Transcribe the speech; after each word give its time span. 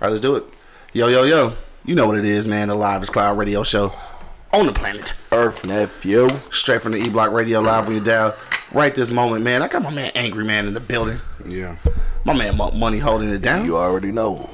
right, 0.00 0.08
let's 0.08 0.20
do 0.20 0.36
it. 0.36 0.44
Yo, 0.92 1.08
yo, 1.08 1.24
yo. 1.24 1.54
You 1.84 1.94
know 1.94 2.06
what 2.06 2.18
it 2.18 2.24
is, 2.24 2.46
man. 2.46 2.68
The 2.68 2.74
Live 2.74 3.02
is 3.02 3.10
Cloud 3.10 3.38
radio 3.38 3.62
show 3.62 3.94
on 4.52 4.66
the 4.66 4.72
planet. 4.72 5.14
Earth 5.32 5.64
nephew. 5.64 6.28
Straight 6.50 6.82
from 6.82 6.92
the 6.92 6.98
E 6.98 7.08
Block 7.08 7.32
Radio 7.32 7.60
Live 7.60 7.86
when 7.86 7.96
you're 7.96 8.04
down. 8.04 8.32
Right 8.72 8.94
this 8.94 9.10
moment, 9.10 9.44
man. 9.44 9.62
I 9.62 9.68
got 9.68 9.82
my 9.82 9.90
man 9.90 10.12
Angry 10.14 10.44
Man 10.44 10.66
in 10.66 10.74
the 10.74 10.80
building. 10.80 11.20
Yeah. 11.46 11.76
My 12.24 12.34
man 12.34 12.56
Money 12.56 12.98
holding 12.98 13.30
it 13.30 13.40
down. 13.40 13.64
You 13.64 13.78
already 13.78 14.12
know. 14.12 14.50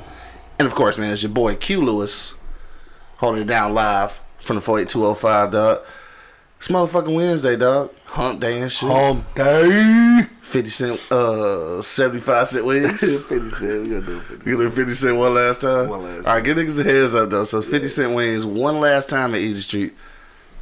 And 0.59 0.67
of 0.67 0.75
course, 0.75 0.99
man, 0.99 1.13
it's 1.13 1.23
your 1.23 1.33
boy 1.33 1.57
Q 1.57 1.85
Lewis 1.85 2.35
holding 3.17 3.43
it 3.43 3.47
down 3.49 3.75
live 3.75 4.17
from 4.41 4.57
the 4.57 4.63
48205, 4.63 5.51
dog. 5.51 5.83
It's 6.59 6.69
motherfucking 6.69 7.15
Wednesday, 7.15 7.57
dog. 7.57 7.91
Hump 8.05 8.41
day 8.41 8.61
and 8.61 8.71
shit. 8.71 8.89
Hump 8.89 9.35
day. 9.35 10.29
50 10.45 10.71
cent, 10.71 11.13
uh, 11.13 11.83
75 11.83 12.49
cent 12.49 12.65
wings. 12.67 13.01
50 13.01 13.27
cent. 13.51 13.61
We 13.83 13.89
gonna 13.89 14.01
do 14.03 14.21
50 14.21 14.51
You 14.51 14.57
did 14.59 14.73
50 14.75 14.95
cent 14.95 15.17
one 15.17 15.35
last 15.35 15.61
time? 15.63 15.89
One 15.89 16.03
last 16.05 16.27
All 16.27 16.35
right, 16.35 16.45
get 16.45 16.57
niggas 16.57 16.79
a 16.79 16.85
heads 16.85 17.15
up, 17.15 17.31
though. 17.31 17.45
So 17.45 17.59
it's 17.59 17.69
50 17.69 17.89
cent 17.89 18.15
wings 18.15 18.45
one 18.47 18.81
last 18.81 19.09
time 19.11 19.35
at 19.35 19.41
Easy 19.41 19.63
Street. 19.63 19.95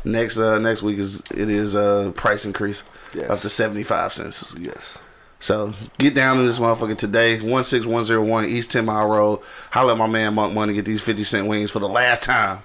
Next 0.04 0.36
uh 0.36 0.58
next 0.58 0.82
week 0.82 0.98
is 0.98 1.20
it 1.30 1.48
is 1.48 1.76
uh 1.76 2.10
price 2.16 2.44
increase 2.44 2.82
Yes. 3.14 3.30
up 3.30 3.38
to 3.40 3.48
75 3.48 4.12
cents. 4.12 4.52
Yes. 4.58 4.98
So 5.38 5.74
get 5.98 6.14
down 6.14 6.38
to 6.38 6.42
this 6.42 6.58
motherfucker 6.58 6.96
today, 6.98 7.38
16101 7.38 8.46
East 8.46 8.72
10 8.72 8.84
Mile 8.84 9.06
Road. 9.08 9.40
Holla 9.70 9.92
at 9.92 9.98
my 9.98 10.06
man 10.08 10.34
Monk 10.34 10.54
Money, 10.54 10.72
get 10.74 10.86
these 10.86 11.02
50 11.02 11.22
cent 11.24 11.46
wings 11.46 11.70
for 11.70 11.78
the 11.78 11.88
last 11.88 12.24
time. 12.24 12.62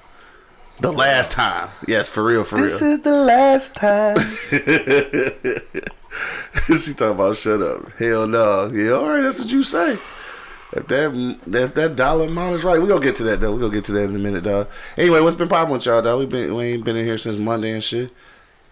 The 0.79 0.91
last 0.93 1.31
time. 1.31 1.69
Yes, 1.87 2.07
for 2.09 2.23
real, 2.23 2.43
for 2.43 2.61
This 2.61 2.79
real. 2.81 2.91
This 2.91 2.99
is 2.99 3.03
the 3.03 3.11
last 3.11 3.75
time. 3.75 4.37
she 6.81 6.93
talking 6.93 7.11
about 7.15 7.37
shut 7.37 7.61
up. 7.61 7.91
Hell 7.93 8.27
no. 8.27 8.67
Yeah, 8.73 8.91
all 8.91 9.07
right, 9.09 9.21
that's 9.21 9.39
what 9.39 9.49
you 9.49 9.63
say. 9.63 9.97
If 10.73 10.87
that 10.87 11.37
if 11.47 11.73
that 11.75 11.95
dollar 11.95 12.27
amount 12.27 12.55
is 12.55 12.63
right, 12.63 12.81
we 12.81 12.87
gonna 12.87 12.99
get 12.99 13.15
to 13.17 13.23
that 13.23 13.39
though. 13.39 13.53
We 13.53 13.61
gonna 13.61 13.73
get 13.73 13.85
to 13.85 13.93
that 13.93 14.03
in 14.03 14.15
a 14.15 14.19
minute, 14.19 14.43
dog. 14.43 14.67
Anyway, 14.97 15.21
what's 15.21 15.35
been 15.37 15.47
popping 15.47 15.73
with 15.73 15.85
y'all, 15.85 16.01
dog? 16.01 16.19
We 16.19 16.25
been 16.25 16.53
we 16.55 16.65
ain't 16.65 16.83
been 16.83 16.97
in 16.97 17.05
here 17.05 17.17
since 17.17 17.37
Monday 17.37 17.71
and 17.71 17.83
shit. 17.83 18.11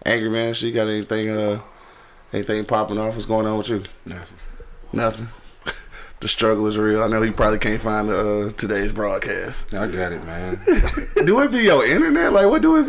Angry 0.04 0.28
man, 0.28 0.52
she 0.54 0.72
got 0.72 0.88
anything 0.88 1.30
uh 1.30 1.60
anything 2.32 2.64
popping 2.66 2.98
off? 2.98 3.14
What's 3.14 3.26
going 3.26 3.46
on 3.46 3.58
with 3.58 3.68
you? 3.68 3.82
Nothing. 4.04 4.36
Nothing. 4.92 5.28
the 6.20 6.28
struggle 6.28 6.66
is 6.66 6.76
real. 6.76 7.02
I 7.02 7.08
know 7.08 7.22
you 7.22 7.32
probably 7.32 7.58
can't 7.58 7.80
find 7.80 8.10
uh, 8.10 8.52
today's 8.52 8.92
broadcast. 8.92 9.72
I 9.74 9.86
got 9.86 10.12
it, 10.12 10.24
man. 10.24 10.60
do 11.26 11.40
it 11.40 11.50
be 11.50 11.60
your 11.62 11.84
internet? 11.86 12.32
Like 12.32 12.46
what 12.46 12.60
do 12.62 12.76
it 12.76 12.86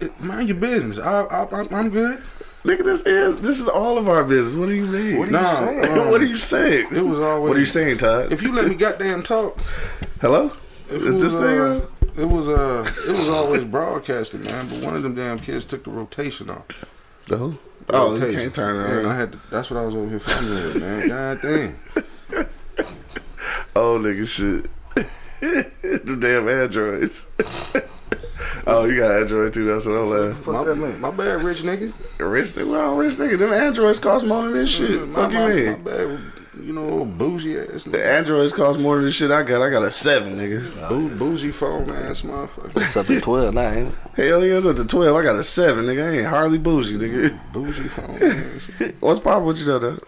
be? 0.00 0.06
Mind 0.24 0.48
your 0.48 0.58
business. 0.58 0.98
I, 0.98 1.22
I, 1.22 1.44
I'm- 1.44 1.68
I'm 1.72 1.90
good. 1.90 2.22
Nigga, 2.64 2.82
this 2.84 3.02
is 3.02 3.40
this 3.42 3.60
is 3.60 3.68
all 3.68 3.98
of 3.98 4.08
our 4.08 4.24
business. 4.24 4.54
What 4.54 4.66
do 4.66 4.72
you 4.74 4.86
mean? 4.86 5.18
What 5.18 5.28
are 5.28 5.32
you 5.32 5.36
Nah, 5.36 5.54
saying? 5.54 5.84
uh, 5.98 6.04
what 6.10 6.20
are 6.22 6.24
you 6.26 6.36
saying? 6.38 6.86
It 6.94 7.02
was 7.04 7.18
always. 7.18 7.48
What 7.48 7.56
are 7.56 7.60
you 7.60 7.66
saying, 7.66 7.98
Todd? 7.98 8.32
If 8.32 8.42
you 8.42 8.54
let 8.54 8.68
me 8.68 8.74
goddamn 8.74 9.22
talk, 9.22 9.58
Hello? 10.20 10.50
it 10.88 10.94
Is 11.02 11.14
was, 11.14 11.22
this 11.22 11.32
thing 11.34 11.58
uh, 11.60 11.64
on? 11.64 11.82
It 12.16 12.24
was 12.24 12.48
uh, 12.48 12.90
it 13.06 13.12
was 13.12 13.28
always 13.28 13.64
broadcasted, 13.64 14.40
man. 14.44 14.68
But 14.68 14.78
one 14.82 14.96
of 14.96 15.02
them 15.02 15.14
damn 15.14 15.38
kids 15.40 15.64
took 15.66 15.84
the 15.84 15.90
rotation 15.90 16.48
off. 16.48 16.64
The 17.26 17.36
who? 17.36 17.58
Oh, 17.90 18.14
you 18.14 18.20
Rotation. 18.20 18.40
can't 18.40 18.54
turn 18.54 19.04
it 19.04 19.06
I 19.06 19.14
had 19.14 19.32
to, 19.32 19.40
that's 19.50 19.70
what 19.70 19.78
I 19.78 19.84
was 19.84 19.94
over 19.94 20.08
here 20.08 20.20
fucking 20.20 20.80
man. 20.80 21.08
God 21.08 21.42
damn. 21.42 21.78
Oh, 23.76 23.98
nigga, 23.98 24.26
shit. 24.26 24.70
the 25.40 26.16
damn 26.18 26.48
androids. 26.48 27.26
Oh, 28.66 28.84
you 28.84 28.98
got 28.98 29.10
android 29.10 29.54
too. 29.54 29.64
That's 29.64 29.86
what 29.86 29.96
I'm 29.96 30.10
laughing. 30.10 30.42
Fuck 30.42 30.66
that 30.66 30.74
man. 30.76 31.00
My 31.00 31.10
bad, 31.10 31.42
rich 31.42 31.62
nigga. 31.62 31.92
Rich 32.18 32.50
nigga, 32.50 32.70
well, 32.70 32.96
rich 32.96 33.14
nigga. 33.14 33.38
Them 33.38 33.52
androids 33.52 33.98
cost 33.98 34.24
more 34.24 34.42
than 34.44 34.52
this 34.52 34.74
mm, 34.78 34.86
shit. 34.86 35.08
My, 35.08 35.22
Fuck 35.22 35.32
you 35.32 35.38
my, 35.38 35.76
my 35.76 35.82
bad, 35.82 36.20
you 36.60 36.72
know, 36.72 37.04
bougie 37.04 37.58
ass 37.58 37.84
The 37.84 38.04
androids 38.04 38.52
cost 38.52 38.78
more 38.78 38.96
than 38.96 39.06
the 39.06 39.12
shit 39.12 39.30
I 39.30 39.42
got. 39.42 39.62
I 39.62 39.70
got 39.70 39.82
a 39.82 39.90
seven, 39.90 40.36
nigga. 40.36 40.88
Bou- 40.88 41.10
bougie 41.10 41.52
phone 41.52 41.90
ass 41.90 42.22
motherfucker. 42.22 42.82
It's 42.82 42.96
up 42.96 43.06
to 43.06 43.20
12 43.20 43.54
now, 43.54 43.70
ain't 43.70 43.88
it? 43.88 43.94
Hell 44.28 44.44
yeah, 44.44 44.58
it's 44.58 44.66
up 44.66 44.76
to 44.76 44.84
twelve. 44.84 45.16
I 45.16 45.22
got 45.22 45.36
a 45.36 45.44
seven, 45.44 45.86
nigga. 45.86 46.10
I 46.10 46.18
ain't 46.18 46.26
hardly 46.26 46.58
bougie, 46.58 46.96
nigga. 46.96 47.38
Bougie 47.52 47.88
phone 47.88 48.16
ass. 48.22 48.92
What's 49.00 49.20
poppin' 49.20 49.44
with 49.44 49.58
you 49.58 49.64
though, 49.64 49.78
though? 49.78 49.98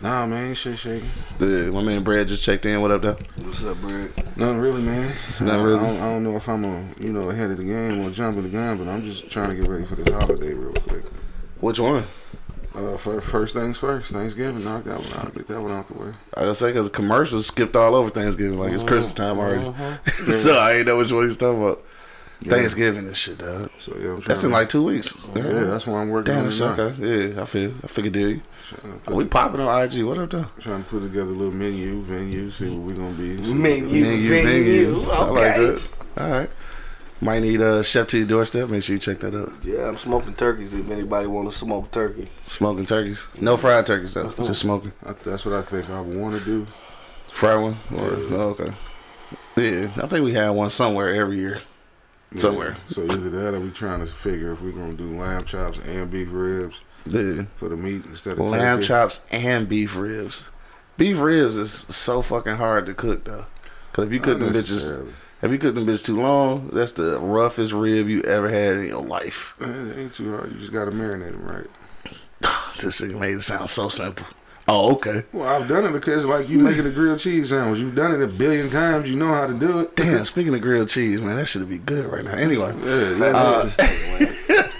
Nah, 0.00 0.26
man, 0.26 0.54
shit 0.54 0.78
shaking. 0.78 1.08
Yeah, 1.40 1.70
my 1.70 1.82
man 1.82 2.02
Brad 2.04 2.28
just 2.28 2.44
checked 2.44 2.66
in. 2.66 2.80
What 2.82 2.90
up, 2.90 3.00
though? 3.02 3.16
What's 3.42 3.62
up, 3.64 3.78
Brad? 3.80 4.10
Nothing 4.36 4.58
really, 4.58 4.82
man. 4.82 5.08
Nothing 5.40 5.48
I- 5.48 5.62
really? 5.62 5.78
I 5.78 5.82
don't, 5.86 5.96
I 5.96 6.04
don't 6.10 6.24
know 6.24 6.36
if 6.36 6.48
I'm 6.48 6.64
a, 6.64 6.86
you 7.00 7.12
know, 7.12 7.30
ahead 7.30 7.50
of 7.50 7.56
the 7.56 7.64
game 7.64 8.00
or 8.04 8.10
jumping 8.10 8.42
the 8.42 8.50
gun, 8.50 8.76
but 8.76 8.88
I'm 8.88 9.02
just 9.04 9.30
trying 9.30 9.50
to 9.50 9.56
get 9.56 9.66
ready 9.68 9.86
for 9.86 9.94
this 9.96 10.12
holiday 10.12 10.52
real 10.52 10.74
quick. 10.74 11.04
Which 11.60 11.80
one? 11.80 12.04
Uh, 12.74 12.98
fir- 12.98 13.22
first 13.22 13.54
things 13.54 13.78
first, 13.78 14.12
Thanksgiving, 14.12 14.64
knock 14.64 14.84
that 14.84 14.98
one 15.00 15.12
out, 15.14 15.34
get 15.34 15.46
that 15.48 15.62
one 15.62 15.72
out 15.72 15.88
the 15.88 15.94
way. 15.94 16.12
I 16.34 16.40
gotta 16.42 16.54
say, 16.54 16.66
because 16.68 16.90
commercials 16.90 17.46
skipped 17.46 17.74
all 17.74 17.94
over 17.94 18.10
Thanksgiving. 18.10 18.58
Like, 18.58 18.74
it's 18.74 18.82
Christmas 18.82 19.14
time 19.14 19.38
already. 19.38 19.72
so 20.30 20.58
I 20.58 20.74
ain't 20.74 20.86
know 20.86 20.98
which 20.98 21.10
one 21.10 21.26
he's 21.26 21.38
talking 21.38 21.62
about. 21.62 21.82
Yeah. 22.42 22.50
Thanksgiving 22.50 23.06
and 23.06 23.16
shit, 23.16 23.38
dog. 23.38 23.70
So 23.80 23.92
yeah, 23.94 24.10
I'm 24.10 24.16
trying 24.20 24.22
That's 24.28 24.44
in 24.44 24.50
to, 24.50 24.56
like 24.56 24.68
two 24.68 24.84
weeks. 24.84 25.16
yeah, 25.34 25.42
that's 25.64 25.86
why 25.86 26.02
I'm 26.02 26.10
working 26.10 26.34
Damn, 26.34 26.40
on 26.40 26.50
that's 26.50 26.60
it 26.60 26.64
now. 26.76 26.82
okay. 26.82 27.32
Yeah, 27.34 27.42
I 27.42 27.46
feel. 27.46 27.72
I 27.82 27.86
figured 27.86 28.12
dig. 28.12 28.42
Trying 28.68 29.00
to, 29.00 29.14
We 29.14 29.24
popping 29.26 29.60
on 29.60 29.82
IG. 29.82 30.02
What 30.02 30.18
up, 30.18 30.30
though? 30.30 30.46
trying 30.58 30.82
to 30.82 30.90
put 30.90 31.02
together 31.02 31.30
a 31.30 31.34
little 31.34 31.54
menu, 31.54 32.02
venue, 32.02 32.50
see 32.50 32.68
what 32.68 32.80
we're 32.86 32.94
gonna 32.94 33.14
be. 33.14 33.42
see 33.42 33.50
what 33.52 33.60
Menu. 33.60 33.86
we 33.88 34.00
gonna- 34.02 34.16
Venue, 34.16 34.94
venue. 34.94 35.10
I 35.10 35.24
like 35.24 35.56
okay. 35.56 35.82
that. 36.14 36.22
All 36.22 36.30
right. 36.30 36.50
Might 37.20 37.40
need 37.40 37.60
a 37.60 37.82
chef 37.84 38.08
to 38.08 38.18
your 38.18 38.26
doorstep. 38.26 38.68
Make 38.68 38.82
sure 38.82 38.94
you 38.94 39.00
check 39.00 39.20
that 39.20 39.34
out. 39.34 39.52
Yeah, 39.62 39.88
I'm 39.88 39.96
smoking 39.96 40.34
turkeys 40.34 40.74
if 40.74 40.90
anybody 40.90 41.26
want 41.26 41.50
to 41.50 41.56
smoke 41.56 41.90
turkey. 41.90 42.28
Smoking 42.42 42.86
turkeys. 42.86 43.24
No 43.40 43.56
fried 43.56 43.86
turkeys 43.86 44.14
though. 44.14 44.32
Just 44.38 44.60
smoking. 44.60 44.92
I, 45.04 45.14
that's 45.22 45.46
what 45.46 45.54
I 45.54 45.62
think 45.62 45.88
I 45.88 46.00
want 46.00 46.38
to 46.38 46.44
do. 46.44 46.66
Fried 47.32 47.62
one. 47.62 47.78
Or 47.94 48.10
oh, 48.36 48.56
okay. 48.58 48.72
Yeah, 49.56 49.90
I 49.96 50.06
think 50.08 50.24
we 50.24 50.34
had 50.34 50.50
one 50.50 50.70
somewhere 50.70 51.14
every 51.14 51.36
year. 51.36 51.62
Yeah. 52.32 52.40
Somewhere. 52.40 52.76
So 52.88 53.04
either 53.04 53.30
that 53.30 53.54
or 53.54 53.60
we 53.60 53.70
trying 53.70 54.00
to 54.00 54.06
figure 54.06 54.52
if 54.52 54.60
we're 54.60 54.72
gonna 54.72 54.92
do 54.94 55.16
lamb 55.18 55.44
chops 55.44 55.78
and 55.78 56.10
beef 56.10 56.28
ribs 56.30 56.80
Yeah. 57.06 57.44
for 57.56 57.68
the 57.68 57.76
meat 57.76 58.04
instead 58.06 58.32
of 58.32 58.40
Lamb 58.40 58.78
turkey. 58.78 58.88
chops 58.88 59.20
and 59.30 59.68
beef 59.68 59.96
ribs. 59.96 60.48
Beef 60.96 61.18
ribs 61.20 61.56
is 61.56 61.70
so 61.72 62.22
fucking 62.22 62.56
hard 62.56 62.86
to 62.86 62.94
cook 62.94 63.24
though. 63.24 63.46
Cause 63.92 64.06
if 64.06 64.12
you 64.12 64.20
cook 64.20 64.38
them 64.40 64.52
bitches, 64.52 65.10
if 65.42 65.50
you 65.50 65.58
cook 65.58 65.74
them 65.74 65.86
bitches 65.86 66.04
too 66.04 66.20
long, 66.20 66.70
that's 66.72 66.92
the 66.92 67.18
roughest 67.20 67.72
rib 67.72 68.08
you 68.08 68.22
ever 68.22 68.48
had 68.48 68.74
in 68.78 68.86
your 68.86 69.02
life. 69.02 69.54
It 69.60 69.98
ain't 69.98 70.14
too 70.14 70.30
hard. 70.36 70.52
You 70.52 70.58
just 70.58 70.72
gotta 70.72 70.90
marinate 70.90 71.32
them 71.32 71.46
right. 71.46 71.66
This 72.80 72.96
shit 72.96 73.14
made 73.16 73.36
it 73.36 73.42
sound 73.42 73.70
so 73.70 73.88
simple. 73.88 74.26
Oh, 74.68 74.94
okay. 74.96 75.22
Well, 75.32 75.46
I've 75.48 75.68
done 75.68 75.84
it 75.86 75.92
because 75.92 76.24
like 76.26 76.48
you 76.48 76.58
making 76.58 76.86
a 76.86 76.90
grilled 76.90 77.20
cheese 77.20 77.50
sandwich. 77.50 77.78
You've 77.80 77.94
done 77.94 78.12
it 78.12 78.20
a 78.22 78.26
billion 78.26 78.68
times. 78.68 79.08
You 79.08 79.16
know 79.16 79.32
how 79.32 79.46
to 79.46 79.54
do 79.54 79.78
it. 79.80 79.94
Damn, 79.96 80.24
speaking 80.24 80.52
of 80.54 80.60
grilled 80.60 80.88
cheese, 80.88 81.20
man, 81.22 81.36
that 81.36 81.46
should 81.46 81.68
be 81.68 81.78
good 81.78 82.04
right 82.06 82.24
now. 82.24 82.34
Anyway, 82.34 82.74
Yeah, 82.84 83.16
yeah. 83.16 83.36
Uh, 83.36 84.32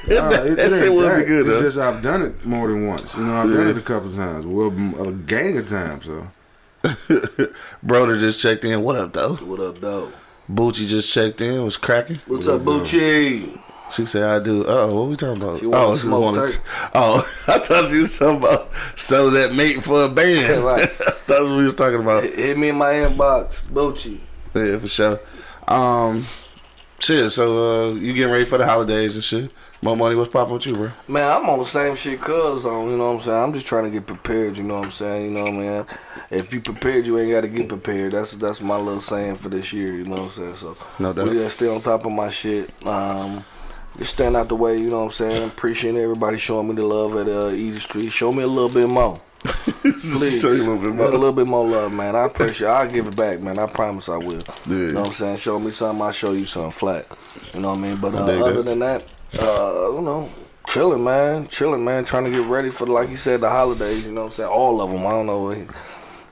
Nah, 0.09 0.29
it- 0.29 0.57
that 0.57 0.59
it 0.59 0.71
shit 0.71 0.83
ain't 0.85 0.95
would 0.95 1.17
be 1.19 1.25
good 1.25 1.41
It's 1.41 1.49
though. 1.49 1.63
just 1.63 1.79
I've 1.79 2.03
done 2.03 2.23
it 2.23 2.45
more 2.47 2.69
than 2.69 2.87
once. 2.87 3.15
You 3.15 3.25
know, 3.25 3.37
I've 3.37 3.49
done 3.51 3.69
it 3.69 3.79
a 3.79 3.81
couple 3.83 4.13
times. 4.13 4.47
Well, 4.47 4.69
a 5.09 5.13
gang 5.13 5.59
of 5.59 5.69
times. 5.69 6.07
So 6.07 6.29
Broder 7.83 8.19
just 8.19 8.41
checked 8.41 8.65
in. 8.65 8.83
What 8.83 8.97
up, 8.97 9.13
though? 9.13 9.35
What 9.37 9.61
up, 9.61 9.81
though? 9.81 10.13
Boochie 10.51 10.87
just 10.87 11.13
checked 11.13 11.41
in. 11.41 11.65
Was 11.65 11.77
cracking. 11.77 12.21
What's 12.27 12.47
up, 12.47 12.61
Bucci? 12.63 13.61
She 13.91 14.05
said, 14.07 14.25
"I 14.25 14.39
do." 14.43 14.63
Uh 14.63 14.67
oh, 14.69 14.95
what 15.01 15.09
we 15.11 15.17
talking 15.17 15.43
about? 15.43 15.61
She 15.61 15.67
oh, 15.67 15.95
smoke 15.95 16.23
wanted- 16.23 16.41
turkey. 16.53 16.59
Oh, 16.95 17.29
I 17.47 17.59
thought 17.59 17.91
you 17.91 18.01
was 18.01 18.19
talking 18.19 18.39
about 18.39 18.71
selling 18.97 19.35
that 19.35 19.55
mate 19.55 19.83
for 19.83 20.05
a 20.05 20.09
band. 20.09 20.63
Right. 20.65 20.91
That's 21.27 21.43
what 21.43 21.57
we 21.59 21.65
was 21.65 21.75
talking 21.75 22.01
about. 22.01 22.23
Hit 22.25 22.37
hit 22.37 22.59
me 22.59 22.69
in 22.71 22.77
my 22.77 22.93
inbox, 22.95 23.63
Bucci. 23.63 24.21
Yeah, 24.55 24.79
for 24.79 24.89
sure. 24.89 25.21
Um, 25.69 26.25
shit. 27.01 27.31
So, 27.33 27.91
uh, 27.91 27.95
you 27.95 28.13
getting 28.15 28.33
ready 28.33 28.45
for 28.45 28.59
the 28.59 28.65
holidays 28.67 29.15
and 29.17 29.23
shit? 29.25 29.53
More 29.83 29.97
money. 29.97 30.15
What's 30.17 30.33
popping 30.33 30.55
with 30.55 30.67
you, 30.67 30.75
bro? 30.75 30.91
Man, 31.07 31.31
I'm 31.31 31.49
on 31.51 31.59
the 31.61 31.65
same 31.67 31.95
shit 31.97 32.21
cuz 32.21 32.65
on, 32.65 32.91
you 32.91 32.97
know 32.97 33.13
what 33.13 33.21
I'm 33.21 33.25
saying? 33.27 33.43
I'm 33.43 33.53
just 33.53 33.67
trying 33.67 33.85
to 33.85 33.91
get 33.91 34.07
prepared, 34.07 34.57
you 34.57 34.65
know 34.65 34.77
what 34.79 34.87
I'm 34.87 34.91
saying? 34.91 35.25
You 35.27 35.31
know 35.31 35.43
what 35.43 35.53
I 35.53 35.57
mean? 35.57 35.87
If 36.31 36.53
you 36.53 36.61
prepared, 36.61 37.07
you 37.07 37.19
ain't 37.19 37.31
got 37.31 37.43
to 37.43 37.49
get 37.49 37.69
prepared. 37.69 38.13
That's 38.13 38.33
that's 38.33 38.61
my 38.61 38.79
little 38.79 39.01
saying 39.03 39.37
for 39.37 39.49
this 39.49 39.73
year, 39.73 39.93
you 39.95 40.05
know 40.05 40.23
what 40.23 40.23
I'm 40.23 40.31
saying? 40.31 40.57
So, 40.57 40.77
No 40.99 41.13
doubt. 41.13 41.29
we 41.29 41.35
just 41.35 41.57
stay 41.57 41.69
on 41.69 41.81
top 41.83 42.05
of 42.07 42.13
my 42.13 42.31
shit. 42.31 42.71
Um, 42.87 43.45
just 43.99 44.13
stand 44.13 44.37
out 44.37 44.49
the 44.49 44.57
way, 44.57 44.77
you 44.79 44.91
know 44.91 44.99
what 45.01 45.05
I'm 45.07 45.11
saying? 45.13 45.49
Appreciate 45.49 45.95
everybody 45.95 46.39
showing 46.39 46.69
me 46.69 46.75
the 46.75 46.83
love 46.83 47.17
at 47.17 47.29
uh, 47.29 47.51
Easy 47.51 47.81
Street. 47.81 48.11
Show 48.13 48.33
me 48.33 48.43
a 48.43 48.47
little 48.47 48.69
bit 48.71 48.89
more. 48.89 49.19
Please. 49.83 50.41
Show 50.43 50.53
you 50.53 50.63
a 50.63 50.69
little 50.73 50.79
bit 50.79 50.91
A 50.91 50.95
more. 50.95 51.09
little 51.11 51.33
bit 51.33 51.47
more 51.47 51.67
love, 51.69 51.93
man. 51.93 52.17
I 52.17 52.25
appreciate 52.25 52.67
I'll 52.69 52.89
give 52.89 53.07
it 53.07 53.17
back, 53.17 53.41
man. 53.41 53.59
I 53.59 53.67
promise 53.67 54.09
I 54.09 54.17
will. 54.17 54.41
Yeah. 54.67 54.75
You 54.77 54.93
know 54.93 55.01
what 55.01 55.09
I'm 55.11 55.15
saying? 55.15 55.37
Show 55.37 55.59
me 55.61 55.71
something, 55.71 56.03
I'll 56.03 56.13
show 56.13 56.33
you 56.33 56.47
something 56.47 56.73
flat. 56.73 57.07
You 57.55 57.61
know 57.61 57.69
what 57.71 57.79
I 57.79 57.83
mean? 57.83 57.97
But 57.97 58.15
uh, 58.15 58.19
other 58.25 58.55
that. 58.55 58.63
than 58.65 58.79
that, 58.81 59.05
uh, 59.39 59.91
you 59.95 60.03
know, 60.03 60.31
chilling, 60.69 61.05
man. 61.05 61.47
Chilling, 61.49 61.85
man. 61.85 62.05
Trying 62.05 62.25
to 62.25 62.31
get 62.31 62.47
ready 62.47 62.71
for, 62.71 62.87
like 62.87 63.09
you 63.11 63.17
said, 63.17 63.41
the 63.41 63.49
holidays. 63.51 64.07
You 64.07 64.13
know 64.13 64.23
what 64.23 64.27
I'm 64.29 64.33
saying? 64.35 64.49
All 64.49 64.81
of 64.81 64.91
them. 64.91 65.07
I 65.07 65.11
don't 65.11 65.27
know 65.27 65.43
what 65.45 65.57
he, 65.57 65.65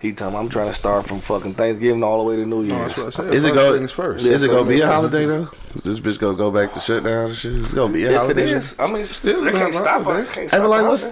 he 0.01 0.13
tell 0.13 0.31
me. 0.31 0.37
I'm 0.37 0.49
trying 0.49 0.69
to 0.69 0.75
start 0.75 1.07
from 1.07 1.21
fucking 1.21 1.55
Thanksgiving 1.55 2.03
all 2.03 2.19
the 2.19 2.25
way 2.25 2.37
to 2.37 2.47
New 2.47 2.63
no, 2.65 2.77
Year's. 2.77 2.95
that's 2.95 2.99
what 2.99 3.07
I 3.07 3.11
said. 3.31 3.35
Is 3.35 3.45
it 3.45 3.55
First 3.55 3.55
go- 3.71 3.79
things 3.79 3.93
first? 3.93 4.25
Yeah. 4.25 4.33
Is 4.33 4.43
it 4.43 4.49
gonna 4.51 4.69
be 4.69 4.81
a 4.81 4.87
holiday 4.87 5.27
though? 5.27 5.49
This 5.85 6.01
bitch 6.01 6.19
gonna 6.19 6.37
go 6.37 6.51
back 6.51 6.73
to 6.75 6.81
shutdown 6.81 7.27
and 7.31 7.37
shit. 7.37 7.55
It's 7.55 7.75
gonna 7.75 7.93
be 7.93 8.05
a 8.05 8.09
if 8.09 8.13
it 8.13 8.17
holiday. 8.19 8.51
is, 8.53 8.77
I 8.79 8.91
mean, 8.91 9.05
Still 9.05 9.43
they 9.43 9.53
can't 9.53 9.73
stop 9.75 10.01
it. 10.01 10.05
holiday. 10.05 10.33
Can't 10.33 10.51
Hey, 10.51 10.59
but 10.59 10.69
like, 10.69 10.87
what's? 10.87 11.11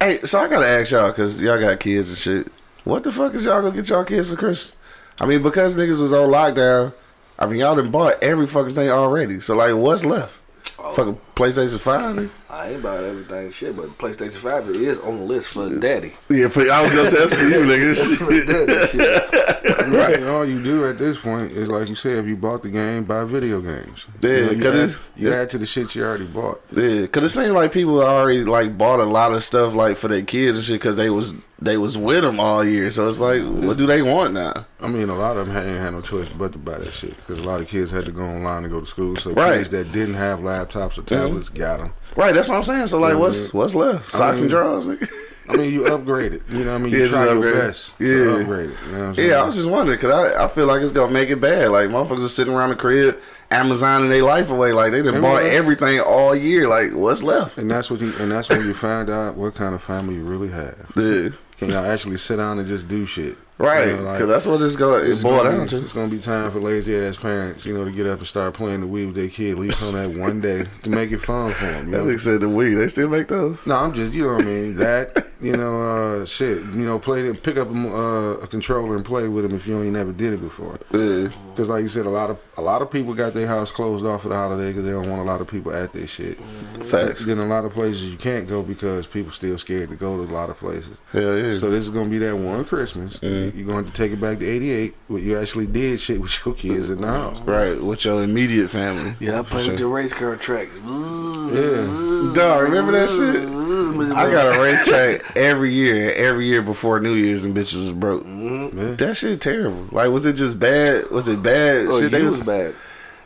Hey, 0.00 0.20
so 0.24 0.40
I 0.40 0.48
gotta 0.48 0.66
ask 0.66 0.90
y'all 0.90 1.08
because 1.08 1.40
y'all 1.40 1.60
got 1.60 1.78
kids 1.78 2.08
and 2.08 2.18
shit. 2.18 2.52
What 2.84 3.04
the 3.04 3.12
fuck 3.12 3.34
is 3.34 3.44
y'all 3.44 3.62
gonna 3.62 3.76
get 3.76 3.88
y'all 3.88 4.04
kids 4.04 4.28
for 4.28 4.34
Christmas? 4.36 4.76
I 5.20 5.26
mean, 5.26 5.42
because 5.42 5.76
niggas 5.76 6.00
was 6.00 6.12
on 6.12 6.28
lockdown, 6.30 6.92
I 7.38 7.46
mean, 7.46 7.60
y'all 7.60 7.76
done 7.76 7.90
bought 7.92 8.20
every 8.22 8.46
fucking 8.48 8.74
thing 8.74 8.90
already. 8.90 9.38
So, 9.40 9.54
like, 9.54 9.74
what's 9.76 10.04
left? 10.04 10.32
Oh. 10.78 10.92
Fucking 10.94 11.18
PlayStation 11.34 11.78
5? 11.78 12.30
Nigga? 12.52 12.58
I 12.58 12.68
ain't 12.68 12.80
about 12.80 13.04
everything 13.04 13.50
shit, 13.52 13.76
but 13.76 13.86
PlayStation 13.98 14.32
5 14.32 14.68
is 14.70 14.98
on 15.00 15.16
the 15.18 15.24
list 15.24 15.48
for 15.48 15.68
daddy. 15.78 16.14
Yeah, 16.28 16.48
for, 16.48 16.70
I 16.70 16.82
was 16.82 16.92
gonna 16.92 17.10
say 17.10 17.18
that's 17.18 17.34
for 17.34 17.48
you, 17.48 17.64
nigga. 17.64 18.16
For 18.16 18.52
daddy 18.52 18.88
shit. 18.88 19.88
Right. 19.92 20.22
All 20.22 20.44
you 20.44 20.62
do 20.62 20.86
at 20.86 20.98
this 20.98 21.18
point 21.18 21.52
is 21.52 21.68
like 21.68 21.88
you 21.88 21.94
said, 21.94 22.18
if 22.18 22.26
you 22.26 22.36
bought 22.36 22.62
the 22.62 22.70
game, 22.70 23.04
buy 23.04 23.24
video 23.24 23.60
games. 23.60 24.06
Yeah, 24.20 24.30
you, 24.30 24.44
know, 24.44 24.50
you, 24.52 24.62
'cause 24.62 24.74
add, 24.74 24.84
it's- 24.84 24.98
you 25.16 25.32
add 25.32 25.50
to 25.50 25.58
the 25.58 25.66
shit 25.66 25.94
you 25.94 26.04
already 26.04 26.24
bought. 26.26 26.62
Yeah, 26.72 27.06
cause 27.06 27.24
it 27.24 27.28
seems 27.30 27.52
like 27.52 27.72
people 27.72 28.00
already 28.02 28.44
like 28.44 28.76
bought 28.78 29.00
a 29.00 29.04
lot 29.04 29.32
of 29.32 29.42
stuff 29.44 29.74
like 29.74 29.96
for 29.96 30.08
their 30.08 30.22
kids 30.22 30.56
and 30.56 30.64
shit 30.64 30.80
because 30.80 30.96
they 30.96 31.10
was 31.10 31.34
they 31.60 31.76
was 31.76 31.96
with 31.96 32.22
them 32.22 32.40
all 32.40 32.64
year. 32.64 32.90
So 32.90 33.08
it's 33.08 33.18
like, 33.20 33.42
what 33.42 33.76
do 33.76 33.86
they 33.86 34.02
want 34.02 34.34
now? 34.34 34.66
I 34.80 34.88
mean, 34.88 35.08
a 35.08 35.14
lot 35.14 35.36
of 35.36 35.46
them 35.46 35.56
ain't 35.56 35.78
had 35.78 35.92
no 35.92 36.00
choice 36.00 36.28
but 36.28 36.52
to 36.52 36.58
buy 36.58 36.78
that 36.78 36.92
shit 36.92 37.16
because 37.16 37.38
a 37.38 37.42
lot 37.44 37.60
of 37.60 37.68
kids 37.68 37.90
had 37.90 38.06
to 38.06 38.12
go 38.12 38.24
online 38.24 38.64
to 38.64 38.68
go 38.68 38.80
to 38.80 38.86
school. 38.86 39.16
So 39.16 39.32
Right. 39.32 39.58
kids 39.58 39.68
that 39.70 39.92
didn't 39.92 40.14
have 40.14 40.40
laptops 40.40 40.98
or 40.98 41.02
mm-hmm. 41.02 41.14
tablets 41.14 41.48
got 41.48 41.78
them. 41.78 41.92
Right, 42.16 42.34
that's 42.34 42.48
what 42.48 42.56
I'm 42.56 42.62
saying. 42.62 42.86
So 42.88 42.98
like, 43.00 43.12
Yeah, 43.12 43.18
what's 43.18 43.44
yeah. 43.44 43.50
what's 43.52 43.74
left? 43.74 44.10
Socks 44.12 44.36
mean- 44.36 44.44
and 44.44 44.50
drawers. 44.50 44.84
nigga? 44.86 45.08
I 45.48 45.56
mean, 45.56 45.72
you 45.72 45.86
upgrade 45.92 46.32
it. 46.34 46.42
You 46.48 46.60
know 46.60 46.66
what 46.72 46.74
I 46.76 46.78
mean? 46.78 46.92
You 46.92 47.00
Yeah, 47.02 47.08
try 47.08 47.24
your 47.32 47.52
best 47.52 47.94
Yeah. 47.98 48.08
to 48.08 48.40
upgrade 48.40 48.70
it. 48.70 48.76
You 48.86 48.92
know 48.92 48.98
what 49.00 49.06
I'm 49.08 49.14
saying? 49.16 49.30
Yeah, 49.30 49.42
I 49.42 49.44
was 49.46 49.56
just 49.56 49.68
wondering 49.68 49.98
because 49.98 50.32
I, 50.34 50.44
I 50.44 50.48
feel 50.48 50.66
like 50.66 50.82
it's 50.82 50.92
gonna 50.92 51.12
make 51.12 51.30
it 51.30 51.40
bad. 51.40 51.70
Like 51.70 51.88
motherfuckers 51.88 52.24
are 52.24 52.28
sitting 52.28 52.54
around 52.54 52.70
the 52.70 52.76
crib, 52.76 53.18
Amazoning 53.50 54.08
their 54.08 54.22
life 54.22 54.50
away. 54.50 54.72
Like 54.72 54.92
they 54.92 55.02
done 55.02 55.14
They 55.14 55.20
bought 55.20 55.42
everything 55.42 56.00
all 56.00 56.34
year. 56.34 56.68
Like 56.68 56.92
what's 56.94 57.22
left? 57.24 57.58
and 57.58 57.70
that's 57.70 57.90
what 57.90 58.00
you 58.00 58.14
and 58.20 58.30
that's 58.30 58.48
when 58.48 58.62
you 58.64 58.72
find 58.72 59.10
out 59.10 59.34
what 59.34 59.54
kind 59.56 59.74
of 59.74 59.82
family 59.82 60.14
you 60.14 60.22
really 60.22 60.50
have. 60.50 60.92
Yeah. 60.96 61.30
Can 61.56 61.70
y'all 61.70 61.84
actually 61.84 62.16
sit 62.18 62.36
down 62.36 62.58
and 62.58 62.66
just 62.68 62.86
do 62.88 63.04
shit? 63.04 63.36
Right, 63.62 63.88
You 63.88 63.96
know, 63.96 64.02
like, 64.02 64.18
because 64.18 64.28
that's 64.28 64.46
what 64.46 64.60
it's 64.60 64.74
going 64.74 65.08
it's 65.08 65.18
to 65.18 65.22
boil 65.22 65.44
gonna 65.44 65.56
down 65.58 65.68
to. 65.68 65.84
It's 65.84 65.92
gonna 65.92 66.08
be 66.08 66.18
time 66.18 66.50
for 66.50 66.60
lazy 66.60 66.96
ass 66.96 67.16
parents, 67.16 67.64
you 67.64 67.72
know, 67.72 67.84
to 67.84 67.92
get 67.92 68.08
up 68.08 68.18
and 68.18 68.26
start 68.26 68.54
playing 68.54 68.80
the 68.80 68.86
Wii 68.86 69.06
with 69.06 69.14
their 69.14 69.28
kid, 69.28 69.52
at 69.52 69.58
least 69.60 69.82
on 69.82 69.94
that 69.94 70.10
one 70.10 70.40
day, 70.40 70.64
to 70.82 70.90
make 70.90 71.12
it 71.12 71.20
fun 71.20 71.52
for 71.52 71.66
them. 71.66 71.86
You 71.86 71.92
That 71.92 72.04
nigga 72.04 72.20
said 72.20 72.40
the 72.40 72.48
weed. 72.48 72.74
They 72.74 72.88
still 72.88 73.08
make 73.08 73.28
those. 73.28 73.56
No, 73.64 73.76
I'm 73.76 73.94
just, 73.94 74.12
you 74.12 74.24
know 74.24 74.34
what 74.34 74.42
I 74.42 74.46
mean. 74.46 74.76
That, 74.76 75.26
you 75.40 75.56
know, 75.56 75.80
uh, 76.22 76.26
shit, 76.26 76.58
you 76.58 76.84
know, 76.84 76.98
play 76.98 77.32
pick 77.34 77.56
up 77.56 77.68
a, 77.72 77.72
uh, 77.72 78.30
a 78.42 78.46
controller 78.48 78.96
and 78.96 79.04
play 79.04 79.28
with 79.28 79.44
them 79.44 79.54
if 79.54 79.64
you 79.68 79.80
ain't 79.80 79.92
never 79.92 80.12
did 80.12 80.32
it 80.32 80.40
before. 80.40 80.80
Yeah. 80.92 81.28
Because, 81.52 81.68
like 81.68 81.82
you 81.82 81.88
said, 81.88 82.06
a 82.06 82.10
lot 82.10 82.30
of 82.30 82.38
a 82.56 82.62
lot 82.62 82.82
of 82.82 82.90
people 82.90 83.14
got 83.14 83.34
their 83.34 83.46
house 83.46 83.70
closed 83.70 84.04
off 84.04 84.22
for 84.22 84.28
the 84.28 84.34
holiday 84.34 84.68
because 84.68 84.84
they 84.84 84.90
don't 84.90 85.08
want 85.08 85.20
a 85.20 85.24
lot 85.24 85.40
of 85.40 85.46
people 85.46 85.72
at 85.72 85.92
their 85.92 86.06
shit. 86.06 86.38
Facts. 86.86 87.24
Then 87.24 87.38
a 87.38 87.46
lot 87.46 87.64
of 87.64 87.72
places 87.72 88.04
you 88.04 88.16
can't 88.16 88.48
go 88.48 88.62
because 88.62 89.06
people 89.06 89.32
still 89.32 89.58
scared 89.58 89.90
to 89.90 89.96
go 89.96 90.16
to 90.16 90.30
a 90.30 90.32
lot 90.32 90.50
of 90.50 90.58
places. 90.58 90.96
Hell 91.12 91.38
yeah. 91.38 91.58
So 91.58 91.70
this 91.70 91.84
is 91.84 91.90
gonna 91.90 92.10
be 92.10 92.18
that 92.18 92.36
one 92.36 92.64
Christmas. 92.64 93.18
Mm. 93.18 93.54
You're 93.54 93.66
going 93.66 93.84
to 93.84 93.92
take 93.92 94.12
it 94.12 94.20
back 94.20 94.38
to 94.38 94.46
'88, 94.46 94.94
where 95.08 95.20
you 95.20 95.38
actually 95.38 95.66
did 95.66 96.00
shit 96.00 96.20
with 96.20 96.44
your 96.44 96.54
kids 96.54 96.90
in 96.90 97.00
the 97.00 97.06
house. 97.06 97.38
right, 97.44 97.80
with 97.80 98.04
your 98.04 98.22
immediate 98.22 98.68
family. 98.68 99.14
Yeah, 99.20 99.40
I 99.40 99.42
played 99.42 99.70
with 99.70 99.78
sure. 99.78 99.88
the 99.88 99.94
race 99.94 100.12
car 100.14 100.36
tracks. 100.36 100.76
Yeah. 100.76 102.32
Dog, 102.34 102.62
remember 102.62 102.92
that 102.92 103.10
shit? 103.10 103.61
I 103.72 104.30
got 104.30 104.54
a 104.54 104.60
racetrack 104.60 105.36
every 105.36 105.72
year, 105.72 106.12
every 106.12 106.46
year 106.46 106.62
before 106.62 107.00
New 107.00 107.14
Year's, 107.14 107.44
and 107.44 107.54
bitches 107.56 107.82
was 107.84 107.92
broke. 107.92 108.26
Man. 108.26 108.96
That 108.96 109.16
shit 109.16 109.40
terrible. 109.40 109.86
Like, 109.90 110.10
was 110.10 110.26
it 110.26 110.34
just 110.34 110.58
bad? 110.58 111.10
Was 111.10 111.28
it 111.28 111.42
bad? 111.42 111.86
Oh, 111.86 112.00
shit, 112.00 112.10
they 112.10 112.22
was, 112.22 112.38
was 112.38 112.46
bad. 112.46 112.74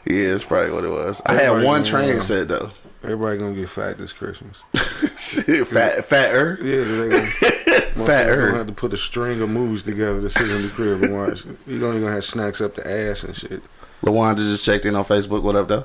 yeah, 0.05 0.33
that's 0.33 0.45
probably 0.45 0.73
what 0.73 0.85
it 0.85 0.91
was. 0.91 1.21
I 1.27 1.35
had 1.35 1.43
Everybody 1.45 1.67
one 1.67 1.83
gonna, 1.83 1.91
train 1.91 2.19
uh, 2.19 2.21
set 2.21 2.49
though. 2.49 2.71
Everybody 3.03 3.39
gonna 3.39 3.55
get 3.55 3.71
fat 3.71 3.99
this 3.99 4.13
Christmas. 4.13 4.63
shit, 5.17 5.69
fat, 5.69 6.05
fatter. 6.07 6.59
Yeah, 6.63 6.85
they 6.85 7.09
gonna, 7.09 7.27
Fatter. 8.07 8.47
gonna 8.47 8.59
have 8.59 8.67
to 8.67 8.73
put 8.73 8.93
a 8.93 8.97
string 8.97 9.41
of 9.41 9.49
movies 9.49 9.83
together 9.83 10.21
to 10.21 10.29
sit 10.29 10.51
in 10.51 10.63
the 10.63 10.69
crib 10.69 11.03
and 11.03 11.15
watch. 11.15 11.45
You 11.67 11.81
gonna 11.81 12.01
gonna 12.01 12.13
have 12.13 12.25
snacks 12.25 12.61
up 12.61 12.75
the 12.75 12.87
ass 12.89 13.25
and 13.25 13.35
shit. 13.35 13.63
Lawanda 14.03 14.39
just 14.39 14.65
checked 14.65 14.85
in 14.85 14.95
on 14.95 15.05
Facebook. 15.05 15.43
What 15.43 15.57
up, 15.57 15.69
though? 15.69 15.85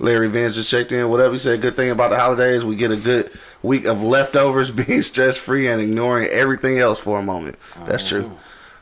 Larry 0.00 0.28
Vance 0.28 0.54
just 0.54 0.70
checked 0.70 0.92
in. 0.92 1.08
Whatever? 1.08 1.32
He 1.32 1.38
said, 1.38 1.60
good 1.60 1.76
thing 1.76 1.90
about 1.90 2.10
the 2.10 2.18
holidays, 2.18 2.64
we 2.64 2.76
get 2.76 2.90
a 2.90 2.96
good 2.96 3.30
week 3.62 3.84
of 3.84 4.02
leftovers, 4.02 4.70
being 4.86 5.02
stress 5.02 5.36
free, 5.36 5.68
and 5.68 5.80
ignoring 5.80 6.28
everything 6.28 6.78
else 6.78 6.98
for 6.98 7.18
a 7.18 7.22
moment. 7.22 7.58
That's 7.86 8.08
true. 8.08 8.38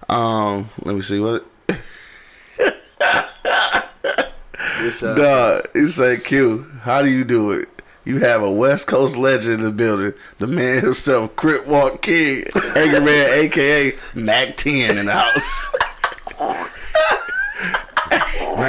Um, 0.09 0.71
let 0.83 0.95
me 0.95 1.03
see 1.03 1.21
what. 1.21 1.47
Dog, 5.01 5.69
he 5.73 5.89
said, 5.89 6.25
Q, 6.25 6.71
how 6.83 7.03
do 7.03 7.09
you 7.09 7.25
do 7.25 7.51
it? 7.51 7.69
You 8.05 8.21
have 8.21 8.43
a 8.43 8.51
West 8.51 8.87
Coast 8.87 9.17
legend 9.17 9.55
in 9.55 9.61
the 9.63 9.73
building. 9.73 10.13
The 10.39 10.47
man 10.47 10.85
himself, 10.85 11.35
Crip 11.35 11.67
Walk 11.67 12.03
King, 12.03 12.45
Angry 12.77 13.01
Man, 13.01 13.33
aka 13.33 13.97
Mac 14.15 14.57
10 14.57 14.99
in 14.99 15.07
the 15.07 15.13
house. 15.13 16.71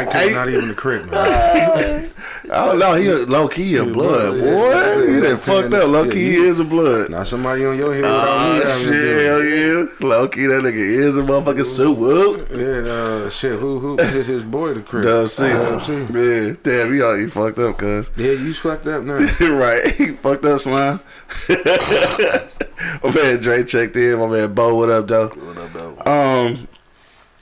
Mac 0.06 0.10
Ten's 0.12 0.36
not 0.36 0.50
even 0.50 0.68
the 0.70 0.76
Crip, 0.76 1.10
man. 1.10 2.12
Oh 2.50 2.78
no, 2.78 2.94
he 2.94 3.08
a 3.10 3.16
low 3.18 3.50
key 3.50 3.76
a 3.76 3.84
He 3.84 3.90
a 3.90 3.94
blood, 3.94 4.38
blood, 4.38 4.40
boy. 4.40 4.46
yeah. 4.46 4.98
You 5.00 5.16
Yeah, 5.16 5.22
done 5.22 5.38
fucked 5.40 5.74
up. 5.74 5.90
Low 5.90 6.10
key, 6.10 6.32
yeah, 6.38 6.44
is 6.44 6.60
a 6.60 6.64
blood. 6.64 7.10
Now 7.10 7.24
somebody 7.26 7.66
on 7.66 7.76
your 7.78 7.94
head 7.94 8.04
without 8.04 8.30
Oh 8.30 8.54
me 8.54 8.66
having 8.66 8.86
to 8.86 8.92
do 8.92 9.02
shit, 9.02 9.18
it. 9.18 9.26
hell 9.28 9.44
yeah. 9.44 10.08
Low 10.08 10.28
key, 10.30 10.46
that 10.46 10.62
nigga 10.64 10.76
is 10.76 11.18
a 11.18 11.22
motherfucking 11.24 11.66
soup. 11.66 11.98
Whoop. 11.98 12.48
Yeah, 12.52 12.90
uh, 12.90 13.30
shit. 13.30 13.60
Who 13.60 13.80
who 13.80 13.98
his, 14.02 14.28
his 14.28 14.44
boy 14.44 14.76
the 14.76 14.82
Crip? 14.82 15.04
Dub 15.04 15.28
C. 15.30 15.44
Dub 15.44 15.82
C. 15.82 15.94
Yeah, 15.94 16.54
damn, 16.64 16.94
he 16.94 17.02
all 17.02 17.18
you 17.18 17.30
fucked 17.30 17.60
up, 17.60 17.78
cuz. 17.80 18.10
Yeah, 18.16 18.32
you 18.32 18.54
fucked 18.54 18.88
up 18.88 19.04
now. 19.04 19.16
right, 19.50 19.92
he 19.96 20.14
fucked 20.14 20.46
up, 20.46 20.62
slime. 20.62 21.02
my 21.50 23.12
man 23.14 23.40
Dre 23.40 23.64
checked 23.66 23.96
in. 23.98 24.20
My 24.20 24.28
man 24.28 24.54
Bo, 24.54 24.76
what 24.76 24.90
up, 24.90 25.08
though? 25.08 25.28
What 25.30 25.58
up, 25.58 25.74
though? 25.74 25.98
Um, 26.10 26.68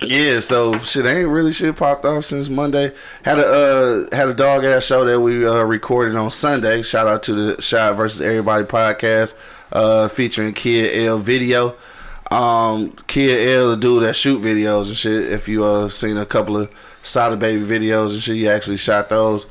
yeah, 0.01 0.39
so 0.39 0.77
shit 0.79 1.05
ain't 1.05 1.29
really 1.29 1.53
shit 1.53 1.77
popped 1.77 2.05
off 2.05 2.25
since 2.25 2.49
Monday. 2.49 2.93
Had 3.23 3.39
a 3.39 3.45
uh 4.11 4.15
had 4.15 4.27
a 4.27 4.33
dog 4.33 4.65
ass 4.65 4.85
show 4.85 5.05
that 5.05 5.21
we 5.21 5.47
uh 5.47 5.63
recorded 5.63 6.15
on 6.17 6.31
Sunday. 6.31 6.81
Shout 6.81 7.07
out 7.07 7.23
to 7.23 7.33
the 7.33 7.61
Shot 7.61 7.95
versus 7.95 8.21
Everybody 8.21 8.65
podcast, 8.65 9.35
uh 9.71 10.07
featuring 10.09 10.53
Kid 10.53 11.07
L 11.07 11.17
video. 11.17 11.75
Um 12.29 12.91
Kid 13.07 13.47
L 13.47 13.69
the 13.69 13.77
dude 13.77 14.03
that 14.03 14.15
shoot 14.15 14.41
videos 14.41 14.87
and 14.87 14.97
shit. 14.97 15.31
If 15.31 15.47
you 15.47 15.63
uh 15.63 15.87
seen 15.87 16.17
a 16.17 16.25
couple 16.25 16.57
of 16.57 16.69
Sada 17.01 17.37
Baby 17.37 17.63
videos 17.63 18.11
and 18.11 18.21
shit, 18.21 18.35
he 18.35 18.49
actually 18.49 18.77
shot 18.77 19.09
those. 19.09 19.45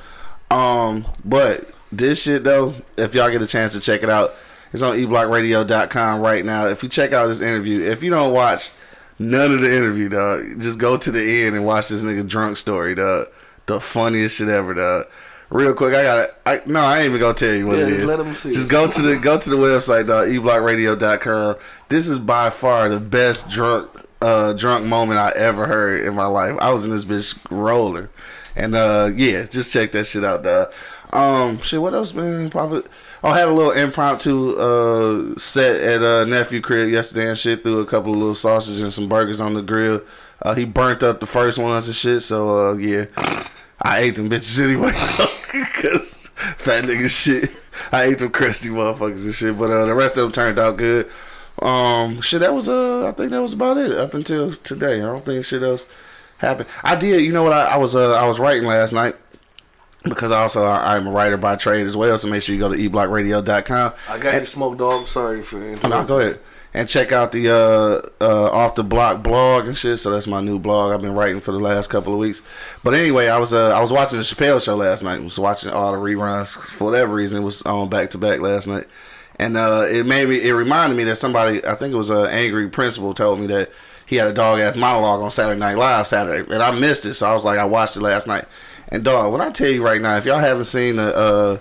Um, 0.50 1.06
but 1.25 1.70
this 1.91 2.23
shit 2.23 2.44
though, 2.44 2.75
if 2.96 3.14
y'all 3.14 3.31
get 3.31 3.41
a 3.41 3.46
chance 3.46 3.73
to 3.73 3.81
check 3.81 4.02
it 4.02 4.11
out, 4.11 4.35
it's 4.73 4.82
on 4.82 4.96
eblockradio.com 4.96 6.20
right 6.20 6.44
now. 6.44 6.67
If 6.67 6.82
you 6.82 6.88
check 6.88 7.12
out 7.12 7.29
this 7.29 7.41
interview, 7.41 7.81
if 7.87 8.02
you 8.02 8.11
don't 8.11 8.32
watch 8.32 8.70
none 9.19 9.53
of 9.53 9.61
the 9.61 9.75
interview, 9.75 10.09
dog, 10.09 10.61
just 10.61 10.79
go 10.79 10.97
to 10.97 11.11
the 11.11 11.45
end 11.45 11.57
and 11.57 11.65
watch 11.65 11.89
this 11.89 12.03
nigga 12.03 12.27
drunk 12.29 12.57
story, 12.57 12.95
dog. 12.95 13.29
The 13.67 13.81
funniest 13.81 14.37
shit 14.37 14.49
ever, 14.49 14.75
dog. 14.75 15.06
Real 15.51 15.75
quick, 15.75 15.94
I 15.94 16.03
gotta. 16.03 16.35
I 16.47 16.61
no, 16.67 16.81
I 16.81 16.99
ain't 16.99 17.06
even 17.11 17.21
gonna 17.21 17.35
tell 17.35 17.55
you 17.55 17.67
what 17.67 17.79
Yeah, 17.79 17.85
it 17.87 17.93
is. 17.93 18.05
let 18.05 18.19
'em 18.19 18.35
see 18.35 18.53
Just 18.53 18.69
go 18.69 18.91
to 18.91 19.03
the 19.03 19.17
go 19.17 19.39
to 19.39 19.51
the 19.51 19.56
website, 19.56 20.06
dog. 20.06 20.29
eblockradio.com. 20.29 21.56
This 21.89 22.09
is 22.09 22.19
by 22.19 22.51
far 22.51 22.89
the 22.89 22.99
best 23.01 23.51
drunk 23.51 23.89
uh 24.21 24.53
drunk 24.55 24.87
moment 24.87 25.21
I 25.21 25.31
ever 25.37 25.67
heard 25.67 26.05
in 26.05 26.15
my 26.15 26.27
life. 26.27 26.56
I 26.61 26.73
was 26.73 26.85
in 26.85 26.91
this 26.91 27.05
bitch 27.05 27.39
rolling, 27.51 28.09
and 28.56 28.75
uh 28.75 29.11
yeah, 29.15 29.44
just 29.44 29.71
check 29.73 29.93
that 29.93 30.06
shit 30.06 30.25
out, 30.25 30.43
dog. 30.43 30.73
Um, 31.13 31.61
shit, 31.63 31.81
what 31.81 31.94
else, 31.94 32.13
man? 32.15 32.51
Probably. 32.51 32.83
I 33.25 33.39
had 33.39 33.49
a 33.49 33.53
little 33.53 33.73
impromptu 33.73 34.55
uh 34.57 35.39
set 35.39 35.81
at 35.81 36.03
uh 36.03 36.25
nephew 36.27 36.61
crib 36.61 36.91
yesterday 36.91 37.29
and 37.29 37.39
shit. 37.39 37.63
Threw 37.63 37.81
a 37.81 37.87
couple 37.87 38.13
of 38.13 38.19
little 38.19 38.35
sausages 38.35 38.81
and 38.83 38.93
some 38.93 39.09
burgers 39.09 39.41
on 39.41 39.55
the 39.55 39.63
grill. 39.63 40.03
Uh, 40.43 40.55
he 40.55 40.67
burnt 40.67 41.03
up 41.03 41.21
the 41.21 41.27
first 41.27 41.59
ones 41.59 41.87
and 41.87 41.97
shit. 41.97 42.23
So 42.23 42.73
uh 42.73 42.75
yeah, 42.75 43.07
I 43.81 44.01
ate 44.01 44.17
them 44.17 44.29
bitches 44.29 44.63
anyway. 44.63 44.93
Cause 45.81 46.29
fat 46.59 46.85
nigga 46.85 47.09
shit. 47.09 47.51
I 47.91 48.05
ate 48.05 48.19
them 48.19 48.31
crusty 48.31 48.69
motherfuckers 48.69 49.25
and 49.25 49.35
shit. 49.35 49.59
But 49.59 49.71
uh 49.71 49.87
the 49.87 49.95
rest 49.95 50.19
of 50.19 50.25
them 50.25 50.33
turned 50.33 50.59
out 50.59 50.77
good. 50.77 51.11
Um, 51.63 52.21
shit, 52.21 52.41
that 52.41 52.53
was 52.53 52.69
uh, 52.69 53.09
I 53.09 53.13
think 53.13 53.31
that 53.31 53.41
was 53.41 53.53
about 53.53 53.79
it 53.79 53.93
up 53.93 54.13
until 54.13 54.55
today. 54.55 54.97
I 55.01 55.07
don't 55.07 55.25
think 55.25 55.45
shit 55.45 55.63
else 55.63 55.87
happened. 56.39 56.69
I 56.83 56.97
did, 56.97 57.23
you 57.23 57.33
know 57.33 57.45
what? 57.45 57.53
I, 57.53 57.67
I 57.67 57.77
was 57.77 57.95
uh, 57.95 58.13
I 58.13 58.27
was 58.27 58.41
writing 58.41 58.67
last 58.67 58.93
night 58.93 59.15
because 60.05 60.31
also 60.31 60.65
I, 60.65 60.96
I'm 60.96 61.06
a 61.06 61.11
writer 61.11 61.37
by 61.37 61.56
trade 61.56 61.87
as 61.87 61.96
well. 61.96 62.17
So 62.19 62.29
make 62.29 62.43
sure 62.43 62.55
you 62.55 62.61
go 62.61 62.69
to 62.69 62.77
eblockradio.com. 62.79 63.93
I 64.08 64.19
got 64.19 64.34
and, 64.34 64.41
you, 64.43 64.46
Smoke 64.46 64.79
Dog. 64.79 65.06
Sorry 65.06 65.43
for 65.43 65.58
Oh, 65.58 65.63
interrupting. 65.63 65.91
no, 65.91 66.05
go 66.05 66.19
ahead 66.20 66.41
and 66.77 66.89
check 66.89 67.13
out 67.13 67.31
the 67.32 67.49
uh, 67.49 68.01
uh, 68.25 68.51
off 68.51 68.75
the 68.75 68.82
block 68.84 69.23
blog 69.23 69.67
and 69.67 69.77
shit. 69.77 69.99
So 69.99 70.11
that's 70.11 70.27
my 70.27 70.41
new 70.41 70.58
blog 70.58 70.93
I've 70.93 71.01
been 71.03 71.15
writing 71.15 71.41
for 71.41 71.53
the 71.53 71.58
last 71.61 71.89
couple 71.91 72.13
of 72.13 72.19
weeks. 72.19 72.43
But 72.82 72.94
anyway, 72.94 73.29
I 73.29 73.39
was 73.39 73.53
uh, 73.55 73.69
I 73.77 73.81
was 73.81 73.93
watching 73.93 74.19
the 74.19 74.25
Chappelle 74.25 74.63
show 74.63 74.77
last 74.77 75.03
night. 75.03 75.23
was 75.23 75.39
watching 75.39 75.70
all 75.70 75.93
the 75.93 75.99
reruns 75.99 76.49
for 76.49 76.84
whatever 76.84 77.15
reason. 77.15 77.43
It 77.43 77.44
was 77.44 77.63
on 77.63 77.89
back 77.89 78.11
to 78.11 78.19
back 78.19 78.41
last 78.41 78.67
night, 78.67 78.87
and 79.39 79.56
uh, 79.56 79.87
it 79.89 80.05
made 80.06 80.29
me. 80.29 80.41
It 80.43 80.53
reminded 80.53 80.96
me 80.96 81.05
that 81.05 81.17
somebody 81.17 81.65
I 81.65 81.75
think 81.77 81.94
it 81.94 81.96
was 81.99 82.11
an 82.11 82.27
angry 82.27 82.69
principal 82.69 83.15
told 83.15 83.41
me 83.41 83.46
that 83.49 83.70
he 84.06 84.17
had 84.17 84.29
a 84.29 84.34
dog 84.34 84.58
ass 84.61 84.77
monologue 84.77 85.20
on 85.23 85.31
Saturday 85.31 85.58
Night 85.58 85.79
Live 85.79 86.06
Saturday, 86.06 86.53
and 86.53 86.63
I 86.63 86.73
missed 86.73 87.06
it. 87.06 87.15
So 87.15 87.27
I 87.31 87.32
was 87.34 87.44
like, 87.44 87.58
I 87.58 87.65
watched 87.65 87.96
it 87.96 88.03
last 88.03 88.27
night. 88.27 88.44
And 88.88 89.05
dog, 89.05 89.32
when 89.32 89.41
I 89.41 89.50
tell 89.50 89.70
you 89.70 89.84
right 89.84 90.00
now, 90.00 90.17
if 90.17 90.24
y'all 90.24 90.38
haven't 90.38 90.64
seen 90.64 90.96
the 90.96 91.17
uh, 91.17 91.58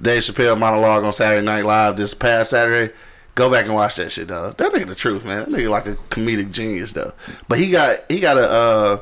Dave 0.00 0.22
Chappelle 0.22 0.58
monologue 0.58 1.04
on 1.04 1.12
Saturday 1.12 1.44
Night 1.44 1.64
Live 1.64 1.96
this 1.96 2.14
past 2.14 2.50
Saturday, 2.50 2.92
Go 3.34 3.50
back 3.50 3.64
and 3.64 3.74
watch 3.74 3.96
that 3.96 4.12
shit, 4.12 4.28
dog. 4.28 4.56
That 4.58 4.72
nigga 4.72 4.86
the 4.86 4.94
truth, 4.94 5.24
man. 5.24 5.40
That 5.40 5.48
nigga 5.48 5.68
like 5.68 5.86
a 5.86 5.94
comedic 5.94 6.52
genius, 6.52 6.92
though. 6.92 7.12
But 7.48 7.58
he 7.58 7.70
got 7.70 7.98
he 8.08 8.20
got 8.20 8.38
a 8.38 8.48
uh, 8.48 9.00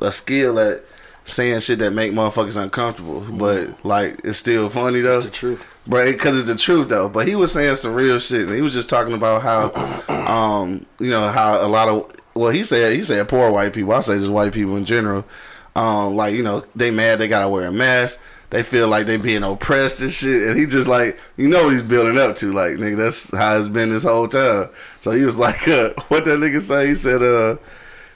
a 0.00 0.12
skill 0.12 0.60
at 0.60 0.84
saying 1.24 1.60
shit 1.60 1.80
that 1.80 1.92
make 1.92 2.12
motherfuckers 2.12 2.60
uncomfortable, 2.60 3.22
but 3.22 3.84
like 3.84 4.20
it's 4.24 4.38
still 4.38 4.68
funny 4.68 5.00
though. 5.00 5.20
the 5.22 5.30
truth. 5.30 5.64
Right, 5.84 6.12
because 6.12 6.38
it's 6.38 6.46
the 6.46 6.54
truth 6.54 6.90
though. 6.90 7.08
But 7.08 7.26
he 7.26 7.34
was 7.34 7.50
saying 7.50 7.74
some 7.74 7.94
real 7.94 8.20
shit, 8.20 8.46
and 8.46 8.54
he 8.54 8.62
was 8.62 8.72
just 8.72 8.88
talking 8.88 9.14
about 9.14 9.42
how, 9.42 9.72
um, 10.08 10.86
you 11.00 11.10
know, 11.10 11.28
how 11.30 11.64
a 11.64 11.66
lot 11.66 11.88
of 11.88 12.12
well, 12.34 12.52
he 12.52 12.62
said 12.62 12.94
he 12.94 13.02
said 13.02 13.28
poor 13.28 13.50
white 13.50 13.72
people. 13.72 13.92
I 13.92 14.00
say 14.00 14.16
just 14.16 14.30
white 14.30 14.52
people 14.52 14.76
in 14.76 14.84
general, 14.84 15.24
um, 15.74 16.16
like 16.16 16.34
you 16.34 16.42
know, 16.42 16.64
they 16.74 16.90
mad 16.90 17.18
they 17.18 17.28
gotta 17.28 17.48
wear 17.48 17.66
a 17.66 17.72
mask. 17.72 18.20
They 18.50 18.62
feel 18.62 18.86
like 18.86 19.06
they 19.06 19.16
being 19.16 19.42
oppressed 19.42 20.00
and 20.00 20.12
shit, 20.12 20.48
and 20.48 20.58
he 20.58 20.66
just 20.66 20.86
like 20.86 21.18
you 21.36 21.48
know 21.48 21.64
what 21.64 21.72
he's 21.72 21.82
building 21.82 22.18
up 22.18 22.36
to. 22.36 22.52
Like 22.52 22.72
nigga, 22.72 22.96
that's 22.96 23.30
how 23.34 23.56
it's 23.56 23.68
been 23.68 23.88
this 23.88 24.02
whole 24.02 24.28
time. 24.28 24.68
So 25.00 25.12
he 25.12 25.24
was 25.24 25.38
like, 25.38 25.66
uh, 25.66 25.90
what 26.08 26.24
that 26.26 26.38
nigga 26.38 26.60
say? 26.60 26.88
He 26.88 26.94
said, 26.94 27.22
uh, 27.22 27.56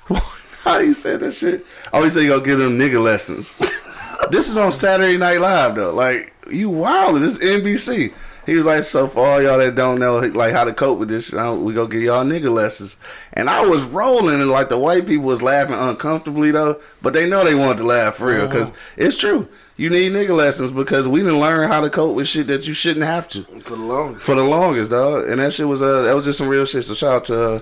how 0.62 0.80
he 0.80 0.92
said 0.92 1.20
that 1.20 1.32
shit? 1.32 1.64
Oh, 1.92 2.04
he 2.04 2.10
said 2.10 2.22
he 2.22 2.28
gonna 2.28 2.44
give 2.44 2.58
them 2.58 2.78
nigga 2.78 3.02
lessons. 3.02 3.56
this 4.30 4.48
is 4.48 4.58
on 4.58 4.72
Saturday 4.72 5.16
Night 5.16 5.40
Live 5.40 5.76
though. 5.76 5.94
Like 5.94 6.34
you 6.50 6.68
wild. 6.68 7.22
This 7.22 7.38
is 7.38 7.62
NBC. 7.62 8.12
He 8.46 8.54
was 8.54 8.64
like, 8.64 8.84
so 8.84 9.08
for 9.08 9.26
all 9.26 9.42
y'all 9.42 9.58
that 9.58 9.74
don't 9.74 9.98
know 9.98 10.18
like 10.18 10.52
how 10.52 10.64
to 10.64 10.72
cope 10.72 10.98
with 11.00 11.08
this, 11.08 11.32
we 11.32 11.74
go 11.74 11.86
give 11.86 12.00
y'all 12.02 12.24
nigga 12.24 12.48
lessons. 12.50 12.96
And 13.32 13.50
I 13.50 13.66
was 13.66 13.82
rolling, 13.84 14.40
and 14.40 14.48
like 14.50 14.68
the 14.68 14.78
white 14.78 15.06
people 15.06 15.24
was 15.26 15.42
laughing 15.42 15.74
uncomfortably 15.74 16.52
though, 16.52 16.80
but 17.02 17.12
they 17.12 17.28
know 17.28 17.44
they 17.44 17.54
wanted 17.56 17.78
to 17.78 17.84
laugh 17.84 18.14
for 18.16 18.26
real 18.26 18.46
because 18.46 18.70
it's 18.96 19.16
true. 19.16 19.48
You 19.76 19.90
need 19.90 20.12
nigga 20.12 20.34
lessons 20.34 20.70
because 20.72 21.06
we 21.06 21.20
didn't 21.20 21.40
learn 21.40 21.68
how 21.68 21.80
to 21.82 21.90
cope 21.90 22.14
with 22.16 22.28
shit 22.28 22.46
that 22.46 22.66
you 22.66 22.72
shouldn't 22.72 23.04
have 23.04 23.28
to 23.30 23.42
For 23.60 23.76
the 23.76 23.82
longest. 23.82 24.24
for 24.24 24.34
the 24.34 24.44
longest, 24.44 24.90
dog. 24.90 25.28
And 25.28 25.40
that 25.40 25.52
shit 25.52 25.68
was 25.68 25.82
uh 25.82 26.02
that 26.02 26.14
was 26.14 26.24
just 26.24 26.38
some 26.38 26.48
real 26.48 26.64
shit. 26.64 26.84
So 26.84 26.94
shout 26.94 27.12
out 27.16 27.24
to 27.26 27.42
uh, 27.42 27.58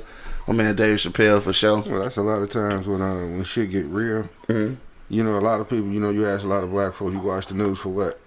my 0.46 0.52
man 0.54 0.76
Dave 0.76 0.98
Chappelle 0.98 1.42
for 1.42 1.52
sure. 1.52 1.80
Well, 1.80 2.02
that's 2.02 2.18
a 2.18 2.22
lot 2.22 2.42
of 2.42 2.50
times 2.50 2.86
when 2.86 3.00
uh, 3.00 3.14
when 3.14 3.42
shit 3.44 3.70
get 3.70 3.86
real. 3.86 4.28
Mhm. 4.48 4.76
You 5.08 5.22
know, 5.24 5.36
a 5.36 5.40
lot 5.40 5.60
of 5.60 5.68
people. 5.68 5.88
You 5.90 6.00
know, 6.00 6.10
you 6.10 6.26
ask 6.26 6.44
a 6.44 6.48
lot 6.48 6.62
of 6.62 6.70
black 6.70 6.94
folks, 6.94 7.12
you 7.14 7.20
watch 7.20 7.46
the 7.46 7.54
news 7.54 7.78
for 7.78 7.88
what? 7.88 8.20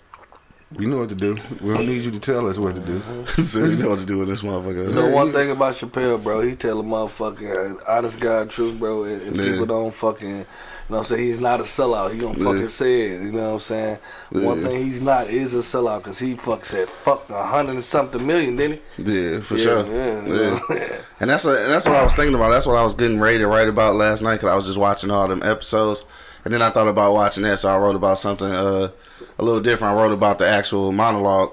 We 0.75 0.85
know 0.85 0.97
what 0.97 1.09
to 1.09 1.15
do. 1.15 1.37
We 1.61 1.73
don't 1.73 1.85
need 1.85 2.03
you 2.03 2.11
to 2.11 2.19
tell 2.19 2.45
us 2.49 2.57
what 2.57 2.75
to 2.75 2.81
do. 2.81 3.01
so 3.43 3.59
you 3.63 3.77
know 3.77 3.89
what 3.91 3.99
to 3.99 4.05
do 4.05 4.17
with 4.17 4.27
this 4.27 4.41
motherfucker. 4.41 4.89
You 4.89 4.93
know 4.93 5.07
one 5.07 5.31
thing 5.31 5.49
about 5.49 5.75
Chappelle, 5.75 6.21
bro, 6.21 6.41
he 6.41 6.55
tell 6.55 6.81
a 6.81 6.83
motherfucking 6.83 7.79
uh, 7.79 7.83
honest 7.87 8.19
God 8.19 8.49
truth, 8.49 8.77
bro, 8.77 9.05
and, 9.05 9.21
and 9.21 9.37
Yeah. 9.37 9.51
people 9.51 9.65
don't 9.65 9.93
fucking, 9.93 10.27
you 10.29 10.35
know 10.35 10.45
what 10.87 10.97
I'm 10.99 11.05
saying, 11.05 11.23
he's 11.23 11.39
not 11.39 11.61
a 11.61 11.63
sellout. 11.63 12.11
He 12.13 12.19
don't 12.19 12.37
Yeah. 12.37 12.43
fucking 12.43 12.67
say 12.67 13.01
it, 13.03 13.21
you 13.21 13.31
know 13.31 13.45
what 13.47 13.53
I'm 13.53 13.59
saying? 13.61 13.97
One 14.31 14.61
thing 14.61 14.91
he's 14.91 15.01
not 15.01 15.29
is 15.29 15.53
a 15.53 15.59
sellout, 15.59 16.03
because 16.03 16.19
he 16.19 16.35
fuck 16.35 16.65
said 16.65 16.89
fuck 16.89 17.29
a 17.29 17.45
hundred 17.45 17.75
and 17.75 17.83
something 17.85 18.27
million, 18.27 18.57
didn't 18.57 18.81
he? 18.97 19.03
Yeah, 19.03 19.39
for 19.39 19.55
he? 19.55 19.63
sure. 19.63 19.87
Yeah, 19.87 20.25
Yeah. 20.69 20.99
And 21.21 21.29
that's 21.29 21.45
what 21.45 21.59
and 21.61 21.71
that's 21.71 21.85
what 21.85 21.95
I 21.95 22.03
was 22.03 22.13
thinking 22.13 22.35
about. 22.35 22.49
That's 22.51 22.65
what 22.65 22.75
I 22.75 22.83
was 22.83 22.93
getting 22.93 23.21
ready 23.21 23.37
to 23.39 23.47
write 23.47 23.69
about 23.69 23.95
last 23.95 24.21
night 24.21 24.35
because 24.35 24.49
I 24.51 24.55
was 24.55 24.65
just 24.65 24.77
watching 24.77 25.11
all 25.11 25.29
them 25.29 25.41
episodes, 25.43 26.03
and 26.47 26.53
then 26.53 26.61
I 26.61 26.69
thought 26.69 26.87
about 26.87 27.13
watching 27.13 27.43
that, 27.43 27.59
so 27.59 27.67
I 27.67 27.77
wrote 27.77 27.97
about 27.97 28.19
something 28.19 28.49
uh, 28.49 28.89
a 29.37 29.43
little 29.43 29.59
different. 29.59 29.93
I 29.93 30.01
wrote 30.01 30.13
about 30.13 30.39
the 30.39 30.47
actual 30.47 30.93
monologue. 30.93 31.51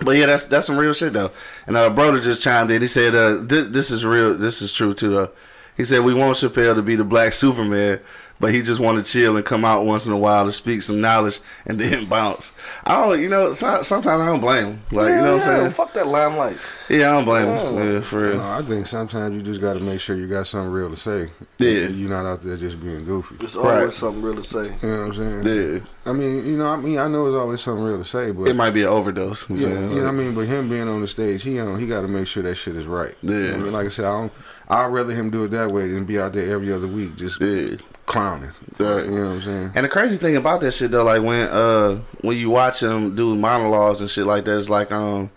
But 0.00 0.12
yeah, 0.12 0.24
that's 0.24 0.46
that's 0.46 0.68
some 0.68 0.78
real 0.78 0.94
shit 0.94 1.12
though. 1.12 1.30
And 1.66 1.76
uh, 1.76 1.90
brother 1.90 2.18
just 2.18 2.42
chimed 2.42 2.70
in. 2.70 2.80
He 2.80 2.88
said, 2.88 3.14
uh, 3.14 3.36
this, 3.42 3.68
"This 3.68 3.90
is 3.90 4.06
real. 4.06 4.34
This 4.34 4.62
is 4.62 4.72
true 4.72 4.94
too." 4.94 5.10
Though 5.10 5.30
he 5.76 5.84
said, 5.84 6.02
"We 6.02 6.14
want 6.14 6.38
Chappelle 6.38 6.76
to 6.76 6.80
be 6.80 6.96
the 6.96 7.04
Black 7.04 7.34
Superman." 7.34 8.00
But 8.38 8.52
he 8.52 8.60
just 8.60 8.80
want 8.80 8.98
to 8.98 9.04
chill 9.10 9.36
and 9.36 9.44
come 9.46 9.64
out 9.64 9.86
once 9.86 10.04
in 10.06 10.12
a 10.12 10.18
while 10.18 10.44
to 10.44 10.52
speak 10.52 10.82
some 10.82 11.00
knowledge 11.00 11.40
and 11.64 11.80
then 11.80 12.04
bounce. 12.08 12.52
I 12.84 13.00
don't, 13.00 13.20
you 13.20 13.28
know, 13.30 13.52
so, 13.54 13.80
sometimes 13.82 14.20
I 14.20 14.26
don't 14.26 14.40
blame 14.40 14.66
him. 14.66 14.82
Like, 14.92 15.08
you 15.08 15.16
know 15.16 15.36
what 15.36 15.46
I'm 15.46 15.56
saying? 15.56 15.70
Fuck 15.70 15.94
that 15.94 16.06
limelight. 16.06 16.58
Yeah, 16.90 17.08
I 17.10 17.12
don't 17.14 17.24
blame 17.24 17.48
him. 17.48 17.74
Yeah. 17.76 17.92
Yeah, 17.94 18.00
for 18.02 18.20
real. 18.20 18.36
No, 18.36 18.50
I 18.50 18.62
think 18.62 18.86
sometimes 18.86 19.34
you 19.34 19.42
just 19.42 19.60
got 19.60 19.72
to 19.74 19.80
make 19.80 20.00
sure 20.00 20.16
you 20.16 20.28
got 20.28 20.46
something 20.46 20.70
real 20.70 20.90
to 20.90 20.96
say. 20.96 21.30
Yeah. 21.58 21.88
You're 21.88 22.10
not 22.10 22.26
out 22.26 22.42
there 22.42 22.56
just 22.56 22.78
being 22.80 23.04
goofy. 23.04 23.36
There's 23.36 23.56
always 23.56 23.84
Right. 23.86 23.92
something 23.94 24.22
real 24.22 24.36
to 24.36 24.42
say. 24.44 24.76
You 24.82 24.88
know 24.88 25.06
what 25.08 25.18
I'm 25.18 25.42
saying? 25.44 25.74
Yeah. 25.74 25.78
I 26.04 26.12
mean, 26.12 26.46
you 26.46 26.56
know, 26.56 26.66
I 26.66 26.76
mean, 26.76 26.98
I 26.98 27.08
know 27.08 27.24
there's 27.24 27.40
always 27.40 27.60
something 27.62 27.82
real 27.84 27.98
to 27.98 28.04
say, 28.04 28.30
but 28.30 28.44
It 28.48 28.54
might 28.54 28.70
be 28.70 28.82
an 28.82 28.88
overdose. 28.88 29.48
I'm 29.48 29.56
yeah, 29.56 29.62
saying. 29.62 29.90
you 29.90 29.96
know 29.96 30.02
what 30.04 30.08
I 30.08 30.12
mean. 30.12 30.34
But 30.34 30.46
him 30.46 30.68
being 30.68 30.86
on 30.88 31.00
the 31.00 31.08
stage, 31.08 31.42
he 31.42 31.58
on, 31.58 31.80
he 31.80 31.86
got 31.88 32.02
to 32.02 32.08
make 32.08 32.26
sure 32.28 32.42
that 32.44 32.54
shit 32.54 32.76
is 32.76 32.86
right. 32.86 33.14
You 33.22 33.30
know 33.30 33.40
Yeah. 33.48 33.54
I 33.54 33.56
mean, 33.56 33.72
like 33.72 33.86
I 33.86 33.88
said, 33.88 34.04
I 34.04 34.12
don't, 34.20 34.32
I'd 34.68 34.86
rather 34.86 35.12
him 35.12 35.30
do 35.30 35.44
it 35.44 35.48
that 35.48 35.70
way 35.70 35.88
than 35.88 36.04
be 36.04 36.18
out 36.18 36.32
there 36.32 36.50
every 36.52 36.72
other 36.72 36.86
week 36.88 37.16
just 37.16 37.40
Yeah. 37.40 37.76
clowning. 38.06 38.50
Right. 38.78 39.04
You 39.04 39.10
know 39.10 39.24
what 39.24 39.30
I'm 39.30 39.42
saying? 39.42 39.72
And 39.74 39.84
the 39.84 39.88
crazy 39.88 40.16
thing 40.16 40.36
about 40.36 40.60
that 40.62 40.72
shit 40.74 40.90
though, 40.90 41.04
like 41.04 41.22
when 41.22 41.48
uh 41.48 42.00
when 42.22 42.36
you 42.36 42.50
watch 42.50 42.82
him 42.82 43.14
do 43.16 43.34
monologues 43.34 44.00
and 44.00 44.10
shit 44.10 44.26
like 44.26 44.44
that, 44.46 44.58
it's 44.58 44.68
like 44.68 44.90
um 44.92 45.30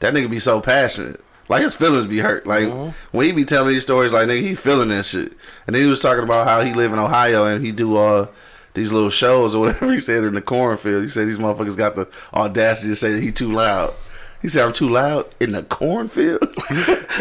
that 0.00 0.14
nigga 0.14 0.30
be 0.30 0.38
so 0.38 0.60
passionate. 0.60 1.20
Like 1.48 1.62
his 1.62 1.74
feelings 1.74 2.06
be 2.06 2.18
hurt. 2.18 2.46
Like 2.46 2.72
when 3.12 3.26
he 3.26 3.32
be 3.32 3.44
telling 3.44 3.74
these 3.74 3.82
stories, 3.82 4.12
like 4.12 4.26
nigga, 4.28 4.40
he 4.40 4.54
feeling 4.54 4.88
that 4.88 5.04
shit. 5.04 5.32
And 5.66 5.74
then 5.76 5.82
he 5.82 5.88
was 5.88 6.00
talking 6.00 6.24
about 6.24 6.46
how 6.46 6.62
he 6.62 6.72
live 6.72 6.92
in 6.92 6.98
Ohio 6.98 7.44
and 7.44 7.64
he 7.64 7.72
do 7.72 7.96
uh 7.96 8.26
these 8.74 8.90
little 8.90 9.10
shows 9.10 9.54
or 9.54 9.66
whatever 9.66 9.92
he 9.92 10.00
said 10.00 10.24
in 10.24 10.32
the 10.34 10.40
cornfield. 10.40 11.02
He 11.02 11.08
said 11.10 11.28
these 11.28 11.36
motherfuckers 11.38 11.76
got 11.76 11.94
the 11.94 12.08
audacity 12.32 12.88
to 12.88 12.96
say 12.96 13.12
that 13.12 13.22
he 13.22 13.30
too 13.30 13.52
loud. 13.52 13.92
He 14.42 14.48
said 14.48 14.64
I'm 14.64 14.72
too 14.72 14.88
loud 14.88 15.32
in 15.40 15.52
the 15.52 15.62
cornfield. 15.62 16.42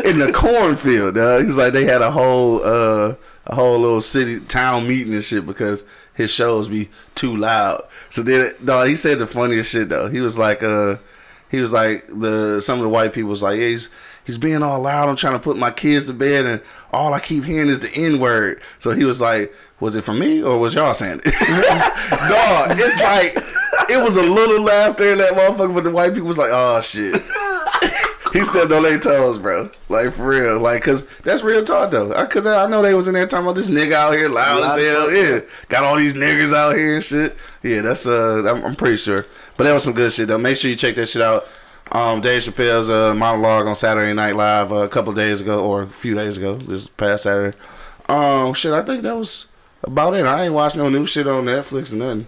in 0.03 0.19
the 0.19 0.31
cornfield, 0.33 1.15
dog. 1.15 1.45
He's 1.45 1.55
like 1.55 1.71
they 1.71 1.85
had 1.85 2.01
a 2.01 2.11
whole 2.11 2.63
uh 2.63 3.15
a 3.45 3.55
whole 3.55 3.79
little 3.79 4.01
city 4.01 4.39
town 4.39 4.87
meeting 4.87 5.13
and 5.13 5.23
shit 5.23 5.45
because 5.45 5.83
his 6.13 6.31
shows 6.31 6.67
be 6.67 6.89
too 7.15 7.35
loud. 7.35 7.83
So 8.09 8.23
then, 8.23 8.53
dog, 8.63 8.87
he 8.87 8.95
said 8.95 9.19
the 9.19 9.27
funniest 9.27 9.71
shit 9.71 9.89
though. 9.89 10.09
He 10.09 10.19
was 10.19 10.37
like, 10.37 10.63
uh, 10.63 10.97
he 11.49 11.59
was 11.59 11.71
like 11.71 12.07
the 12.07 12.61
some 12.61 12.79
of 12.79 12.83
the 12.83 12.89
white 12.89 13.13
people 13.13 13.29
was 13.29 13.43
like, 13.43 13.59
yeah, 13.59 13.67
he's 13.67 13.89
he's 14.25 14.37
being 14.37 14.63
all 14.63 14.79
loud. 14.79 15.09
I'm 15.09 15.15
trying 15.15 15.33
to 15.33 15.39
put 15.39 15.57
my 15.57 15.71
kids 15.71 16.07
to 16.07 16.13
bed, 16.13 16.45
and 16.45 16.61
all 16.91 17.13
I 17.13 17.19
keep 17.19 17.43
hearing 17.43 17.69
is 17.69 17.81
the 17.81 17.91
n 17.93 18.19
word. 18.19 18.61
So 18.79 18.91
he 18.91 19.05
was 19.05 19.21
like, 19.21 19.53
was 19.79 19.95
it 19.95 20.03
for 20.03 20.13
me 20.13 20.41
or 20.41 20.57
was 20.57 20.73
y'all 20.75 20.93
saying 20.93 21.21
it? 21.25 21.33
dog, 22.29 22.77
it's 22.79 23.01
like 23.01 23.60
it 23.89 24.03
was 24.03 24.15
a 24.15 24.21
little 24.21 24.63
laughter 24.63 25.13
in 25.13 25.17
that 25.19 25.33
motherfucker, 25.33 25.73
but 25.73 25.83
the 25.83 25.91
white 25.91 26.13
people 26.13 26.27
was 26.27 26.37
like, 26.37 26.51
oh 26.51 26.81
shit. 26.81 27.21
He 28.33 28.45
stepped 28.45 28.71
on 28.71 28.83
their 28.83 28.97
toes, 28.97 29.39
bro. 29.39 29.69
Like 29.89 30.13
for 30.13 30.27
real, 30.27 30.57
like 30.57 30.81
cause 30.83 31.05
that's 31.23 31.43
real 31.43 31.65
talk 31.65 31.91
though. 31.91 32.13
I, 32.15 32.25
Cause 32.25 32.45
I 32.45 32.65
know 32.67 32.81
they 32.81 32.93
was 32.93 33.09
in 33.09 33.13
there 33.13 33.27
talking 33.27 33.45
about 33.45 33.55
this 33.55 33.67
nigga 33.67 33.91
out 33.91 34.13
here 34.13 34.29
loud 34.29 34.63
as 34.63 34.81
hell. 34.81 35.11
Yeah, 35.11 35.39
got 35.67 35.83
all 35.83 35.97
these 35.97 36.13
niggers 36.13 36.53
out 36.53 36.75
here 36.75 36.95
and 36.95 37.03
shit. 37.03 37.35
Yeah, 37.61 37.81
that's 37.81 38.05
uh, 38.05 38.43
I'm, 38.47 38.63
I'm 38.63 38.75
pretty 38.77 38.97
sure. 38.97 39.25
But 39.57 39.65
that 39.65 39.73
was 39.73 39.83
some 39.83 39.93
good 39.93 40.13
shit 40.13 40.29
though. 40.29 40.37
Make 40.37 40.55
sure 40.55 40.69
you 40.69 40.77
check 40.77 40.95
that 40.95 41.07
shit 41.07 41.21
out. 41.21 41.45
Um, 41.91 42.21
Dave 42.21 42.43
Chappelle's 42.43 42.89
uh, 42.89 43.13
monologue 43.13 43.67
on 43.67 43.75
Saturday 43.75 44.13
Night 44.13 44.37
Live 44.37 44.71
uh, 44.71 44.75
a 44.75 44.87
couple 44.87 45.11
days 45.11 45.41
ago 45.41 45.65
or 45.65 45.81
a 45.81 45.87
few 45.87 46.15
days 46.15 46.37
ago, 46.37 46.55
this 46.55 46.87
past 46.87 47.23
Saturday. 47.23 47.57
Um, 48.07 48.53
shit, 48.53 48.71
I 48.71 48.81
think 48.81 49.03
that 49.03 49.17
was 49.17 49.47
about 49.83 50.13
it. 50.13 50.25
I 50.25 50.45
ain't 50.45 50.53
watched 50.53 50.77
no 50.77 50.87
new 50.87 51.05
shit 51.05 51.27
on 51.27 51.45
Netflix 51.45 51.91
or 51.91 51.97
nothing. 51.97 52.27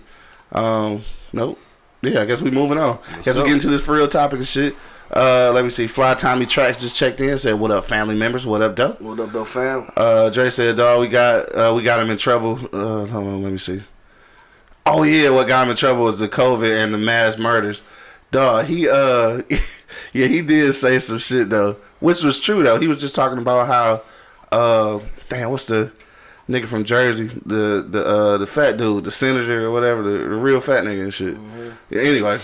Um, 0.52 1.04
nope. 1.34 1.60
Yeah, 2.02 2.22
I 2.22 2.26
guess 2.26 2.42
we 2.42 2.52
moving 2.52 2.78
on. 2.78 3.00
guess 3.24 3.38
we 3.38 3.44
get 3.44 3.54
into 3.54 3.70
this 3.70 3.82
for 3.82 3.96
real 3.96 4.08
topic 4.08 4.40
and 4.40 4.48
shit. 4.48 4.76
Uh, 5.16 5.52
let 5.54 5.64
me 5.64 5.70
see. 5.70 5.88
Fly 5.88 6.16
Tommy 6.16 6.46
Tracks 6.46 6.82
just 6.82 6.96
checked 6.96 7.22
in. 7.22 7.38
Said, 7.38 7.54
"What 7.54 7.72
up, 7.72 7.86
family 7.86 8.16
members? 8.16 8.46
What 8.46 8.62
up, 8.62 8.76
dope?" 8.76 9.00
What 9.00 9.20
up, 9.20 9.32
though, 9.32 9.46
fam? 9.46 9.90
Uh, 9.96 10.30
Dre 10.30 10.50
said, 10.50 10.78
"Dog, 10.78 11.02
we 11.02 11.08
got 11.08 11.56
uh, 11.56 11.74
we 11.76 11.84
got 11.84 12.00
him 12.00 12.10
in 12.10 12.18
trouble." 12.18 12.60
Uh, 12.74 13.06
hold 13.06 13.28
on, 13.28 13.44
let 13.44 13.52
me 13.52 13.58
see. 13.58 13.84
Oh 14.86 15.04
yeah, 15.04 15.30
what 15.30 15.48
got 15.48 15.64
him 15.64 15.72
in 15.72 15.78
trouble 15.78 16.04
was 16.04 16.20
the 16.20 16.28
COVID 16.28 16.84
and 16.84 16.94
the 16.94 16.98
mass 16.98 17.38
murders. 17.38 17.84
Dog, 18.32 18.66
he 18.66 18.90
uh, 18.90 19.42
yeah, 20.14 20.28
he 20.28 20.42
did 20.42 20.74
say 20.74 21.00
some 21.00 21.20
shit 21.20 21.50
though, 21.50 21.78
which 22.00 22.24
was 22.24 22.40
true 22.40 22.64
though. 22.64 22.80
He 22.80 22.88
was 22.88 23.00
just 23.00 23.16
talking 23.16 23.38
about 23.38 23.68
how 23.68 24.02
uh, 24.52 25.00
damn, 25.30 25.52
what's 25.52 25.68
the 25.68 25.92
nigga 26.50 26.68
from 26.68 26.84
Jersey, 26.84 27.28
the 27.46 27.86
the 27.88 28.06
uh 28.06 28.38
the 28.38 28.48
fat 28.48 28.78
dude, 28.78 29.06
the 29.06 29.12
senator 29.12 29.66
or 29.66 29.72
whatever, 29.72 30.04
the, 30.04 30.18
the 30.18 30.36
real 30.36 30.60
fat 30.60 30.84
nigga 30.84 31.04
and 31.04 31.14
shit. 31.14 31.38
Yeah, 31.90 32.02
anyway. 32.02 32.40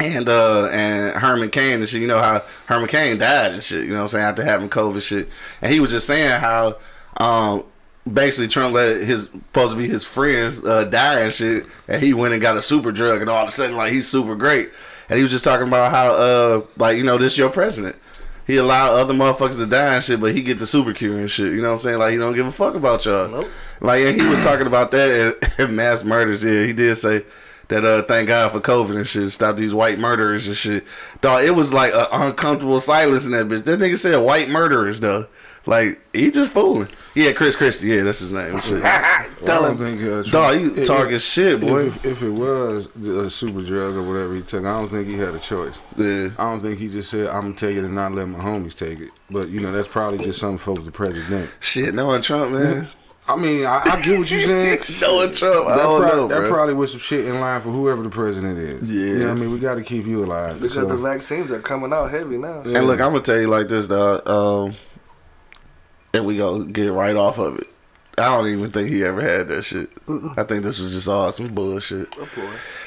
And 0.00 0.28
uh 0.28 0.66
and 0.66 1.16
Herman 1.16 1.50
Cain 1.50 1.80
and 1.80 1.88
shit, 1.88 2.00
you 2.00 2.08
know 2.08 2.18
how 2.18 2.42
Herman 2.66 2.88
Cain 2.88 3.18
died 3.18 3.52
and 3.52 3.62
shit, 3.62 3.84
you 3.84 3.90
know 3.90 3.98
what 3.98 4.02
I'm 4.02 4.08
saying, 4.08 4.24
after 4.24 4.44
having 4.44 4.68
COVID 4.68 5.02
shit. 5.02 5.28
And 5.62 5.72
he 5.72 5.80
was 5.80 5.90
just 5.90 6.06
saying 6.06 6.40
how 6.40 6.78
um 7.18 7.64
basically 8.12 8.48
Trump 8.48 8.74
let 8.74 9.02
his 9.02 9.24
supposed 9.26 9.72
to 9.72 9.78
be 9.78 9.88
his 9.88 10.04
friends 10.04 10.64
uh 10.64 10.84
die 10.84 11.20
and 11.20 11.32
shit 11.32 11.66
and 11.88 12.02
he 12.02 12.12
went 12.12 12.34
and 12.34 12.42
got 12.42 12.56
a 12.56 12.62
super 12.62 12.92
drug 12.92 13.20
and 13.20 13.30
all 13.30 13.42
of 13.42 13.48
a 13.48 13.52
sudden 13.52 13.76
like 13.76 13.92
he's 13.92 14.08
super 14.08 14.34
great. 14.34 14.70
And 15.08 15.16
he 15.16 15.22
was 15.22 15.30
just 15.30 15.44
talking 15.44 15.68
about 15.68 15.92
how 15.92 16.12
uh 16.14 16.62
like, 16.76 16.96
you 16.96 17.04
know, 17.04 17.16
this 17.16 17.38
your 17.38 17.50
president. 17.50 17.96
He 18.46 18.56
allowed 18.56 18.98
other 18.98 19.14
motherfuckers 19.14 19.56
to 19.56 19.66
die 19.66 19.94
and 19.94 20.04
shit, 20.04 20.20
but 20.20 20.34
he 20.34 20.42
get 20.42 20.58
the 20.58 20.66
super 20.66 20.92
cure 20.92 21.18
and 21.18 21.30
shit. 21.30 21.54
You 21.54 21.62
know 21.62 21.68
what 21.68 21.74
I'm 21.74 21.80
saying? 21.80 21.98
Like 21.98 22.12
he 22.12 22.18
don't 22.18 22.34
give 22.34 22.46
a 22.46 22.52
fuck 22.52 22.74
about 22.74 23.04
y'all. 23.04 23.28
Nope. 23.28 23.48
Like 23.80 24.02
yeah, 24.02 24.10
he 24.10 24.22
was 24.22 24.40
talking 24.40 24.66
about 24.66 24.90
that 24.90 25.36
and, 25.42 25.52
and 25.58 25.76
mass 25.76 26.04
murders. 26.04 26.44
Yeah, 26.44 26.64
he 26.64 26.72
did 26.72 26.96
say 26.96 27.24
that. 27.68 27.84
Uh, 27.84 28.02
thank 28.02 28.28
God 28.28 28.52
for 28.52 28.60
COVID 28.60 28.96
and 28.96 29.06
shit. 29.08 29.30
Stop 29.30 29.56
these 29.56 29.74
white 29.74 29.98
murderers 29.98 30.46
and 30.46 30.56
shit. 30.56 30.84
Dog, 31.22 31.44
it 31.44 31.52
was 31.52 31.72
like 31.72 31.94
an 31.94 32.06
uncomfortable 32.12 32.80
silence 32.80 33.24
in 33.24 33.32
that 33.32 33.46
bitch. 33.46 33.64
That 33.64 33.80
nigga 33.80 33.98
said 33.98 34.16
white 34.18 34.48
murderers 34.48 35.00
though. 35.00 35.26
Like 35.66 35.98
he 36.14 36.30
just 36.30 36.52
fooling. 36.52 36.88
Yeah, 37.14 37.32
Chris 37.32 37.56
Christie. 37.56 37.86
Yeah, 37.88 38.02
that's 38.02 38.18
his 38.18 38.32
name. 38.32 38.60
Shit. 38.60 38.82
Well, 38.82 38.84
I 38.84 39.26
Tell 39.46 39.62
don't 39.62 39.80
him. 39.80 39.98
think, 39.98 40.26
uh, 40.26 40.30
Dog, 40.30 40.60
you 40.60 40.76
if- 40.76 40.86
talking 40.86 41.18
shit, 41.18 41.60
boy. 41.60 41.86
If, 41.86 42.04
if 42.04 42.22
it 42.22 42.30
was 42.30 42.86
a 42.96 43.30
super 43.30 43.62
drug 43.62 43.94
or 43.96 44.02
whatever 44.02 44.34
he 44.34 44.42
took, 44.42 44.64
I 44.64 44.72
don't 44.72 44.88
think 44.90 45.08
he 45.08 45.14
had 45.14 45.34
a 45.34 45.38
choice. 45.38 45.78
Yeah. 45.96 46.30
I 46.38 46.50
don't 46.50 46.60
think 46.60 46.78
he 46.78 46.88
just 46.88 47.10
said, 47.10 47.28
I'm 47.28 47.42
going 47.42 47.54
to 47.54 47.66
take 47.66 47.76
it 47.76 47.84
and 47.84 47.94
not 47.94 48.12
let 48.12 48.28
my 48.28 48.38
homies 48.40 48.74
take 48.74 49.00
it. 49.00 49.10
But, 49.30 49.48
you 49.48 49.60
know, 49.60 49.72
that's 49.72 49.88
probably 49.88 50.24
just 50.24 50.38
something 50.40 50.58
folks 50.58 50.84
the 50.84 50.90
president. 50.92 51.50
Shit, 51.60 51.94
knowing 51.94 52.20
Trump, 52.20 52.52
man. 52.52 52.88
I 53.26 53.36
mean, 53.36 53.64
I, 53.64 53.80
I 53.86 54.02
get 54.02 54.18
what 54.18 54.30
you're 54.30 54.40
saying. 54.40 54.80
knowing 55.00 55.32
Trump, 55.32 55.66
I 55.68 55.76
That, 55.76 55.82
don't 55.82 56.00
prob- 56.02 56.14
know, 56.14 56.28
that 56.28 56.40
bro. 56.40 56.48
probably 56.50 56.74
was 56.74 56.90
some 56.90 57.00
shit 57.00 57.24
in 57.24 57.40
line 57.40 57.62
for 57.62 57.70
whoever 57.70 58.02
the 58.02 58.10
president 58.10 58.58
is. 58.58 58.92
Yeah. 58.94 59.00
You 59.00 59.18
know 59.20 59.24
what 59.28 59.30
I 59.30 59.40
mean? 59.40 59.50
We 59.52 59.58
got 59.60 59.76
to 59.76 59.82
keep 59.82 60.04
you 60.04 60.24
alive. 60.24 60.56
Because 60.60 60.74
So- 60.74 60.84
the 60.84 60.96
vaccines 60.98 61.50
are 61.50 61.60
coming 61.60 61.92
out 61.94 62.10
heavy 62.10 62.36
now. 62.36 62.62
Yeah. 62.66 62.78
And 62.78 62.86
look, 62.86 63.00
I'm 63.00 63.12
gonna 63.12 63.22
tell 63.22 63.40
you 63.40 63.46
like 63.46 63.68
this, 63.68 63.88
dog. 63.88 64.28
Um, 64.28 64.76
and 66.14 66.24
we 66.24 66.38
gonna 66.38 66.64
get 66.64 66.92
right 66.92 67.16
off 67.16 67.38
of 67.38 67.58
it. 67.58 67.66
I 68.16 68.26
don't 68.26 68.46
even 68.46 68.70
think 68.70 68.90
he 68.90 69.04
ever 69.04 69.20
had 69.20 69.48
that 69.48 69.64
shit. 69.64 69.90
I 70.36 70.44
think 70.44 70.62
this 70.62 70.78
was 70.78 70.92
just 70.92 71.08
all 71.08 71.32
some 71.32 71.48
bullshit. 71.48 72.14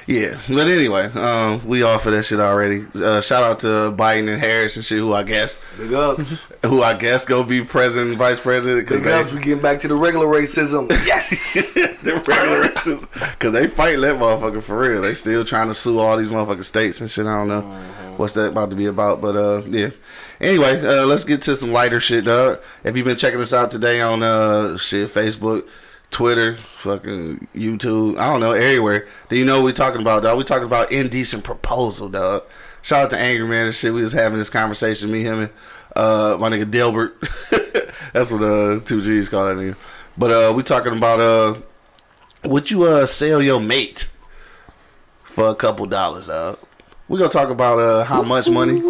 Yeah, 0.05 0.39
but 0.48 0.67
anyway, 0.67 1.07
um, 1.07 1.67
we 1.67 1.84
off 1.84 2.05
of 2.05 2.13
that 2.13 2.24
shit 2.24 2.39
already. 2.39 2.86
Uh, 2.96 3.19
shout 3.19 3.43
out 3.43 3.60
to 3.60 3.91
Biden 3.91 4.29
and 4.31 4.39
Harris 4.39 4.77
and 4.77 4.86
shit, 4.86 5.00
who 5.00 5.13
I 5.13 5.24
guess, 5.24 5.60
Big 5.77 5.93
ups. 5.93 6.41
who 6.65 6.81
I 6.81 6.93
guess 6.93 7.25
gonna 7.25 7.46
be 7.46 7.62
president, 7.62 8.12
and 8.12 8.17
vice 8.17 8.39
president, 8.39 8.88
because 8.88 9.01
Big 9.01 9.12
ups. 9.12 9.34
We 9.34 9.41
getting 9.41 9.62
back 9.62 9.81
to 9.81 9.89
the 9.89 9.96
regular 9.96 10.27
racism. 10.27 10.89
Yes. 11.05 11.74
they 11.74 11.89
because 13.34 13.51
they 13.51 13.67
fighting 13.67 14.01
that 14.01 14.17
motherfucker 14.17 14.63
for 14.63 14.79
real. 14.79 15.01
They 15.01 15.13
still 15.13 15.43
trying 15.43 15.67
to 15.67 15.75
sue 15.75 16.00
all 16.00 16.15
these 16.15 16.29
motherfucking 16.29 16.63
states 16.63 17.01
and 17.01 17.12
shit. 17.12 17.25
I 17.25 17.36
don't 17.36 17.50
know 17.50 17.63
what's 18.15 18.34
that 18.36 18.51
about 18.51 18.69
to 18.69 18.77
be 18.77 18.86
about, 18.86 19.19
but 19.19 19.36
uh, 19.36 19.63
yeah. 19.65 19.89
Anyway, 20.39 20.79
uh, 20.86 21.06
let's 21.06 21.24
get 21.24 21.41
to 21.44 21.56
some 21.56 21.72
lighter 21.72 22.00
shit, 22.00 22.25
dog. 22.25 22.60
Have 22.84 22.96
you 22.96 23.03
been 23.03 23.17
checking 23.17 23.39
us 23.39 23.53
out 23.53 23.72
today 23.72 24.01
on 24.01 24.22
uh 24.22 24.77
shit 24.77 25.10
Facebook, 25.10 25.67
Twitter, 26.12 26.58
fucking 26.79 27.48
YouTube? 27.56 28.20
I 28.20 28.32
don't 28.32 28.41
know 28.41 28.51
everywhere. 28.51 29.08
Do 29.29 29.36
you 29.38 29.46
know 29.46 29.58
what 29.58 29.65
we 29.65 29.74
talking 29.74 30.01
about, 30.01 30.24
dog? 30.24 30.38
We 30.38 30.44
talking 30.44 30.65
about 30.65 30.91
indecent 30.91 31.44
proposal, 31.44 32.10
dog. 32.10 32.44
Shout 32.84 33.06
out 33.06 33.10
to 33.12 33.17
Angry 33.17 33.48
Man 33.48 33.65
and 33.65 33.75
shit. 33.75 33.94
We 33.94 34.03
was 34.03 34.13
having 34.13 34.38
this 34.38 34.51
conversation, 34.51 35.12
me, 35.12 35.24
him, 35.24 35.39
and 35.39 35.50
uh, 35.96 36.38
my 36.39 36.50
nigga 36.50 36.70
Delbert. 36.70 37.17
That's 38.13 38.32
what 38.32 38.44
uh 38.44 38.79
two 38.82 39.01
G's 39.01 39.29
call 39.29 39.46
that 39.46 39.58
nigga. 39.58 39.75
But 40.20 40.32
uh, 40.32 40.53
we 40.53 40.62
talking 40.62 40.96
about 40.96 41.20
uh, 41.20 41.56
would 42.44 42.70
you 42.70 42.84
uh 42.84 43.08
sell 43.08 43.41
your 43.41 43.60
mate 43.60 44.08
for 45.24 45.50
a 45.50 45.56
couple 45.56 45.88
dollars, 45.88 46.27
dog? 46.27 46.60
We 47.08 47.17
gonna 47.17 47.32
talk 47.32 47.50
about 47.50 47.79
uh 47.79 48.03
how 48.03 48.22
much 48.22 48.50
money 48.51 48.84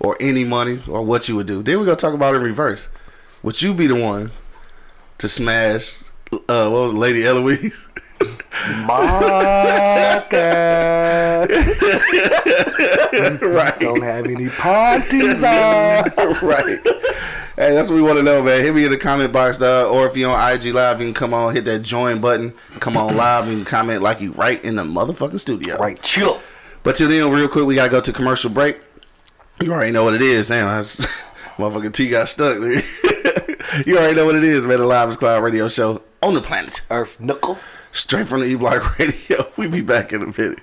or 0.00 0.16
any 0.18 0.44
money 0.44 0.82
or 0.88 1.02
what 1.02 1.28
you 1.28 1.36
would 1.36 1.46
do. 1.46 1.62
Then 1.62 1.78
we're 1.78 1.84
gonna 1.84 1.96
talk 1.96 2.14
about 2.14 2.34
it 2.34 2.38
in 2.38 2.42
reverse. 2.42 2.88
Would 3.42 3.62
you 3.62 3.72
be 3.74 3.86
the 3.86 3.94
one 3.94 4.32
to 5.18 5.28
smash 5.28 6.02
uh 6.32 6.68
what 6.68 6.70
was 6.70 6.92
it, 6.92 6.96
Lady 6.96 7.26
Eloise? 7.26 7.88
Marca. 8.84 9.46
right. 13.40 13.80
Don't 13.80 14.02
have 14.02 14.26
any 14.26 14.48
parties 14.48 15.42
on. 15.42 16.10
right. 16.42 16.78
Hey, 17.56 17.74
that's 17.74 17.88
what 17.88 17.96
we 17.96 18.02
want 18.02 18.18
to 18.18 18.22
know, 18.22 18.42
man. 18.42 18.62
Hit 18.62 18.74
me 18.74 18.84
in 18.84 18.90
the 18.90 18.98
comment 18.98 19.32
box, 19.32 19.58
dog. 19.58 19.92
Or 19.92 20.06
if 20.06 20.16
you're 20.16 20.34
on 20.34 20.52
IG 20.52 20.74
Live, 20.74 21.00
you 21.00 21.06
can 21.06 21.14
come 21.14 21.34
on, 21.34 21.54
hit 21.54 21.64
that 21.66 21.80
join 21.80 22.20
button, 22.20 22.52
come 22.78 22.96
on 22.96 23.16
live, 23.16 23.48
and 23.48 23.66
comment 23.66 24.02
like 24.02 24.20
you 24.20 24.32
right 24.32 24.62
in 24.64 24.76
the 24.76 24.84
motherfucking 24.84 25.40
studio. 25.40 25.76
Right, 25.76 26.00
chill. 26.02 26.40
But 26.82 26.96
till 26.96 27.08
then, 27.08 27.30
real 27.30 27.48
quick, 27.48 27.66
we 27.66 27.74
gotta 27.74 27.90
go 27.90 28.00
to 28.00 28.12
commercial 28.12 28.50
break. 28.50 28.80
You 29.62 29.72
already 29.72 29.92
know 29.92 30.04
what 30.04 30.14
it 30.14 30.22
is. 30.22 30.48
Damn, 30.48 30.66
that's, 30.68 30.96
motherfucking 31.58 31.92
T 31.92 32.08
got 32.08 32.28
stuck. 32.28 32.56
nigga. 32.58 33.84
you 33.86 33.98
already 33.98 34.14
know 34.14 34.24
what 34.26 34.36
it 34.36 34.44
is, 34.44 34.64
man. 34.64 34.78
The 34.80 34.86
Live 34.86 35.10
is 35.10 35.16
Cloud 35.18 35.42
Radio 35.42 35.68
Show 35.68 36.02
on 36.22 36.34
the 36.34 36.40
planet, 36.40 36.80
Earth 36.90 37.18
Knuckle. 37.20 37.58
straight 37.92 38.26
from 38.26 38.40
the 38.40 38.46
E 38.46 38.54
Block 38.54 38.98
Radio. 38.98 39.50
We 39.56 39.66
be 39.68 39.80
back 39.82 40.12
in 40.12 40.22
a 40.22 40.26
minute. 40.26 40.60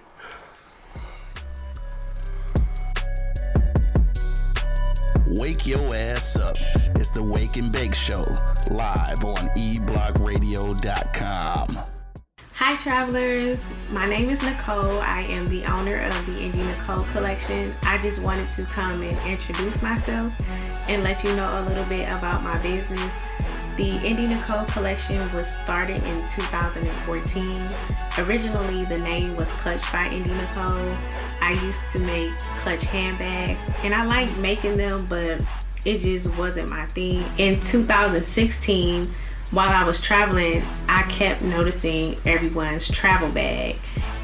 Wake 5.27 5.67
your 5.67 5.93
ass 5.93 6.37
up. 6.37 6.55
It's 6.95 7.09
the 7.09 7.21
Wake 7.21 7.57
and 7.57 7.69
Bake 7.71 7.93
Show, 7.93 8.23
live 8.71 9.23
on 9.25 9.49
eblockradio.com. 9.57 11.77
Hi, 12.59 12.75
travelers. 12.75 13.79
My 13.91 14.09
name 14.09 14.31
is 14.31 14.41
Nicole. 14.41 14.99
I 15.01 15.21
am 15.29 15.45
the 15.45 15.63
owner 15.65 16.01
of 16.01 16.25
the 16.25 16.39
Indie 16.39 16.65
Nicole 16.65 17.03
collection. 17.13 17.71
I 17.83 17.99
just 17.99 18.19
wanted 18.23 18.47
to 18.47 18.63
come 18.63 19.03
and 19.03 19.31
introduce 19.31 19.83
myself 19.83 20.33
and 20.89 21.03
let 21.03 21.23
you 21.23 21.35
know 21.35 21.45
a 21.45 21.61
little 21.67 21.85
bit 21.85 22.11
about 22.11 22.41
my 22.41 22.59
business. 22.63 23.23
The 23.75 23.99
Indie 23.99 24.27
Nicole 24.27 24.65
collection 24.65 25.19
was 25.33 25.47
started 25.47 25.97
in 25.97 26.17
2014. 26.29 28.25
Originally, 28.25 28.85
the 28.85 29.03
name 29.03 29.35
was 29.35 29.51
Clutch 29.51 29.83
by 29.91 30.05
Indie 30.05 30.35
Nicole. 30.35 30.97
I 31.43 31.51
used 31.63 31.87
to 31.89 31.99
make 31.99 32.35
clutch 32.57 32.85
handbags 32.85 33.61
and 33.83 33.93
I 33.93 34.03
liked 34.03 34.39
making 34.39 34.77
them, 34.77 35.05
but 35.05 35.45
it 35.85 36.01
just 36.01 36.35
wasn't 36.35 36.71
my 36.71 36.87
thing. 36.87 37.23
In 37.37 37.59
2016, 37.59 39.05
while 39.51 39.69
I 39.69 39.85
was 39.85 40.01
traveling, 40.01 40.63
I 40.87 41.03
kept 41.03 41.43
noticing 41.43 42.17
everyone's 42.25 42.87
travel 42.87 43.31
bag, 43.31 43.77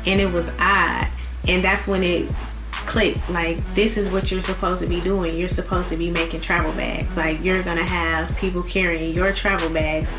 and 0.06 0.20
it 0.20 0.32
was 0.32 0.50
odd. 0.60 1.08
And 1.48 1.64
that's 1.64 1.88
when 1.88 2.04
it 2.04 2.34
clicked 2.72 3.30
like, 3.30 3.58
this 3.58 3.98
is 3.98 4.10
what 4.10 4.32
you're 4.32 4.42
supposed 4.42 4.82
to 4.82 4.88
be 4.88 5.02
doing. 5.02 5.38
You're 5.38 5.50
supposed 5.50 5.90
to 5.90 5.98
be 5.98 6.10
making 6.12 6.42
travel 6.42 6.72
bags. 6.74 7.16
Like, 7.16 7.44
you're 7.46 7.64
gonna 7.64 7.86
have 7.86 8.36
people 8.38 8.64
carrying 8.64 9.16
your 9.16 9.32
travel 9.32 9.70
bags 9.70 10.12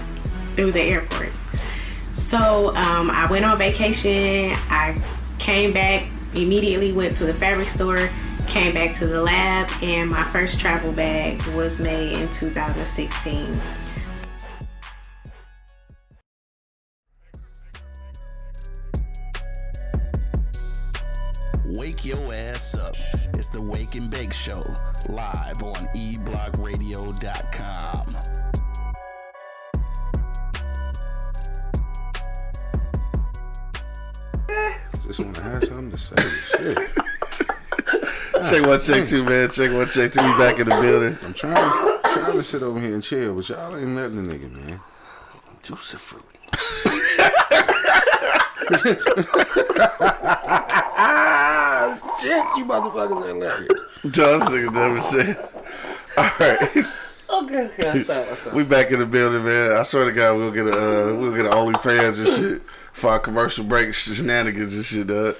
through 0.55 0.71
the 0.71 0.81
airports. 0.81 1.49
So 2.15 2.75
um, 2.77 3.11
I 3.11 3.27
went 3.31 3.45
on 3.45 3.59
vacation. 3.59 4.53
I 4.71 4.97
came 5.39 5.73
back 5.73 6.09
immediately, 6.35 6.93
went 6.93 7.15
to 7.17 7.25
the 7.25 7.33
fabric 7.33 7.69
store, 7.69 8.09
came 8.47 8.75
back 8.75 8.95
to 8.97 9.07
the 9.07 9.21
lab, 9.21 9.71
and 9.83 10.11
my 10.11 10.25
first 10.31 10.61
travel 10.61 10.93
bag 10.93 11.43
was 11.55 11.81
made 11.81 12.07
in 12.07 12.27
2016. 12.29 13.61
It's 23.95 24.03
and 24.03 24.11
Bake 24.11 24.33
Show, 24.33 24.65
live 25.09 25.63
on 25.63 25.87
eblockradio.com. 25.95 28.13
Just 35.07 35.21
want 35.21 35.37
to 35.37 35.43
have 35.43 35.65
something 35.65 35.93
to 35.93 35.99
say. 35.99 36.17
Shit. 36.57 36.77
Check 38.51 38.67
one, 38.67 38.81
check 38.81 39.09
two, 39.09 39.23
man. 39.23 39.49
Check 39.51 39.73
one, 39.73 39.89
check 39.89 40.11
two. 40.13 40.21
We 40.21 40.29
back 40.39 40.59
in 40.59 40.69
the 40.69 40.75
building. 40.81 41.17
I'm 41.23 41.33
trying 41.33 41.55
to, 41.55 42.01
trying 42.03 42.37
to 42.37 42.43
sit 42.43 42.65
over 42.65 42.81
here 42.81 42.95
and 42.95 43.03
chill, 43.03 43.37
but 43.37 43.49
y'all 43.49 43.77
ain't 43.77 43.95
letting 43.95 44.25
the 44.25 44.35
nigga, 44.35 44.51
man. 44.51 44.81
Juicy 45.63 45.99
fruit. 45.99 46.25
Shit, 52.21 52.45
you 52.57 52.65
motherfuckers 52.65 53.29
ain't 53.29 53.39
letting 53.39 53.69
John 54.11 54.41
nigga 54.41 54.73
never 54.73 55.01
said. 55.01 55.37
All 56.17 56.31
right. 56.39 56.87
Okay, 57.31 57.67
okay, 57.67 58.03
stop, 58.05 58.37
stop. 58.37 58.53
We 58.55 58.63
back 58.63 58.91
in 58.93 58.99
the 59.01 59.07
building, 59.07 59.45
man. 59.45 59.73
I 59.73 59.83
swear 59.83 60.05
to 60.05 60.13
God, 60.13 60.37
we'll 60.37 60.51
get 60.53 60.67
a 60.67 60.73
uh, 61.11 61.15
we'll 61.17 61.33
get 61.35 61.47
an 61.47 61.53
OnlyFans 61.53 62.19
and 62.19 62.29
shit 62.29 62.63
for 62.93 63.11
our 63.11 63.19
commercial 63.19 63.65
break 63.65 63.93
shenanigans 63.95 64.75
and 64.77 64.85
shit, 64.85 65.07
dog. 65.09 65.35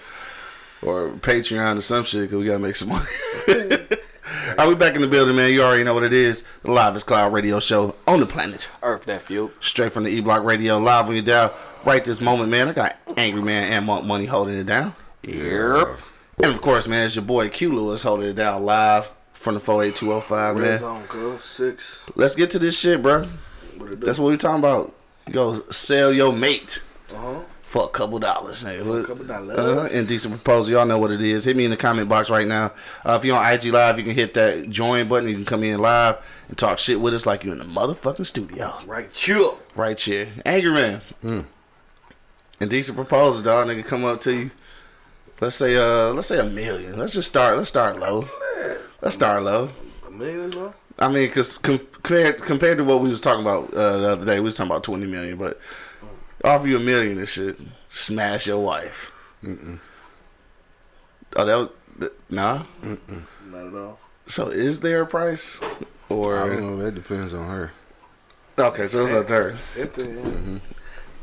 Or 0.83 1.11
Patreon 1.11 1.77
or 1.79 1.81
some 1.83 2.05
shit, 2.05 2.29
cause 2.31 2.39
we 2.39 2.47
gotta 2.47 2.59
make 2.59 2.77
some 2.77 2.89
money. 2.89 3.07
All 3.49 4.55
right, 4.59 4.69
we 4.69 4.75
back 4.75 4.95
in 4.97 5.03
the 5.03 5.07
building, 5.09 5.37
man. 5.37 5.53
You 5.53 5.63
already 5.63 5.85
know 5.85 5.95
what 5.95 6.03
it 6.03 6.13
is. 6.13 6.43
The 6.63 6.71
Live 6.73 6.97
is 6.97 7.05
Cloud 7.05 7.33
Radio 7.33 7.61
Show 7.61 7.95
on 8.07 8.21
the 8.21 8.27
planet, 8.27 8.69
Earth 8.83 9.05
That 9.05 9.13
nephew. 9.23 9.51
straight 9.61 9.93
from 9.93 10.05
the 10.05 10.11
E 10.11 10.21
Block 10.21 10.43
Radio, 10.43 10.79
live 10.79 11.07
on 11.07 11.15
your 11.15 11.23
dial. 11.25 11.55
Right 11.85 12.05
this 12.05 12.21
moment, 12.21 12.51
man. 12.51 12.69
I 12.69 12.73
got 12.73 12.97
Angry 13.17 13.43
Man 13.43 13.73
and 13.73 13.87
Monk 13.87 14.05
Money 14.05 14.25
holding 14.27 14.57
it 14.59 14.67
down. 14.67 14.95
Yep. 15.23 15.99
And 16.43 16.53
of 16.53 16.61
course, 16.61 16.87
man, 16.87 17.07
it's 17.07 17.15
your 17.17 17.25
boy 17.25 17.49
Q 17.49 17.75
Lewis 17.75 18.03
holding 18.03 18.29
it 18.29 18.35
down 18.35 18.65
live 18.65 19.11
from 19.33 19.55
the 19.55 19.61
48205, 19.61 20.57
Red 20.57 20.63
man. 20.63 20.79
zone, 20.81 21.05
cuz. 21.07 21.45
Six. 21.45 22.01
Let's 22.15 22.35
get 22.35 22.51
to 22.53 22.59
this 22.59 22.79
shit, 22.79 23.03
bro. 23.03 23.29
What? 23.77 24.01
That's 24.01 24.19
what 24.19 24.31
we 24.31 24.37
talking 24.37 24.59
about. 24.61 24.95
You 25.27 25.33
go 25.33 25.69
sell 25.71 26.13
your 26.13 26.33
mate 26.33 26.83
Uh-huh. 27.13 27.41
for 27.63 27.85
a 27.85 27.89
couple 27.89 28.19
dollars, 28.19 28.63
nigga. 28.65 28.85
For 28.85 29.01
a 29.01 29.05
couple 29.05 29.25
dollars. 29.25 29.59
Uh, 29.59 29.89
indecent 29.97 30.35
proposal. 30.35 30.73
Y'all 30.73 30.87
know 30.87 30.99
what 30.99 31.11
it 31.11 31.21
is. 31.23 31.45
Hit 31.45 31.57
me 31.57 31.65
in 31.65 31.71
the 31.71 31.77
comment 31.77 32.09
box 32.09 32.31
right 32.31 32.47
now. 32.47 32.73
Uh, 33.05 33.13
if 33.19 33.25
you're 33.25 33.37
on 33.37 33.53
IG 33.53 33.67
Live, 33.67 33.99
you 33.99 34.05
can 34.05 34.15
hit 34.15 34.35
that 34.35 34.69
join 34.71 35.09
button. 35.09 35.29
You 35.29 35.35
can 35.35 35.45
come 35.45 35.63
in 35.63 35.79
live 35.81 36.17
and 36.49 36.59
talk 36.59 36.79
shit 36.79 37.01
with 37.01 37.15
us 37.15 37.27
like 37.27 37.45
you're 37.45 37.53
in 37.53 37.59
the 37.59 37.65
motherfucking 37.65 38.27
studio. 38.27 38.75
Right, 38.87 39.11
here. 39.15 39.51
Right 39.75 39.99
here. 40.01 40.29
Angry 40.45 40.73
Man. 40.73 41.47
Indecent 42.61 42.97
proposal, 42.97 43.43
dog. 43.43 43.67
Nigga 43.69 43.85
come 43.85 44.05
up 44.05 44.21
to 44.23 44.35
you. 44.35 44.51
Let's 45.41 45.57
say 45.57 45.77
uh 45.77 46.13
let's 46.13 46.29
say 46.29 46.39
a 46.39 46.45
million. 46.45 46.99
Let's 46.99 47.13
just 47.13 47.29
start 47.29 47.57
let's 47.59 47.69
start 47.71 47.99
low. 47.99 48.29
Let's 49.03 49.15
start 49.17 49.43
low. 49.43 49.71
A 50.07 50.11
million 50.11 50.41
is 50.51 50.55
low? 50.55 50.75
I 50.99 51.09
mean, 51.09 51.31
cause 51.31 51.59
com- 51.59 51.81
compared 52.03 52.43
compared 52.43 52.79
to 52.79 52.85
what 52.85 53.01
we 53.01 53.09
was 53.11 53.21
talking 53.21 53.43
about 53.43 53.75
uh, 53.75 53.99
the 53.99 54.09
other 54.11 54.25
day, 54.25 54.39
we 54.39 54.45
was 54.45 54.55
talking 54.55 54.71
about 54.71 54.85
twenty 54.85 55.07
million, 55.07 55.37
but 55.37 55.59
offer 56.45 56.69
you 56.69 56.77
a 56.77 56.81
million 56.81 57.19
and 57.19 57.29
shit, 57.29 57.59
smash 57.89 58.47
your 58.47 58.61
wife. 58.63 59.11
Oh, 61.37 61.45
that 61.45 61.57
was 61.57 61.69
th- 61.99 62.13
nah. 62.31 62.63
Not 63.51 63.67
at 63.67 63.75
all. 63.75 63.99
So 64.27 64.49
is 64.49 64.81
there 64.81 65.03
a 65.03 65.07
price, 65.07 65.59
or 66.09 66.39
I 66.39 66.47
don't 66.47 66.61
know. 66.61 66.77
That 66.83 66.95
depends 66.95 67.35
on 67.35 67.47
her. 67.49 67.73
okay? 68.59 68.87
So 68.87 69.05
it's 69.05 69.15
up 69.15 69.27
to 69.27 69.33
her. 69.35 69.59
Pimpin'. 69.75 70.61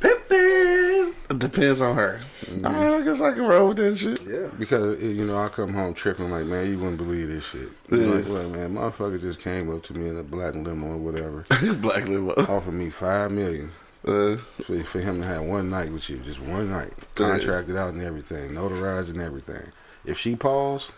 Pimpin'. 0.02 1.14
It 1.30 1.40
depends 1.40 1.82
on 1.82 1.96
her. 1.96 2.20
All 2.66 2.72
right, 2.74 2.94
I 2.96 3.02
guess 3.04 3.22
I 3.22 3.32
can 3.32 3.44
roll 3.44 3.70
with 3.70 3.78
that 3.78 3.98
shit. 3.98 4.22
Yeah. 4.24 4.48
Because 4.60 5.02
you 5.02 5.26
know, 5.26 5.38
I 5.38 5.48
come 5.50 5.74
home 5.74 5.94
tripping 5.94 6.30
like, 6.30 6.46
man, 6.46 6.68
you 6.70 6.78
wouldn't 6.78 6.98
believe 6.98 7.30
this 7.30 7.46
shit. 7.46 7.70
Yeah. 7.90 7.98
Like, 7.98 8.28
well, 8.28 8.50
man, 8.50 8.74
motherfucker 8.76 9.22
just 9.22 9.40
came 9.40 9.74
up 9.74 9.84
to 9.84 9.94
me 9.94 10.10
in 10.10 10.18
a 10.18 10.24
black 10.24 10.54
limo 10.56 10.88
or 10.94 10.98
whatever, 10.98 11.46
Black 11.76 12.08
limo. 12.08 12.34
offered 12.34 12.74
me 12.74 12.90
five 12.90 13.32
million 13.32 13.72
Uh, 14.06 14.38
for, 14.64 14.84
for 14.84 15.00
him 15.00 15.22
to 15.22 15.28
have 15.28 15.44
one 15.44 15.70
night 15.70 15.92
with 15.94 16.10
you, 16.10 16.18
just 16.18 16.42
one 16.42 16.70
night, 16.72 16.92
contracted 17.16 17.78
out 17.78 17.94
and 17.94 18.02
everything, 18.04 18.52
notarized 18.52 19.10
and 19.10 19.22
everything. 19.22 19.72
If 20.04 20.18
she 20.18 20.36
paused, 20.36 20.92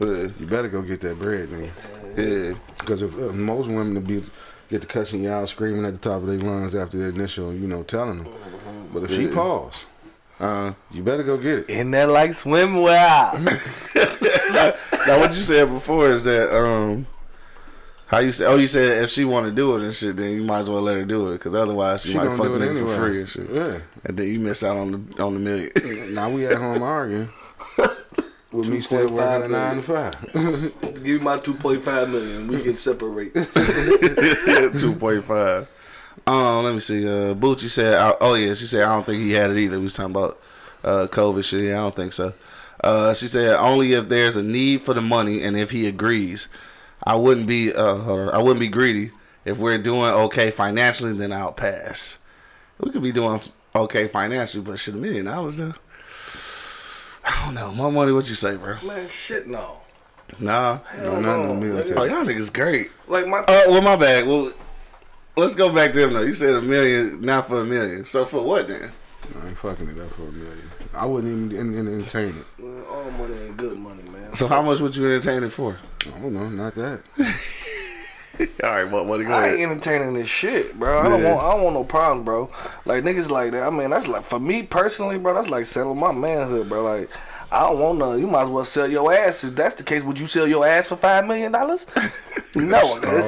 uh, 0.00 0.06
you 0.38 0.46
better 0.46 0.68
go 0.68 0.82
get 0.82 1.00
that 1.02 1.18
bread, 1.18 1.48
nigga. 1.48 1.70
yeah. 2.50 2.58
Because 2.80 3.00
if 3.00 3.16
uh, 3.16 3.32
most 3.32 3.68
women 3.68 3.94
to 3.94 4.00
be 4.00 4.22
get 4.68 4.80
to 4.82 4.86
cussing 4.86 5.22
you 5.22 5.30
out, 5.30 5.48
screaming 5.48 5.84
at 5.84 5.92
the 5.92 5.98
top 5.98 6.22
of 6.22 6.26
their 6.26 6.38
lungs 6.38 6.74
after 6.74 6.98
the 6.98 7.04
initial, 7.04 7.52
you 7.52 7.66
know, 7.66 7.82
telling 7.82 8.24
them. 8.24 8.32
But 8.92 9.04
if 9.04 9.10
she 9.10 9.24
Yeah. 9.28 9.34
pause, 9.34 9.86
Uh, 10.40 10.72
you 10.90 11.02
better 11.02 11.22
go 11.22 11.36
get 11.36 11.58
it. 11.60 11.70
Isn't 11.70 11.92
that 11.92 12.08
like 12.08 12.30
swimwear? 12.32 13.34
now 15.06 15.20
what 15.20 15.32
you 15.34 15.42
said 15.42 15.68
before 15.68 16.10
is 16.10 16.24
that 16.24 16.54
um, 16.56 17.06
how 18.06 18.18
you 18.18 18.32
said? 18.32 18.48
Oh, 18.48 18.56
you 18.56 18.66
said 18.66 19.04
if 19.04 19.10
she 19.10 19.24
want 19.24 19.46
to 19.46 19.52
do 19.52 19.76
it 19.76 19.82
and 19.82 19.94
shit, 19.94 20.16
then 20.16 20.32
you 20.32 20.42
might 20.42 20.60
as 20.62 20.70
well 20.70 20.82
let 20.82 20.96
her 20.96 21.04
do 21.04 21.28
it 21.30 21.34
because 21.34 21.54
otherwise 21.54 22.02
she, 22.02 22.10
She 22.10 22.16
might 22.18 22.24
gonna 22.24 22.36
fuck 22.36 22.46
do 22.48 22.54
it 22.54 22.60
nigga 22.62 22.70
anyway. 22.70 22.94
for 22.94 22.96
free 23.00 23.20
and 23.20 23.28
shit, 23.28 23.48
Yeah. 23.50 23.78
and 24.04 24.16
then 24.16 24.26
you 24.28 24.40
miss 24.40 24.62
out 24.64 24.76
on 24.76 24.90
the 25.16 25.22
on 25.22 25.34
the 25.34 25.40
million. 25.40 26.14
Now 26.14 26.28
we 26.30 26.46
at 26.46 26.56
home 26.58 26.82
arguing. 26.82 27.28
With 28.54 28.68
me 28.68 28.80
still 28.80 29.10
working 29.10 29.46
a 29.46 29.48
nine 29.48 29.76
to 29.76 29.82
five. 29.82 30.32
Give 30.82 31.02
me 31.02 31.18
my 31.18 31.38
2.5 31.38 32.10
million. 32.10 32.46
We 32.46 32.62
can 32.62 32.76
separate. 32.76 33.34
Two 34.80 34.94
point 34.94 35.24
five. 35.24 35.66
Um, 36.26 36.64
let 36.64 36.72
me 36.72 36.78
see. 36.80 37.06
Uh, 37.06 37.34
Bucci 37.34 37.68
said, 37.68 37.94
I- 37.94 38.16
"Oh 38.20 38.34
yeah," 38.34 38.54
she 38.54 38.66
said, 38.66 38.84
"I 38.84 38.94
don't 38.94 39.04
think 39.04 39.22
he 39.22 39.32
had 39.32 39.50
it 39.50 39.58
either." 39.58 39.78
We 39.78 39.84
was 39.84 39.94
talking 39.94 40.12
about 40.12 40.40
uh 40.84 41.08
COVID 41.10 41.44
shit. 41.44 41.72
I 41.72 41.78
don't 41.78 41.96
think 41.96 42.12
so. 42.12 42.32
Uh, 42.82 43.12
she 43.14 43.26
said, 43.26 43.56
"Only 43.56 43.92
if 43.94 44.08
there's 44.08 44.36
a 44.36 44.42
need 44.42 44.82
for 44.82 44.94
the 44.94 45.02
money 45.02 45.42
and 45.42 45.56
if 45.56 45.70
he 45.70 45.86
agrees. 45.88 46.46
I 47.02 47.16
wouldn't 47.16 47.48
be 47.48 47.72
uh. 47.74 48.28
I 48.30 48.38
wouldn't 48.38 48.60
be 48.60 48.68
greedy. 48.68 49.10
If 49.44 49.58
we're 49.58 49.78
doing 49.78 50.04
okay 50.04 50.50
financially, 50.52 51.12
then 51.12 51.32
I'll 51.32 51.52
pass. 51.52 52.18
We 52.78 52.90
could 52.92 53.02
be 53.02 53.12
doing 53.12 53.40
okay 53.74 54.06
financially, 54.08 54.62
but 54.64 54.78
shit, 54.78 54.94
a 54.94 54.96
million 54.96 55.24
dollars 55.26 55.56
though. 55.56 55.74
I 57.24 57.44
don't 57.44 57.54
know. 57.54 57.72
My 57.72 57.90
money. 57.90 58.12
What 58.12 58.28
you 58.28 58.34
say, 58.34 58.56
bro? 58.56 58.80
Man, 58.82 59.08
shit, 59.08 59.46
no. 59.46 59.78
Nah. 60.38 60.78
No, 60.98 61.20
not 61.20 61.36
no 61.38 61.82
Oh, 61.96 62.04
y'all 62.04 62.24
niggas 62.24 62.52
great. 62.52 62.90
Like 63.06 63.26
my. 63.26 63.38
Uh, 63.40 63.64
well, 63.68 63.82
my 63.82 63.96
bad. 63.96 64.26
Well, 64.26 64.52
let's 65.36 65.54
go 65.54 65.72
back 65.72 65.92
to 65.92 66.04
him 66.04 66.12
though. 66.12 66.22
You 66.22 66.34
said 66.34 66.54
a 66.54 66.62
million, 66.62 67.20
not 67.20 67.48
for 67.48 67.60
a 67.60 67.64
million. 67.64 68.04
So 68.04 68.24
for 68.24 68.42
what 68.44 68.68
then? 68.68 68.92
I 69.42 69.48
ain't 69.48 69.58
fucking 69.58 69.88
it 69.88 69.98
up 69.98 70.10
for 70.12 70.22
a 70.22 70.32
million. 70.32 70.70
I 70.92 71.06
wouldn't 71.06 71.32
even 71.50 71.58
en- 71.58 71.78
en- 71.78 71.94
entertain 72.00 72.36
it. 72.36 72.62
Man, 72.62 72.84
all 72.88 73.10
money 73.12 73.34
ain't 73.42 73.56
good 73.56 73.78
money, 73.78 74.02
man. 74.04 74.34
So 74.34 74.46
how 74.46 74.62
much 74.62 74.80
would 74.80 74.94
you 74.94 75.04
entertain 75.06 75.42
it 75.42 75.50
for? 75.50 75.78
I 76.06 76.18
don't 76.20 76.34
know, 76.34 76.48
not 76.48 76.74
that. 76.74 77.02
All 78.64 78.70
right, 78.70 78.90
what? 78.90 79.06
What? 79.06 79.24
Go 79.24 79.32
I 79.32 79.48
ain't 79.50 79.60
entertaining 79.70 80.14
this 80.14 80.28
shit, 80.28 80.78
bro. 80.78 81.00
I 81.00 81.08
don't 81.08 81.22
Yeah. 81.22 81.34
want. 81.34 81.46
I 81.46 81.50
don't 81.52 81.62
want 81.62 81.74
no 81.74 81.84
problems, 81.84 82.24
bro. 82.24 82.50
Like 82.84 83.04
niggas 83.04 83.30
like 83.30 83.52
that. 83.52 83.66
I 83.66 83.70
mean, 83.70 83.90
that's 83.90 84.06
like 84.06 84.24
for 84.24 84.40
me 84.40 84.62
personally, 84.64 85.18
bro. 85.18 85.34
That's 85.34 85.48
like 85.50 85.66
selling 85.66 85.98
my 85.98 86.12
manhood, 86.12 86.68
bro. 86.68 86.82
Like 86.82 87.10
I 87.52 87.60
don't 87.68 87.78
want 87.78 87.98
none. 87.98 88.18
You 88.18 88.26
might 88.26 88.44
as 88.44 88.48
well 88.48 88.64
sell 88.64 88.90
your 88.90 89.12
ass. 89.12 89.44
If 89.44 89.54
that's 89.54 89.76
the 89.76 89.84
case, 89.84 90.02
would 90.02 90.18
you 90.18 90.26
sell 90.26 90.46
your 90.48 90.66
ass 90.66 90.86
for 90.88 90.96
five 90.96 91.26
million 91.26 91.52
dollars? 91.52 91.86
no, 92.54 92.80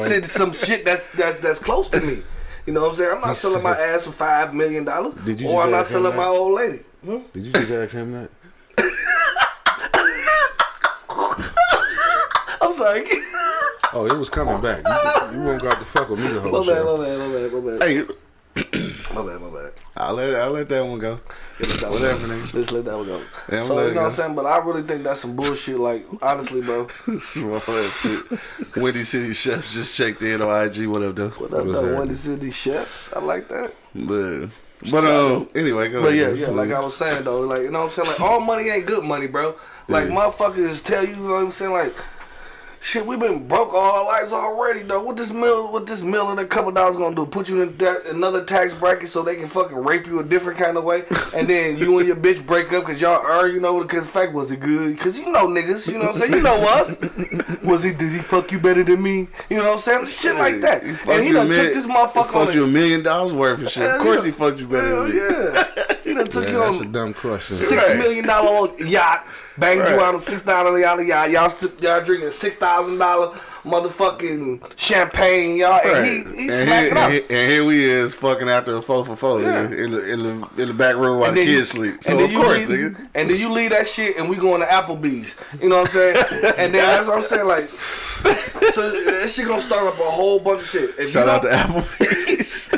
shit 0.06 0.26
some 0.26 0.52
shit 0.52 0.84
that's 0.84 1.06
that's 1.08 1.38
that's 1.40 1.58
close 1.60 1.88
to 1.90 2.00
me. 2.00 2.22
You 2.66 2.72
know 2.72 2.82
what 2.82 2.90
I'm 2.90 2.96
saying? 2.96 3.10
I'm 3.12 3.20
not 3.20 3.36
selling 3.36 3.62
my 3.62 3.78
ass 3.78 4.04
for 4.04 4.12
five 4.12 4.52
million 4.52 4.84
dollars, 4.84 5.14
Did 5.24 5.40
you 5.40 5.48
or 5.48 5.62
I'm 5.62 5.70
not 5.70 5.86
selling 5.86 6.10
that? 6.10 6.16
my 6.16 6.26
old 6.26 6.54
lady. 6.54 6.80
Hmm? 7.04 7.18
Did 7.32 7.46
you 7.46 7.52
just 7.52 7.70
ask 7.70 7.94
him 7.94 8.12
that? 8.12 8.30
I'm 12.60 12.76
sorry. 12.76 13.06
Oh, 13.96 14.04
it 14.06 14.12
was 14.18 14.28
coming 14.28 14.60
back. 14.60 14.84
You, 14.86 15.38
you 15.38 15.44
won't 15.46 15.62
got 15.62 15.78
to 15.78 15.84
fuck 15.86 16.10
with 16.10 16.18
me 16.18 16.28
the 16.28 16.38
whole 16.38 16.52
my 16.52 16.58
bad, 16.58 16.66
show. 16.66 16.98
my 16.98 17.04
bad, 17.06 17.18
my 17.18 17.32
bad, 17.32 17.52
my 17.52 17.78
bad, 17.78 17.82
Hey, 17.82 18.02
my 19.14 19.22
bad, 19.22 19.40
my 19.40 19.48
bad. 19.48 19.72
I'll 19.96 20.12
let 20.14 20.34
I'll 20.34 20.50
let 20.50 20.68
that 20.68 20.84
one 20.84 20.98
go. 20.98 21.18
Yeah, 21.58 21.66
let 21.68 21.80
that 21.80 21.90
one 21.90 21.92
Whatever, 22.02 22.26
go. 22.26 22.34
nigga. 22.34 22.52
Let's 22.54 22.70
let 22.72 22.84
that 22.84 22.96
one 22.98 23.06
go. 23.06 23.22
Yeah, 23.50 23.60
I'm 23.62 23.66
so 23.66 23.80
you 23.82 23.88
it 23.88 23.94
know 23.94 24.00
what 24.02 24.06
I'm 24.08 24.12
saying, 24.12 24.34
but 24.34 24.44
I 24.44 24.58
really 24.58 24.82
think 24.82 25.02
that's 25.04 25.20
some 25.22 25.34
bullshit. 25.34 25.78
Like 25.80 26.04
honestly, 26.20 26.60
bro. 26.60 26.88
Small 27.20 27.56
ass 27.56 28.00
shit. 28.02 28.76
Windy 28.76 29.02
City 29.04 29.32
Chefs 29.32 29.72
just 29.72 29.94
checked 29.96 30.22
in 30.22 30.42
on 30.42 30.66
IG. 30.68 30.86
What 30.88 31.02
up, 31.02 31.16
though? 31.16 31.30
What 31.30 31.54
up, 31.54 31.64
What's 31.66 31.72
though? 31.80 31.86
that? 31.86 31.98
Windy 31.98 32.14
City 32.16 32.50
Chefs. 32.50 33.14
I 33.14 33.20
like 33.20 33.48
that. 33.48 33.74
But, 33.94 34.48
but 34.90 35.04
um, 35.06 35.48
anyway, 35.54 35.88
go 35.90 36.02
But 36.02 36.12
yeah, 36.12 36.32
yeah, 36.32 36.48
like 36.48 36.70
I 36.70 36.80
was 36.80 36.94
saying 36.98 37.24
though, 37.24 37.40
like 37.40 37.62
you 37.62 37.70
know 37.70 37.84
what 37.86 37.98
I'm 37.98 38.04
saying, 38.04 38.08
like 38.08 38.20
all 38.30 38.40
money 38.40 38.68
ain't 38.68 38.84
good 38.84 39.04
money, 39.04 39.26
bro. 39.26 39.54
Like 39.88 40.08
Yeah. 40.08 40.14
motherfuckers 40.16 40.84
tell 40.84 41.02
you, 41.02 41.10
you 41.10 41.16
know 41.16 41.32
what 41.34 41.44
I'm 41.44 41.50
saying, 41.52 41.72
like 41.72 41.94
shit, 42.86 43.04
we 43.04 43.16
been 43.16 43.48
broke 43.48 43.74
all 43.74 43.90
our 43.98 44.04
lives 44.04 44.32
already, 44.32 44.82
though. 44.82 45.02
What 45.02 45.16
this 45.16 45.32
mill, 45.32 45.72
what 45.72 45.86
this 45.86 46.02
mill 46.02 46.30
and 46.30 46.38
a 46.38 46.46
couple 46.46 46.70
dollars 46.70 46.96
gonna 46.96 47.16
do? 47.16 47.26
Put 47.26 47.48
you 47.48 47.62
in 47.62 47.76
that, 47.78 48.06
another 48.06 48.44
tax 48.44 48.74
bracket 48.74 49.08
so 49.08 49.22
they 49.22 49.34
can 49.34 49.48
fucking 49.48 49.76
rape 49.76 50.06
you 50.06 50.20
a 50.20 50.24
different 50.24 50.58
kind 50.58 50.76
of 50.76 50.84
way, 50.84 51.04
and 51.34 51.48
then 51.48 51.76
you 51.78 51.98
and 51.98 52.06
your 52.06 52.16
bitch 52.16 52.46
break 52.46 52.72
up 52.72 52.86
because 52.86 53.00
y'all 53.00 53.24
are, 53.26 53.48
you 53.48 53.60
know, 53.60 53.82
because 53.82 54.04
the 54.04 54.10
fact 54.10 54.32
was 54.32 54.52
it 54.52 54.60
good? 54.60 54.96
Because 54.96 55.18
you 55.18 55.30
know 55.32 55.48
niggas, 55.48 55.88
you 55.88 55.98
know 55.98 56.06
what 56.06 56.14
I'm 56.14 56.20
saying, 56.20 56.32
you 56.34 56.42
know 56.42 56.56
us. 56.56 57.64
was 57.64 57.82
he? 57.82 57.92
Did 57.92 58.12
he 58.12 58.18
fuck 58.18 58.52
you 58.52 58.60
better 58.60 58.84
than 58.84 59.02
me? 59.02 59.26
You 59.50 59.56
know 59.56 59.64
what 59.64 59.74
I'm 59.74 59.80
saying? 59.80 60.06
Shit 60.06 60.36
like 60.36 60.60
that. 60.60 60.84
He 60.84 60.90
And 60.90 61.24
he 61.24 61.32
done 61.32 61.48
took 61.48 61.74
this 61.74 61.86
motherfucker 61.86 62.16
on 62.16 62.46
fucked 62.46 62.54
you 62.54 62.64
a 62.64 62.68
million 62.68 63.02
dollars 63.02 63.32
worth 63.32 63.62
of 63.62 63.70
shit. 63.70 63.90
Of 63.90 64.00
course, 64.00 64.22
he 64.22 64.30
fucked 64.30 64.60
you 64.60 64.68
better 64.68 65.06
than 65.06 65.10
me. 65.10 65.16
yeah. 65.16 65.84
He 66.16 66.22
done 66.22 66.30
took 66.32 66.44
Yeah, 66.44 66.50
you 66.52 66.58
that's 66.58 66.80
a 66.80 66.84
on 66.84 66.92
dumb 66.92 67.14
question. 67.14 67.56
six 67.56 67.70
Right. 67.88 67.98
million 67.98 68.26
dollar 68.26 68.70
yacht, 68.82 69.26
banged 69.58 69.80
Right. 69.82 69.90
you 69.94 70.00
out 70.00 70.14
a 70.14 70.20
six 70.20 70.42
dollar 70.42 70.78
yacht, 70.78 71.04
yacht. 71.06 71.30
Y'all, 71.30 71.50
st- 71.50 71.80
y'all 71.82 72.00
drinking 72.02 72.30
six 72.30 72.56
thousand 72.56 72.98
dollar 72.98 73.34
motherfucking 73.64 74.60
champagne, 74.76 75.56
y'all, 75.56 75.80
and 75.84 76.06
he 76.06 76.12
he 76.12 76.48
and, 76.48 76.52
smacked 76.52 76.68
here, 76.68 76.88
and, 76.88 76.98
up. 76.98 77.10
here, 77.12 77.22
and 77.28 77.50
here 77.50 77.64
we 77.64 77.84
is 77.84 78.14
fucking 78.14 78.48
after 78.48 78.76
a 78.76 78.82
four 78.82 79.04
for 79.04 79.16
four 79.16 79.40
Yeah. 79.42 79.66
nigga, 79.66 79.78
in 79.84 79.90
the 79.92 80.12
in 80.12 80.18
the 80.22 80.62
in 80.62 80.68
the 80.68 80.74
back 80.74 80.96
room 80.96 81.20
while 81.20 81.32
the 81.32 81.40
then 81.40 81.48
you- 81.48 81.58
kids 81.58 81.70
sleep. 81.70 81.94
and 81.96 82.04
So 82.04 82.16
then 82.16 82.24
of 82.24 82.32
you 82.32 82.38
course, 82.42 82.58
leave, 82.68 82.68
nigga. 82.68 83.06
and 83.14 83.30
then 83.30 83.36
you 83.38 83.50
leave 83.52 83.70
that 83.70 83.88
shit, 83.88 84.16
and 84.16 84.28
we 84.30 84.36
going 84.36 84.60
to 84.60 84.66
Applebee's. 84.66 85.36
You 85.60 85.68
know 85.68 85.80
what 85.80 85.88
I'm 85.88 85.92
saying? 85.94 86.16
and 86.56 86.74
then 86.74 86.84
that's 86.84 87.06
what 87.06 87.18
I'm 87.18 87.24
saying. 87.24 87.46
Like, 87.46 87.68
so 88.72 89.04
that 89.04 89.28
shit 89.30 89.46
gonna 89.46 89.60
start 89.60 89.86
up 89.86 89.98
a 90.00 90.02
whole 90.10 90.38
bunch 90.40 90.62
of 90.62 90.68
shit. 90.68 90.94
If 90.98 91.10
Shout 91.10 91.26
you 91.26 91.32
out 91.32 91.42
to 91.42 91.48
Applebee's. 91.48 92.68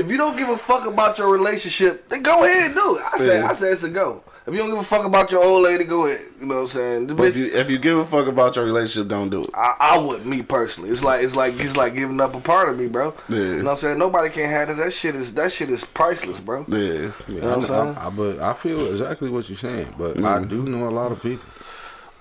If 0.00 0.10
you 0.10 0.16
don't 0.16 0.36
give 0.36 0.48
a 0.48 0.56
fuck 0.56 0.86
about 0.86 1.18
your 1.18 1.28
relationship, 1.28 2.08
then 2.08 2.22
go 2.22 2.44
ahead 2.44 2.66
and 2.68 2.74
do 2.74 2.96
it. 2.96 3.04
I 3.12 3.18
said, 3.18 3.40
Yeah. 3.40 3.50
I 3.50 3.52
said 3.52 3.72
it's 3.72 3.82
a 3.82 3.90
go. 3.90 4.22
If 4.46 4.54
you 4.54 4.60
don't 4.60 4.70
give 4.70 4.78
a 4.78 4.82
fuck 4.82 5.04
about 5.04 5.30
your 5.30 5.44
old 5.44 5.64
lady, 5.64 5.84
go 5.84 6.06
ahead. 6.06 6.22
You 6.40 6.46
know 6.46 6.54
what 6.54 6.60
I'm 6.62 6.66
saying? 6.68 7.06
But 7.08 7.16
bitch- 7.18 7.28
if 7.28 7.36
you 7.36 7.46
if 7.46 7.70
you 7.70 7.78
give 7.78 7.98
a 7.98 8.06
fuck 8.06 8.26
about 8.26 8.56
your 8.56 8.64
relationship, 8.64 9.08
don't 9.10 9.28
do 9.28 9.44
it. 9.44 9.50
I, 9.54 9.76
I 9.78 9.98
would, 9.98 10.24
me 10.24 10.40
personally. 10.40 10.88
It's 10.88 11.04
like 11.04 11.22
it's 11.22 11.36
like 11.36 11.60
it's 11.60 11.76
like 11.76 11.94
giving 11.94 12.18
up 12.18 12.34
a 12.34 12.40
part 12.40 12.70
of 12.70 12.78
me, 12.78 12.86
bro. 12.86 13.14
Yeah. 13.28 13.36
You 13.36 13.56
know 13.58 13.64
what 13.64 13.70
I'm 13.72 13.76
saying? 13.76 13.98
Nobody 13.98 14.30
can 14.30 14.48
have 14.48 14.70
it. 14.70 14.78
That 14.78 14.94
shit 14.94 15.14
is 15.14 15.34
that 15.34 15.52
shit 15.52 15.70
is 15.70 15.84
priceless, 15.84 16.40
bro. 16.40 16.64
Yeah. 16.68 17.12
Yeah, 17.28 17.40
know 17.42 17.48
what 17.48 17.58
I'm 17.58 17.64
saying? 17.64 17.96
I, 17.98 18.06
I, 18.06 18.10
but 18.10 18.38
I 18.38 18.54
feel 18.54 18.86
exactly 18.86 19.28
what 19.28 19.48
you're 19.50 19.58
saying. 19.58 19.94
But 19.98 20.16
I 20.16 20.38
mm-hmm. 20.38 20.48
do 20.48 20.62
know 20.64 20.88
a 20.88 20.90
lot 20.90 21.12
of 21.12 21.22
people. 21.22 21.44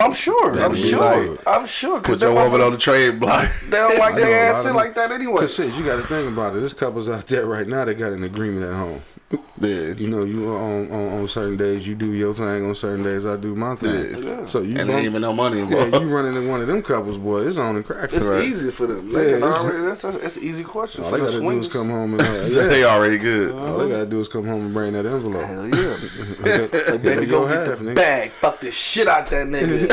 I'm 0.02 0.14
sure. 0.14 0.58
I'm 0.60 0.76
sure. 0.76 1.28
like- 1.36 1.48
I'm 1.48 1.66
sure. 1.66 2.00
'cause 2.00 2.12
Put 2.16 2.20
they 2.22 2.26
your 2.34 2.36
woman 2.44 2.62
on 2.62 2.72
the 2.72 2.78
trade 2.78 3.20
block. 3.20 3.50
They 3.70 3.78
don't 3.78 3.98
like 4.00 4.14
I 4.16 4.20
their 4.20 4.52
ass 4.54 4.64
shit 4.64 4.74
like 4.74 4.96
that 4.96 5.12
anyway. 5.12 5.42
Cause 5.42 5.54
shit, 5.56 5.74
you 5.76 5.84
got 5.84 5.98
to 5.98 6.04
think 6.08 6.28
about 6.30 6.56
it. 6.56 6.60
There's 6.60 6.74
couples 6.74 7.10
out 7.10 7.28
there 7.28 7.46
right 7.46 7.68
now 7.68 7.84
that 7.86 7.96
got 7.96 8.14
an 8.14 8.24
agreement 8.24 8.66
at 8.66 8.74
home. 8.74 9.02
Yeah. 9.62 9.92
You 9.94 10.08
know, 10.10 10.24
you 10.24 10.50
on 10.56 10.90
on, 10.92 11.20
on 11.20 11.28
certain 11.28 11.58
days 11.58 11.88
you 11.88 11.94
do 11.94 12.14
your 12.14 12.34
thing. 12.34 12.66
On 12.66 12.74
certain 12.74 13.04
days 13.04 13.26
I 13.26 13.36
do 13.36 13.54
my 13.56 13.76
thing. 13.76 14.24
Yeah. 14.24 14.46
So 14.46 14.62
you 14.62 14.70
And 14.78 14.78
there 14.78 14.86
bump- 14.88 14.98
ain't 14.98 15.06
even 15.06 15.22
no 15.22 15.34
money 15.34 15.58
yeah, 15.58 15.64
involved. 15.66 15.94
you 16.08 16.16
running 16.16 16.36
in 16.36 16.48
one 16.48 16.62
of 16.62 16.68
them 16.68 16.82
couples, 16.82 17.18
boy. 17.18 17.46
It's 17.46 17.58
on 17.58 17.76
and 17.76 17.86
cracking. 17.86 18.18
It's 18.18 18.26
right? 18.26 18.44
easy 18.46 18.72
for 18.72 18.88
them. 18.88 19.10
Yeah, 19.12 19.20
They 19.20 19.34
it's- 19.36 19.54
already, 19.54 19.84
that's, 19.86 20.02
that's, 20.02 20.18
that's 20.18 20.38
an 20.38 20.44
easy 20.44 20.64
question. 20.64 21.04
All 21.04 21.12
they 21.12 21.20
gotta 21.20 21.40
do 21.40 21.60
is 21.60 21.68
come 21.68 21.90
home 21.90 22.20
and 22.20 22.46
So 22.46 22.62
yeah. 22.62 22.68
they 22.70 22.84
already 22.86 23.18
good. 23.20 23.54
All 23.54 23.78
they 23.80 23.90
gotta 23.90 24.06
do 24.08 24.20
is 24.22 24.28
come 24.30 24.48
home 24.48 24.66
and 24.66 24.74
bring 24.74 24.94
that 24.94 25.06
envelope. 25.06 25.46
Hell 25.46 25.68
yeah. 25.68 25.98
Okay, 26.64 26.98
Baby, 26.98 27.26
go 27.28 27.42
go 27.42 27.48
get 27.50 27.68
half, 27.68 27.78
the 27.80 27.84
nigga. 27.86 27.96
bag. 27.96 28.32
Fuck 28.32 28.62
the 28.62 28.72
shit 28.72 29.08
out 29.08 29.28
that 29.28 29.46
nigga. 29.48 29.90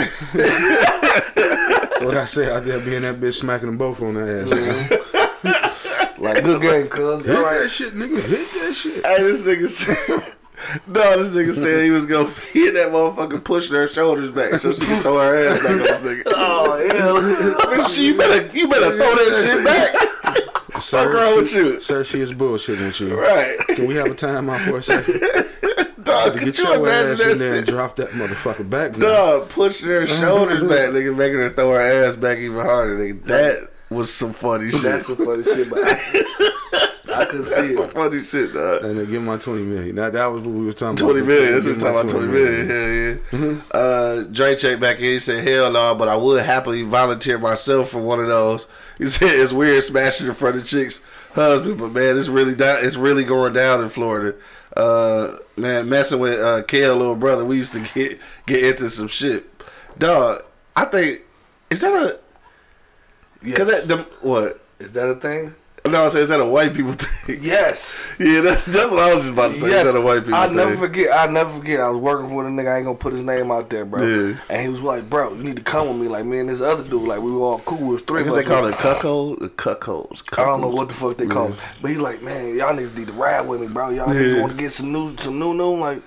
What 1.97 2.15
I 2.17 2.25
say 2.27 2.53
out 2.55 2.65
there 2.67 2.79
being 2.79 3.03
that 3.03 3.19
bitch 3.19 3.35
smacking 3.41 3.67
them 3.69 3.79
both 3.79 4.01
on 4.03 4.15
the 4.15 4.21
ass. 4.43 4.51
nigga. 4.51 5.06
Like, 6.35 6.45
good 6.45 6.63
game, 6.63 6.89
cuz. 6.89 7.25
Hit 7.25 7.37
All 7.37 7.45
that 7.45 7.69
shit, 7.71 7.95
nigga. 7.95 8.21
Hit 8.21 8.53
that 8.53 8.73
shit. 8.75 9.05
Hey, 9.05 9.23
this 9.23 9.41
nigga 9.43 9.69
said. 10.17 10.33
No, 10.87 11.23
this 11.23 11.35
nigga 11.35 11.55
said 11.55 11.85
he 11.85 11.91
was 11.91 12.07
gonna 12.07 12.31
hit 12.53 12.75
that 12.75 12.89
motherfucker, 12.89 13.43
pushing 13.45 13.77
her 13.77 13.87
shoulders 13.87 14.31
back 14.31 14.55
so 14.61 14.73
she 14.73 14.81
can 14.85 15.03
throw 15.03 15.19
her 15.19 15.49
ass 15.49 15.63
back 15.63 15.71
on 15.71 15.79
this 15.79 16.01
nigga. 16.01 16.23
Oh, 16.39 16.89
hell. 16.91 17.21
Bitch, 17.77 17.99
you 17.99 18.17
better, 18.17 18.47
you 18.57 18.67
better 18.69 18.97
throw 18.97 19.15
that 19.15 19.51
shit 19.53 19.65
back. 19.65 20.81
Sir, 20.81 21.15
wrong 21.15 21.37
with 21.37 21.49
she- 21.51 21.57
you? 21.57 21.81
Sir, 21.81 22.05
she 22.05 22.21
is 22.21 22.33
bullshitting 22.33 22.87
with 22.87 23.01
you. 23.01 23.19
Right. 23.21 23.57
Can 23.69 23.87
we 23.87 23.95
have 23.97 24.07
a 24.11 24.15
time 24.15 24.51
out 24.51 24.61
for 24.63 24.79
a 24.79 24.83
second? 24.83 25.21
Dog, 26.05 26.33
To 26.33 26.39
could 26.39 26.45
get 26.45 26.59
you 26.59 26.65
your 26.65 26.77
imagine 26.77 27.13
ass 27.13 27.21
in 27.21 27.29
that 27.29 27.39
there 27.39 27.55
and 27.55 27.67
shit? 27.67 27.75
drop 27.75 27.97
that 27.97 28.11
motherfucker 28.11 28.69
back 28.69 28.97
now. 28.97 29.07
Dog, 29.07 29.49
pushing 29.51 29.89
her 29.89 30.07
shoulders 30.07 30.61
back, 30.61 30.91
nigga, 30.91 31.15
making 31.17 31.39
her 31.39 31.51
throw 31.51 31.71
her 31.73 31.81
ass 31.81 32.17
back 32.17 32.39
even 32.39 32.61
harder, 32.61 32.97
nigga. 32.99 33.25
That 33.25 33.71
was 33.91 34.13
some 34.13 34.33
funny 34.33 34.71
shit. 34.71 34.83
That's 34.83 35.07
some 35.07 35.17
funny 35.17 35.43
shit, 35.43 35.71
but 35.71 35.79
I, 35.83 35.93
I 37.15 37.25
couldn't 37.27 37.47
see 37.47 37.75
some 37.75 37.85
it. 37.85 37.93
funny 37.93 38.23
shit, 38.25 38.53
dog. 38.53 38.85
And 38.85 38.99
then 38.99 39.11
give 39.11 39.23
my 39.23 39.37
20 39.39 39.63
million. 39.63 39.95
Now, 39.97 40.11
that 40.11 40.27
was 40.27 40.43
what 40.43 40.55
we 40.55 40.67
were 40.67 40.73
talking 40.73 40.97
Twenty 40.97 41.21
about. 41.21 41.29
million. 41.29 41.53
That's 41.55 41.65
Give 41.65 41.83
what 41.83 41.95
we're 41.95 42.03
talking 42.03 42.11
about. 42.11 42.11
Twenty 42.11 42.33
million. 42.33 43.23
Hell 43.33 43.55
yeah. 43.73 43.81
Uh, 43.81 44.23
Dre 44.25 44.57
checked 44.57 44.81
back 44.81 44.99
in. 44.99 45.05
He 45.05 45.21
said, 45.21 45.47
"Hell 45.47 45.71
no, 45.71 45.95
but 45.95 46.09
I 46.09 46.17
would 46.17 46.43
happily 46.45 46.83
volunteer 46.83 47.39
myself 47.39 47.91
for 47.91 47.99
one 48.01 48.21
of 48.21 48.27
those." 48.29 48.67
He 48.99 49.07
said, 49.07 49.29
"It's 49.31 49.53
weird 49.53 49.83
smashing 49.85 50.27
in 50.27 50.35
front 50.35 50.57
of 50.57 50.67
chicks' 50.67 51.01
husband, 51.35 51.79
but 51.79 51.93
man, 51.93 52.19
it's 52.19 52.29
really 52.29 52.55
down. 52.55 52.79
It's 52.85 52.97
really 52.97 53.25
going 53.25 53.53
down 53.53 53.83
in 53.83 53.89
Florida. 53.89 54.37
Uh, 54.77 55.39
man, 55.57 55.89
messing 55.89 56.19
with 56.19 56.39
uh, 56.39 56.63
Kale, 56.65 56.97
little 56.97 57.17
brother. 57.17 57.45
We 57.45 57.57
used 57.57 57.73
to 57.75 57.81
get 57.95 58.19
get 58.47 58.63
into 58.65 58.91
some 58.91 59.09
shit, 59.09 59.47
dog. 59.99 60.43
I 60.75 60.85
think 60.85 61.23
is 61.71 61.81
that 61.81 61.95
a 61.95 62.19
because 63.43 63.69
Yes. 63.69 63.87
that 63.87 63.97
the 63.97 64.03
what." 64.27 64.61
Is 64.79 64.93
that 64.93 65.09
a 65.09 65.15
thing? 65.15 65.55
No, 65.87 66.05
I 66.05 66.09
said, 66.09 66.23
is 66.23 66.29
that 66.31 66.41
a 66.41 66.45
white 66.45 66.75
people 66.75 66.93
thing? 66.95 67.39
Yes. 67.43 68.09
yeah, 68.19 68.41
that's, 68.41 68.67
that's 68.67 68.91
what 68.91 68.99
I 68.99 69.15
was 69.15 69.23
just 69.23 69.33
about 69.35 69.53
to 69.55 69.61
say. 69.61 69.71
Yes. 69.71 69.87
Is 69.87 69.93
that 69.93 69.99
a 69.99 70.03
white 70.03 70.19
people 70.25 70.35
I'll 70.35 70.49
thing? 70.49 70.57
never 70.57 70.77
forget. 70.77 71.13
I'll 71.13 71.31
never 71.31 71.59
forget. 71.59 71.81
I 71.81 71.89
was 71.89 71.99
working 72.01 72.35
with 72.35 72.45
a 72.47 72.51
nigga. 72.51 72.73
I 72.73 72.77
ain't 72.79 72.87
gonna 72.87 72.99
put 72.99 73.13
his 73.13 73.23
name 73.23 73.53
out 73.53 73.71
there, 73.71 73.85
bro. 73.85 74.03
Yeah. 74.03 74.37
And 74.49 74.63
he 74.63 74.69
was 74.69 74.81
like, 74.81 75.09
"Bro, 75.09 75.35
you 75.35 75.45
need 75.45 75.55
to 75.57 75.63
come 75.63 75.87
with 75.89 75.97
me." 75.97 76.09
Like 76.09 76.27
me 76.27 76.41
and 76.41 76.49
this 76.51 76.61
other 76.61 76.83
dude. 76.83 77.07
Like 77.07 77.21
we 77.21 77.31
were 77.31 77.41
all 77.41 77.61
cool. 77.61 77.79
It 77.91 77.93
was 77.93 78.03
three 78.03 78.23
I 78.23 78.25
of 78.25 78.29
us. 78.31 78.35
they 78.35 78.43
call 78.43 78.67
it 78.67 78.77
cuckold. 78.79 79.39
The 79.41 79.49
cuckolds. 79.49 80.25
I 80.37 80.45
don't 80.45 80.61
know 80.61 80.69
what 80.69 80.89
the 80.89 80.95
fuck 80.95 81.17
they 81.19 81.27
call 81.27 81.53
it. 81.53 81.59
But 81.81 81.93
he's 81.93 82.01
like, 82.01 82.21
man, 82.21 82.57
y'all 82.57 82.75
niggas 82.75 82.97
need 82.99 83.07
to 83.07 83.13
ride 83.13 83.43
with 83.43 83.61
me, 83.61 83.69
bro. 83.69 83.91
Y'all 83.91 84.09
niggas 84.09 84.41
want 84.41 84.53
to 84.53 84.59
get 84.59 84.73
some 84.73 84.93
new, 84.93 85.17
some 85.19 85.39
new, 85.39 85.55
new. 85.55 85.77
like, 85.77 86.03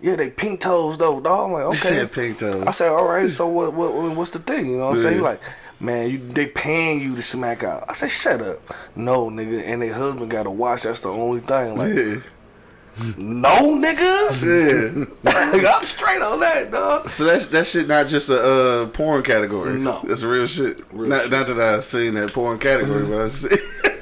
yeah, 0.00 0.16
they 0.16 0.28
pink 0.28 0.60
toes 0.60 0.98
though, 0.98 1.18
dog. 1.18 1.46
I'm 1.46 1.52
like, 1.52 1.62
okay. 1.64 1.76
said 1.78 2.12
pink 2.12 2.38
toes. 2.40 2.64
I 2.66 2.72
said, 2.72 2.88
all 2.90 3.06
right. 3.08 3.30
So 3.30 3.48
what, 3.48 3.72
what, 3.72 3.94
what- 3.94 4.14
what's 4.16 4.32
the 4.32 4.38
thing? 4.38 4.66
You 4.72 4.78
know 4.78 4.88
what 4.88 4.96
I'm 4.98 5.02
saying? 5.02 5.14
He 5.16 5.20
like, 5.22 5.40
man, 5.80 6.10
you 6.10 6.18
they 6.18 6.46
paying 6.46 7.00
you 7.00 7.16
to 7.16 7.22
smack 7.22 7.62
out. 7.62 7.84
I 7.88 7.94
said, 7.94 8.10
shut 8.10 8.40
up. 8.40 8.60
No, 8.96 9.30
nigga. 9.30 9.62
And 9.66 9.82
their 9.82 9.94
husband 9.94 10.30
got 10.30 10.44
to 10.44 10.50
watch. 10.50 10.82
That's 10.82 11.00
the 11.00 11.10
only 11.10 11.40
thing. 11.40 11.76
Like, 11.76 11.94
Yeah. 11.94 12.20
no, 13.16 13.76
nigga. 13.76 15.06
Yeah. 15.24 15.70
I'm 15.76 15.84
straight 15.86 16.22
on 16.22 16.40
that, 16.40 16.70
dog. 16.70 17.08
So 17.08 17.24
that's 17.24 17.46
that 17.48 17.66
shit 17.66 17.86
not 17.88 18.08
just 18.08 18.28
a 18.28 18.42
uh, 18.42 18.86
porn 18.86 19.22
category. 19.22 19.78
No. 19.78 20.02
that's 20.04 20.22
real 20.22 20.46
shit. 20.46 20.92
not, 20.92 21.30
not 21.30 21.46
that 21.46 21.60
I 21.60 21.80
seen 21.80 22.14
that 22.14 22.32
porn 22.32 22.58
category, 22.58 23.06
but 23.06 23.20
I 23.20 23.28
see. 23.28 23.56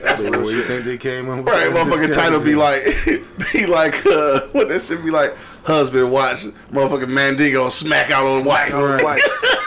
But 0.06 0.42
where 0.42 0.54
you 0.54 0.62
think 0.62 0.84
they 0.84 0.96
came 0.98 1.28
up 1.28 1.44
right, 1.44 1.72
that? 1.72 1.86
motherfucking 1.86 2.14
title 2.14 2.40
be 2.40 2.54
like, 2.54 2.84
be 3.52 3.66
like, 3.66 4.06
uh, 4.06 4.42
what 4.52 4.68
that 4.68 4.82
should 4.82 5.04
be 5.04 5.10
like? 5.10 5.36
Husband 5.64 6.12
watch 6.12 6.44
motherfucking 6.72 7.08
Mandingo 7.08 7.68
smack 7.70 8.10
out 8.12 8.24
on 8.24 8.44
wife. 8.44 8.72
On 8.72 9.02
white. 9.02 9.22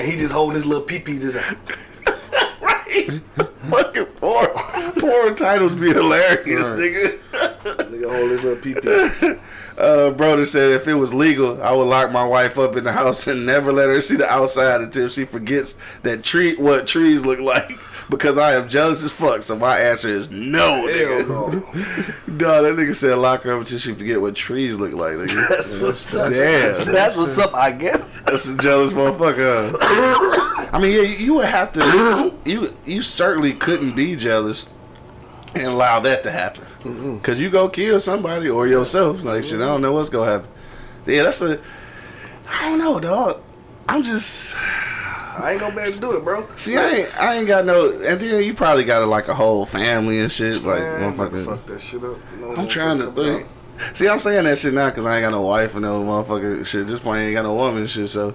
right, 0.00 0.04
And 0.04 0.12
he 0.12 0.18
just 0.18 0.32
holding 0.32 0.56
his 0.56 0.66
little 0.66 0.84
pee 0.84 0.98
pee 0.98 1.18
just 1.18 1.36
like, 1.36 1.58
right. 2.60 3.20
Fucking 3.68 4.06
poor, 4.16 4.46
poor 4.98 5.34
titles 5.34 5.74
be 5.74 5.92
hilarious, 5.92 6.60
nigga. 6.60 7.18
nigga 7.30 8.10
hold 8.10 8.30
his 8.30 8.42
little 8.42 8.56
pee 8.56 8.74
pee. 8.74 9.40
Uh, 9.78 10.10
brother 10.10 10.44
said 10.44 10.72
if 10.72 10.86
it 10.86 10.92
was 10.94 11.14
legal, 11.14 11.62
I 11.62 11.72
would 11.72 11.88
lock 11.88 12.12
my 12.12 12.22
wife 12.24 12.58
up 12.58 12.76
in 12.76 12.84
the 12.84 12.92
house 12.92 13.26
and 13.26 13.46
never 13.46 13.72
let 13.72 13.88
her 13.88 14.02
see 14.02 14.16
the 14.16 14.28
outside 14.28 14.82
until 14.82 15.08
she 15.08 15.24
forgets 15.24 15.74
that 16.02 16.22
tree 16.22 16.54
what 16.56 16.86
trees 16.86 17.24
look 17.24 17.40
like. 17.40 17.70
Because 18.10 18.36
I 18.36 18.54
am 18.56 18.68
jealous 18.68 19.02
as 19.02 19.12
fuck. 19.12 19.42
So 19.42 19.56
my 19.56 19.78
answer 19.78 20.08
is 20.08 20.28
no, 20.30 20.86
Hell 20.86 20.88
nigga. 20.88 21.28
no. 21.28 22.14
No, 22.40 22.62
that 22.62 22.74
nigga 22.74 22.94
said 22.96 23.16
lock 23.18 23.42
her 23.42 23.52
up 23.52 23.60
until 23.60 23.78
she 23.78 23.94
forget 23.94 24.20
what 24.20 24.34
trees 24.34 24.78
look 24.78 24.92
like. 24.92 25.14
Nigga. 25.16 25.48
That's 25.48 25.78
what's 25.78 26.14
up. 26.14 26.32
Damn. 26.32 26.92
That's 26.92 27.16
what's 27.16 27.38
up, 27.38 27.54
I 27.54 27.70
guess. 27.70 28.20
That's 28.22 28.46
a 28.46 28.56
jealous 28.56 28.92
motherfucker. 28.92 29.76
I 29.80 30.78
mean, 30.80 30.92
yeah, 30.94 31.02
you 31.02 31.34
would 31.34 31.46
have 31.46 31.72
to. 31.72 32.34
You 32.44 32.74
you 32.84 33.02
certainly 33.02 33.52
couldn't 33.52 33.94
be 33.94 34.16
jealous 34.16 34.68
and 35.54 35.64
allow 35.64 36.00
that 36.00 36.22
to 36.22 36.30
happen. 36.30 37.20
Cause 37.20 37.38
you 37.40 37.50
go 37.50 37.68
kill 37.68 38.00
somebody 38.00 38.48
or 38.48 38.66
yourself. 38.66 39.22
Like 39.22 39.44
shit, 39.44 39.60
I 39.60 39.66
don't 39.66 39.82
know 39.82 39.92
what's 39.92 40.08
gonna 40.10 40.30
happen. 40.30 40.48
Yeah, 41.06 41.24
that's 41.24 41.42
a. 41.42 41.60
I 42.48 42.68
don't 42.70 42.78
know, 42.78 42.98
dog. 43.00 43.42
I'm 43.88 44.02
just. 44.02 44.54
I 45.40 45.52
ain't 45.52 45.60
gonna 45.60 45.74
be 45.74 45.82
able 45.82 45.92
to 45.92 46.00
do 46.00 46.16
it, 46.16 46.24
bro. 46.24 46.46
See, 46.56 46.76
I 46.76 46.90
ain't, 46.90 47.20
I 47.20 47.34
ain't 47.36 47.46
got 47.46 47.64
no. 47.64 47.90
And 47.90 48.20
then 48.20 48.42
you 48.44 48.54
probably 48.54 48.84
got 48.84 49.02
a, 49.02 49.06
like 49.06 49.28
a 49.28 49.34
whole 49.34 49.66
family 49.66 50.20
and 50.20 50.30
shit. 50.30 50.62
Like, 50.62 50.80
Man, 50.80 51.16
motherfucker. 51.16 51.44
fuck 51.44 51.66
that 51.66 51.80
shit 51.80 52.02
up. 52.04 52.16
No, 52.38 52.54
I'm 52.56 52.68
trying 52.68 52.98
to. 52.98 53.06
motherfucker. 53.06 53.46
See, 53.94 54.08
I'm 54.08 54.20
saying 54.20 54.44
that 54.44 54.58
shit 54.58 54.74
now 54.74 54.90
because 54.90 55.06
I 55.06 55.16
ain't 55.16 55.24
got 55.24 55.30
no 55.30 55.42
wife 55.42 55.74
or 55.74 55.80
no 55.80 56.02
motherfucker 56.02 56.64
shit. 56.64 56.86
This 56.86 57.00
point, 57.00 57.18
I 57.18 57.22
ain't 57.24 57.34
got 57.34 57.42
no 57.42 57.54
woman 57.54 57.86
shit. 57.86 58.08
So 58.08 58.34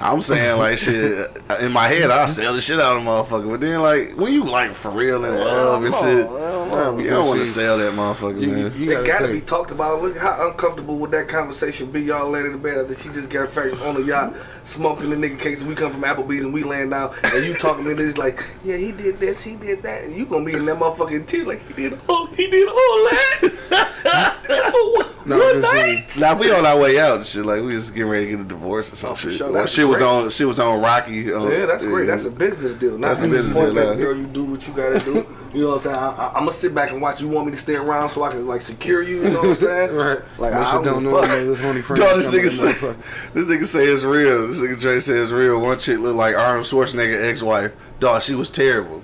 I'm 0.00 0.22
saying 0.22 0.58
like 0.58 0.78
shit 0.78 1.28
in 1.60 1.72
my 1.72 1.88
head, 1.88 2.10
I'll 2.10 2.28
sell 2.28 2.54
the 2.54 2.60
shit 2.60 2.80
out 2.80 2.96
of 2.96 3.02
a 3.02 3.06
motherfucker. 3.06 3.50
But 3.50 3.60
then 3.60 3.80
like 3.82 4.16
when 4.16 4.32
you 4.32 4.44
like 4.44 4.74
for 4.74 4.90
real 4.90 5.24
in 5.24 5.34
love 5.34 5.84
and 5.84 5.94
Hell 5.94 6.02
shit, 6.04 6.26
no. 6.26 6.54
Well, 6.70 7.00
you 7.00 7.10
don't 7.10 7.26
want 7.28 7.40
to 7.40 7.46
sell 7.46 7.78
that 7.78 7.92
motherfucker, 7.92 8.40
You, 8.40 8.48
man. 8.48 8.72
you 8.76 8.86
They 8.88 8.94
gotta, 8.94 9.06
gotta 9.06 9.32
be 9.32 9.40
talked 9.40 9.70
about. 9.70 10.02
Look 10.02 10.16
how 10.16 10.48
uncomfortable 10.50 10.98
would 10.98 11.10
that 11.12 11.28
conversation 11.28 11.90
be. 11.90 12.02
Y'all 12.02 12.30
laying 12.30 12.46
in 12.46 12.52
the 12.52 12.58
bed 12.58 12.78
after 12.78 12.94
she 12.94 13.08
just 13.10 13.30
got 13.30 13.50
face 13.50 13.78
on 13.82 13.94
the 13.94 14.02
yacht, 14.02 14.34
smoking 14.64 15.10
the 15.10 15.16
nigga 15.16 15.38
cakes. 15.38 15.60
And 15.60 15.68
we 15.68 15.76
come 15.76 15.92
from 15.92 16.02
Applebee's 16.02 16.44
and 16.44 16.52
we 16.52 16.62
land 16.64 16.90
down, 16.90 17.14
and 17.22 17.44
you 17.44 17.54
talking 17.54 17.84
to 17.84 17.94
this 17.94 18.16
like, 18.16 18.44
yeah, 18.64 18.76
he 18.76 18.92
did 18.92 19.18
this, 19.20 19.42
he 19.42 19.56
did 19.56 19.82
that, 19.82 20.04
and 20.04 20.14
you 20.14 20.26
gonna 20.26 20.44
be 20.44 20.54
in 20.54 20.64
that 20.66 20.78
motherfucking 20.78 21.26
tear 21.26 21.44
like 21.44 21.66
he 21.68 21.74
did 21.74 21.98
all, 22.08 22.26
he 22.26 22.48
did 22.50 22.68
all 22.68 22.74
that. 22.74 23.54
Just 24.74 25.12
for 25.22 25.28
No, 25.28 25.38
one 25.38 25.62
just 25.62 25.74
night. 25.74 26.04
see, 26.10 26.20
Now 26.20 26.36
we 26.38 26.50
on 26.52 26.66
our 26.66 26.78
way 26.78 26.98
out 27.00 27.16
and 27.18 27.26
shit. 27.26 27.44
Like 27.46 27.62
we 27.62 27.72
just 27.72 27.94
getting 27.94 28.10
ready 28.10 28.26
to 28.26 28.30
get 28.32 28.40
a 28.40 28.44
divorce 28.44 28.92
or 28.92 28.96
some 28.96 29.12
Oh, 29.12 29.14
shit. 29.16 29.32
sure. 29.32 29.48
Or 29.48 29.52
That's 29.52 29.72
she 29.72 29.84
was 29.84 30.02
on. 30.02 30.30
She 30.30 30.44
was 30.44 30.58
on 30.58 30.80
Rocky. 30.80 31.32
on- 31.32 31.50
Yeah, 31.50 31.66
that's 31.66 31.84
great. 31.84 32.06
That's 32.06 32.24
a 32.24 32.30
business 32.30 32.74
deal. 32.74 32.98
Not 32.98 33.08
That's 33.16 33.22
a 33.22 33.28
this 33.28 33.42
business 33.42 33.54
point, 33.54 33.74
deal, 33.74 33.84
baby 33.84 33.98
yeah. 34.00 34.04
girl, 34.06 34.16
you 34.16 34.26
do 34.26 34.44
what 34.44 34.66
you 34.68 34.74
gotta 34.74 34.98
do. 35.00 35.26
You 35.54 35.60
know 35.60 35.68
what 35.68 35.74
I'm 35.76 35.80
saying? 35.82 35.96
I, 35.96 36.08
I, 36.10 36.26
I'm 36.30 36.40
gonna 36.40 36.52
sit 36.52 36.74
back 36.74 36.90
and 36.90 37.00
watch. 37.00 37.20
You 37.22 37.28
want 37.28 37.46
me 37.46 37.52
to 37.52 37.58
stay 37.58 37.76
around 37.76 38.08
so 38.10 38.24
I 38.24 38.30
can 38.30 38.44
like 38.46 38.60
secure 38.60 39.02
you? 39.02 39.22
You 39.22 39.30
know 39.30 39.38
what 39.40 39.48
I'm 39.50 39.54
saying? 39.68 39.92
right. 39.94 40.18
Like 40.38 40.52
But 40.52 40.54
I 40.54 40.72
don't, 40.72 40.84
don't 40.84 41.04
know 41.04 41.16
a 41.16 41.20
fuck. 41.22 41.30
about 41.30 41.44
this 41.46 41.60
honey 41.60 41.80
friend. 41.82 42.02
Dog, 42.02 42.16
this 42.20 42.26
nigga 42.34 42.44
in, 42.44 42.50
say, 42.50 42.96
this 43.34 43.46
nigga 43.46 43.66
say 43.66 43.86
it's 43.86 44.02
real. 44.02 44.48
This 44.48 44.58
nigga 44.58 44.80
Dre 44.80 44.98
say 45.00 45.18
it's 45.18 45.30
real. 45.30 45.60
One 45.60 45.78
chick 45.78 46.00
looked 46.00 46.16
like 46.16 46.34
Arnold 46.36 46.66
Schwarzenegger 46.66 47.22
ex-wife. 47.30 47.70
Dog, 48.00 48.22
she 48.22 48.34
was 48.34 48.50
terrible. 48.50 49.02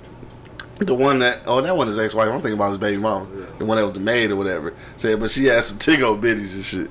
The 0.80 0.94
one 0.94 1.18
that 1.18 1.42
oh 1.46 1.60
that 1.60 1.76
one 1.76 1.88
is 1.88 1.98
ex-wife. 1.98 2.28
I'm 2.28 2.40
thinking 2.40 2.54
about 2.54 2.70
his 2.70 2.78
baby 2.78 2.96
mama, 2.96 3.26
the 3.58 3.64
one 3.66 3.76
that 3.76 3.84
was 3.84 3.92
the 3.92 4.00
maid 4.00 4.30
or 4.30 4.36
whatever. 4.36 4.72
Said, 4.96 5.20
but 5.20 5.30
she 5.30 5.44
had 5.44 5.62
some 5.64 5.78
tigo 5.78 6.18
bitties 6.20 6.54
and 6.54 6.64
shit, 6.64 6.90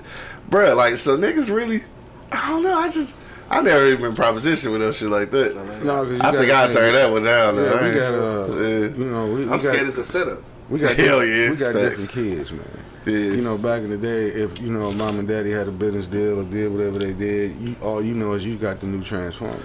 Bruh, 0.50 0.76
Like 0.76 0.98
so, 0.98 1.18
niggas 1.18 1.54
really. 1.54 1.84
I 2.32 2.50
don't 2.50 2.64
know. 2.64 2.78
I 2.78 2.90
just 2.92 3.16
I 3.50 3.62
never 3.62 3.88
even 3.88 4.02
been 4.04 4.16
proposition 4.16 4.72
with 4.72 4.82
no 4.82 4.92
shit 4.92 5.10
like 5.10 5.32
that. 5.32 5.56
No, 5.84 6.04
'cause 6.06 6.12
you 6.12 6.20
I 6.22 6.32
think 6.32 6.52
I 6.52 6.72
turned 6.72 6.96
that 6.96 7.12
one 7.12 7.24
down. 7.24 7.56
though. 7.56 7.66
Yeah, 7.66 7.72
I 7.72 7.82
we 7.82 7.88
ain't- 7.90 7.98
got 7.98 8.14
uh, 8.14 8.56
yeah. 8.62 8.78
you 8.80 9.06
know, 9.12 9.26
we, 9.26 9.34
we 9.36 9.42
I'm 9.44 9.50
got, 9.50 9.62
scared 9.62 9.88
it's 9.88 9.98
a 9.98 10.04
setup. 10.04 10.44
we 10.70 10.80
got 10.80 10.96
Hell 10.96 11.26
yeah, 11.26 11.50
we 11.50 11.56
got 11.56 11.74
facts. 11.74 11.90
different 11.98 12.10
kids, 12.12 12.52
man. 12.52 12.62
Yeah. 13.08 13.14
You 13.18 13.42
know, 13.42 13.58
back 13.58 13.82
in 13.82 13.90
the 13.90 13.98
day, 13.98 14.28
if 14.28 14.62
you 14.62 14.70
know 14.70 14.92
mom 14.92 15.18
and 15.18 15.28
daddy 15.28 15.50
had 15.52 15.68
a 15.68 15.72
business 15.72 16.06
deal 16.06 16.40
or 16.42 16.44
did 16.44 16.72
whatever 16.72 17.00
they 17.00 17.14
did, 17.14 17.60
you, 17.60 17.76
all 17.82 18.04
you 18.04 18.14
know 18.14 18.34
is 18.34 18.46
you 18.46 18.56
got 18.56 18.82
the 18.82 18.86
new 18.86 19.02
transformer. 19.02 19.58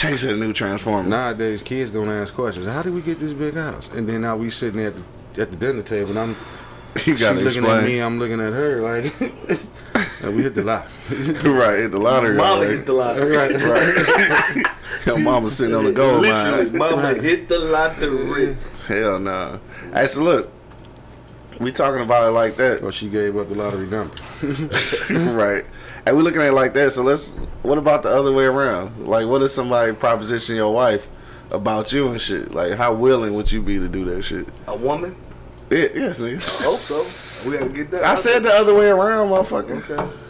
Takes 0.00 0.22
a 0.24 0.34
new 0.34 0.54
transformer. 0.54 1.06
Nowadays, 1.06 1.62
kids 1.62 1.90
gonna 1.90 2.22
ask 2.22 2.32
questions. 2.32 2.66
How 2.66 2.80
did 2.82 2.94
we 2.94 3.02
get 3.02 3.20
this 3.20 3.34
big 3.34 3.52
house? 3.52 3.86
And 3.92 4.08
then 4.08 4.22
now 4.22 4.34
we 4.34 4.48
sitting 4.48 4.80
at 4.80 4.94
the, 5.34 5.42
at 5.42 5.50
the 5.50 5.56
dinner 5.56 5.82
table, 5.82 6.16
and 6.16 6.18
I'm 6.18 6.30
you 7.04 7.16
she 7.18 7.22
gotta 7.22 7.38
looking 7.38 7.64
at 7.66 7.70
explain. 7.70 7.84
me, 7.84 7.98
I'm 8.00 8.18
looking 8.18 8.40
at 8.40 8.54
her, 8.54 8.80
like 8.80 9.20
and 10.22 10.34
we 10.34 10.42
hit 10.42 10.54
the 10.54 10.64
lot. 10.64 10.86
right, 11.10 11.80
hit 11.80 11.90
the 11.92 11.98
lottery. 11.98 12.34
Mama 12.34 12.62
right? 12.62 12.70
hit 12.70 12.86
the 12.86 12.92
lottery. 12.94 13.36
right, 13.36 13.52
Right. 13.62 14.66
Your 15.04 15.18
mama 15.18 15.50
sitting 15.50 15.74
on 15.74 15.84
the 15.84 15.92
gold 15.92 16.22
Literally, 16.22 16.70
mine. 16.70 16.78
mama 16.78 17.14
hit 17.14 17.48
the 17.48 17.58
lottery. 17.58 18.56
Hell 18.86 19.20
no. 19.20 19.60
Hey, 19.92 20.06
so 20.06 20.22
look, 20.22 20.50
we 21.58 21.72
talking 21.72 22.00
about 22.00 22.26
it 22.26 22.30
like 22.32 22.56
that, 22.56 22.80
Well, 22.80 22.90
she 22.90 23.10
gave 23.10 23.36
up 23.36 23.50
the 23.50 23.54
lottery 23.54 23.86
number. 23.86 24.14
right? 25.34 25.66
And 26.06 26.16
we 26.16 26.22
looking 26.22 26.40
at 26.40 26.48
it 26.48 26.52
like 26.52 26.72
that. 26.74 26.92
So 26.92 27.02
let's. 27.02 27.30
What 27.62 27.78
about 27.78 28.02
the 28.02 28.08
other 28.10 28.32
way 28.32 28.44
around? 28.44 29.06
Like, 29.06 29.26
what 29.26 29.42
if 29.42 29.50
somebody 29.50 29.92
proposition 29.92 30.56
your 30.56 30.72
wife 30.72 31.06
about 31.50 31.92
you 31.92 32.08
and 32.08 32.20
shit? 32.20 32.52
Like, 32.54 32.72
how 32.74 32.94
willing 32.94 33.34
would 33.34 33.50
you 33.52 33.60
be 33.62 33.78
to 33.78 33.88
do 33.88 34.04
that 34.06 34.22
shit? 34.22 34.46
A 34.66 34.76
woman? 34.76 35.14
Yeah, 35.70 35.88
yes, 35.94 36.18
nigga. 36.18 36.36
I 36.36 36.64
hope 36.64 36.76
so. 36.78 37.50
We 37.50 37.58
gotta 37.58 37.70
get 37.70 37.90
that. 37.92 38.04
I 38.04 38.14
said 38.16 38.42
the 38.42 38.52
other 38.52 38.74
way 38.74 38.88
around, 38.88 39.28
motherfucker. 39.28 39.88
Okay. 39.90 40.12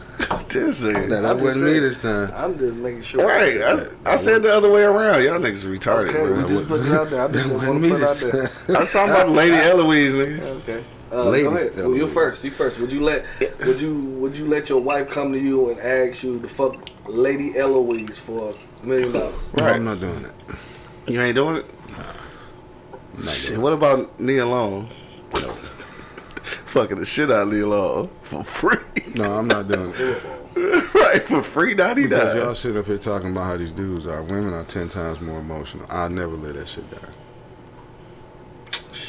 This 0.50 0.80
nigga. 0.82 1.08
That, 1.08 1.22
that 1.22 1.24
I'm 1.24 1.36
just 1.38 1.44
wasn't 1.44 1.64
me 1.64 1.70
saying. 1.70 1.82
this 1.82 2.02
time. 2.02 2.32
I'm 2.34 2.58
just 2.58 2.74
making 2.74 3.02
sure. 3.02 3.26
Right, 3.26 3.62
I, 3.62 3.86
I 4.04 4.16
said 4.16 4.42
the 4.42 4.52
other 4.54 4.70
way 4.70 4.82
around. 4.82 5.22
Y'all 5.24 5.38
niggas 5.38 5.64
retarded, 5.64 6.10
Okay, 6.10 6.22
we 6.22 6.28
bro. 6.40 6.48
just 6.48 6.68
put 6.68 6.80
it 6.86 6.92
out 6.92 7.08
there. 7.10 7.22
I 7.22 7.28
just 7.28 7.48
That 7.48 7.56
want 7.56 7.80
wasn't 7.80 7.82
to 7.84 7.90
put 7.90 8.02
it 8.02 8.04
out 8.04 8.32
there. 8.66 8.76
I 8.76 8.80
was 8.80 8.92
talking 8.92 9.14
about 9.14 9.28
Lady 9.30 9.56
Eloise, 9.56 10.12
nigga. 10.12 10.40
Okay. 10.42 10.84
Uh, 11.12 11.28
Lady 11.28 11.48
go 11.48 11.56
ahead. 11.56 11.76
Well, 11.76 11.94
you 11.94 12.02
Eloise. 12.02 12.12
first. 12.12 12.44
You 12.44 12.50
first. 12.52 12.78
Would 12.78 12.92
you 12.92 13.00
let 13.00 13.24
would 13.66 13.80
you 13.80 13.94
would 13.96 14.38
you 14.38 14.46
let 14.46 14.68
your 14.68 14.80
wife 14.80 15.10
come 15.10 15.32
to 15.32 15.38
you 15.38 15.70
and 15.70 15.80
ask 15.80 16.22
you 16.22 16.40
to 16.40 16.48
fuck 16.48 16.88
Lady 17.06 17.56
Eloise 17.58 18.18
for 18.18 18.54
a 18.82 18.86
million 18.86 19.12
dollars? 19.12 19.50
No, 19.54 19.64
I'm 19.64 19.84
not 19.84 19.98
doing 20.00 20.24
it. 20.24 20.34
You 21.08 21.20
ain't 21.20 21.34
doing 21.34 21.56
it. 21.56 21.66
Nah, 23.18 23.30
Shit, 23.30 23.58
what 23.58 23.72
about 23.72 24.18
Nia 24.20 24.46
Long? 24.46 24.88
Fucking 26.66 27.00
the 27.00 27.06
shit 27.06 27.30
out 27.30 27.42
of 27.42 27.52
Nia 27.52 27.66
Long 27.66 28.08
for 28.22 28.44
free. 28.44 28.78
No, 29.16 29.38
I'm 29.38 29.48
not 29.48 29.66
doing 29.66 29.92
it. 29.92 30.22
right, 30.94 31.22
for 31.22 31.42
free 31.42 31.74
ninety 31.74 32.04
Because 32.04 32.34
y'all 32.36 32.54
sit 32.54 32.76
up 32.76 32.86
here 32.86 32.98
talking 32.98 33.32
about 33.32 33.44
how 33.44 33.56
these 33.56 33.72
dudes 33.72 34.06
are. 34.06 34.22
Women 34.22 34.54
are 34.54 34.64
ten 34.64 34.88
times 34.88 35.20
more 35.20 35.40
emotional. 35.40 35.86
I'll 35.88 36.08
never 36.08 36.36
let 36.36 36.54
that 36.54 36.68
shit 36.68 36.88
down. 36.90 37.12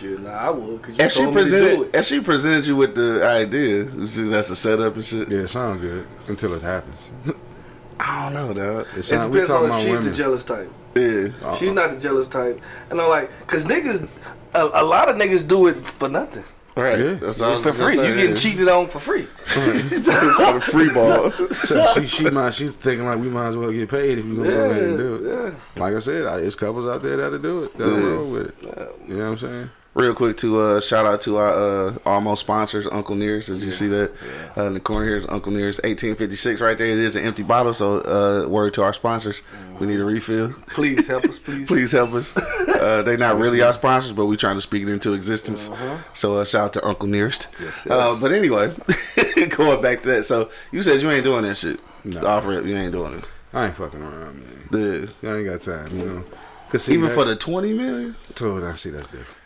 Shit, 0.02 0.20
nah, 0.22 0.30
I 0.32 0.50
would. 0.50 0.82
Cause 0.82 0.98
you 0.98 1.04
And 1.04 1.12
she 1.12 1.20
told 1.22 1.34
to 1.36 1.40
do 1.40 1.44
presented 1.44 1.82
it. 1.88 1.96
and 1.96 2.06
she 2.06 2.20
presented 2.20 2.66
you 2.66 2.76
with 2.76 2.96
the 2.96 3.24
idea. 3.26 4.08
See, 4.08 4.24
That's 4.24 4.50
a 4.50 4.56
setup 4.56 4.96
and 4.96 5.06
shit. 5.06 5.30
Yeah, 5.30 5.40
it 5.42 5.48
sounds 5.48 5.80
good 5.82 6.08
until 6.28 6.54
it 6.56 6.62
happens. 6.64 7.12
I 8.00 8.24
don't 8.24 8.34
know, 8.34 8.54
dog. 8.54 8.88
It 8.94 9.00
It 9.00 9.04
sound, 9.04 9.32
we 9.32 9.42
depends 9.42 9.52
on 9.64 9.72
if 9.72 9.80
she's 9.82 9.90
women. 9.92 10.04
the 10.06 10.12
jealous 10.18 10.44
type. 10.44 10.72
Yeah. 10.96 11.28
Uh-uh. 11.44 11.56
She's 11.56 11.72
not 11.72 11.92
the 11.92 12.00
jealous 12.00 12.28
type. 12.28 12.60
And 12.90 13.00
I'm 13.00 13.10
like, 13.10 13.30
cause 13.48 13.64
niggas, 13.66 14.08
a, 14.56 14.64
a 14.74 14.84
lot 14.84 15.08
of 15.08 15.18
niggas 15.18 15.48
do 15.48 15.68
it 15.68 15.86
for 15.86 16.10
nothing. 16.10 16.44
Right. 16.76 16.98
Yeah. 16.98 17.14
That's 17.16 17.42
all 17.42 17.62
For 17.62 17.74
free. 17.74 17.96
say, 17.96 18.08
You 18.08 18.16
getting 18.16 18.32
yeah. 18.32 18.36
cheated 18.38 18.68
on 18.70 18.88
for 18.88 19.00
free. 19.00 19.26
for 19.46 19.60
the 19.60 20.66
free 20.72 20.92
ball. 20.94 21.30
So 21.54 21.94
she, 22.02 22.08
she 22.08 22.30
might, 22.30 22.54
she's 22.54 22.74
thinking 22.76 23.06
like 23.06 23.20
we 23.20 23.28
might 23.30 23.50
as 23.50 23.58
well 23.58 23.72
get 23.72 23.90
paid 23.90 24.18
if 24.18 24.26
you 24.26 24.36
gonna 24.38 24.50
go 24.50 24.70
ahead 24.72 24.84
and 24.84 24.98
do 24.98 25.16
it. 25.16 25.54
yeah. 25.76 25.82
Like 25.82 25.94
I 25.96 26.00
said, 26.00 26.26
I, 26.26 26.38
it's 26.40 26.56
couples 26.56 26.88
out 26.88 27.04
there 27.04 27.18
that'll 27.18 27.40
do 27.40 27.66
it. 27.66 27.78
That'll 27.78 28.00
Yeah. 28.00 28.08
roll 28.08 28.32
with 28.32 28.48
it. 28.48 28.96
You 29.08 29.18
know 29.18 29.24
what 29.26 29.32
I'm 29.32 29.38
saying? 29.38 29.70
Real 29.94 30.14
quick 30.14 30.38
to 30.38 30.58
uh, 30.62 30.80
shout 30.80 31.06
out 31.06 31.22
to 31.24 31.36
our 31.36 31.50
uh, 31.90 31.98
almost 32.06 32.40
sponsors, 32.40 32.88
Uncle 32.90 33.14
Nearest. 33.14 33.50
Did 33.50 33.60
you 33.62 33.72
see 33.72 33.88
that? 33.90 34.14
Uh, 34.56 34.68
in 34.68 34.74
the 34.76 34.80
corner 34.80 35.06
here 35.06 35.18
is 35.18 35.26
Uncle 35.28 35.52
Nearest, 35.52 35.82
eighteen 35.84 36.16
fifty 36.16 36.38
six. 36.38 36.62
Right 36.62 36.78
there, 36.78 36.88
it 36.88 36.98
is 36.98 37.18
an 37.18 37.26
empty 37.26 37.44
bottle. 37.44 37.74
So 37.74 38.00
uh, 38.00 38.48
word 38.48 38.74
to 38.76 38.84
our 38.84 38.94
sponsors, 38.94 39.42
we 39.80 39.88
need 39.88 40.00
a 40.00 40.06
refill. 40.06 40.54
Please 40.68 41.08
help 41.08 41.26
us, 41.26 41.40
please. 41.40 41.68
Please 41.72 41.92
help 41.92 42.14
us. 42.14 42.36
Uh, 42.38 43.02
they're 43.02 43.18
not 43.18 43.38
really 43.38 43.62
our 43.62 43.74
sponsors, 43.74 44.14
but 44.14 44.28
we're 44.28 44.38
trying 44.38 44.56
to 44.56 44.62
speak 44.62 44.84
it 44.84 44.88
into 44.90 45.14
existence. 45.14 45.70
So 46.14 46.38
uh, 46.38 46.46
shout 46.46 46.64
out 46.68 46.74
to 46.74 46.88
Uncle 46.88 47.10
Nearest. 47.10 47.50
Uh, 47.90 48.16
but 48.16 48.32
anyway, 48.32 48.74
going 49.50 49.82
back 49.82 50.02
to 50.04 50.08
that. 50.08 50.26
So 50.26 50.50
you 50.72 50.84
said 50.84 51.02
you 51.02 51.12
ain't 51.12 51.26
doing 51.26 51.44
that 51.44 51.58
shit. 51.58 51.82
No. 52.06 52.26
Off 52.26 52.46
rip, 52.46 52.66
you 52.66 52.78
ain't 52.78 52.94
doing 52.94 53.16
it. 53.16 53.26
I 53.52 53.66
ain't 53.66 53.76
fucking 53.76 54.02
around, 54.02 54.40
man. 54.40 54.68
The, 54.72 55.12
I 55.24 55.36
ain't 55.36 55.46
got 55.48 55.62
time, 55.62 56.00
you 56.00 56.06
know. 56.06 56.24
Cause 56.70 56.86
see, 56.86 56.94
even 56.94 57.10
that, 57.10 57.16
for 57.16 57.26
the 57.26 57.36
twenty 57.36 57.74
million, 57.74 58.16
told 58.36 58.64
I 58.64 58.76
see 58.76 58.92
that's 58.92 59.08
different. 59.08 59.41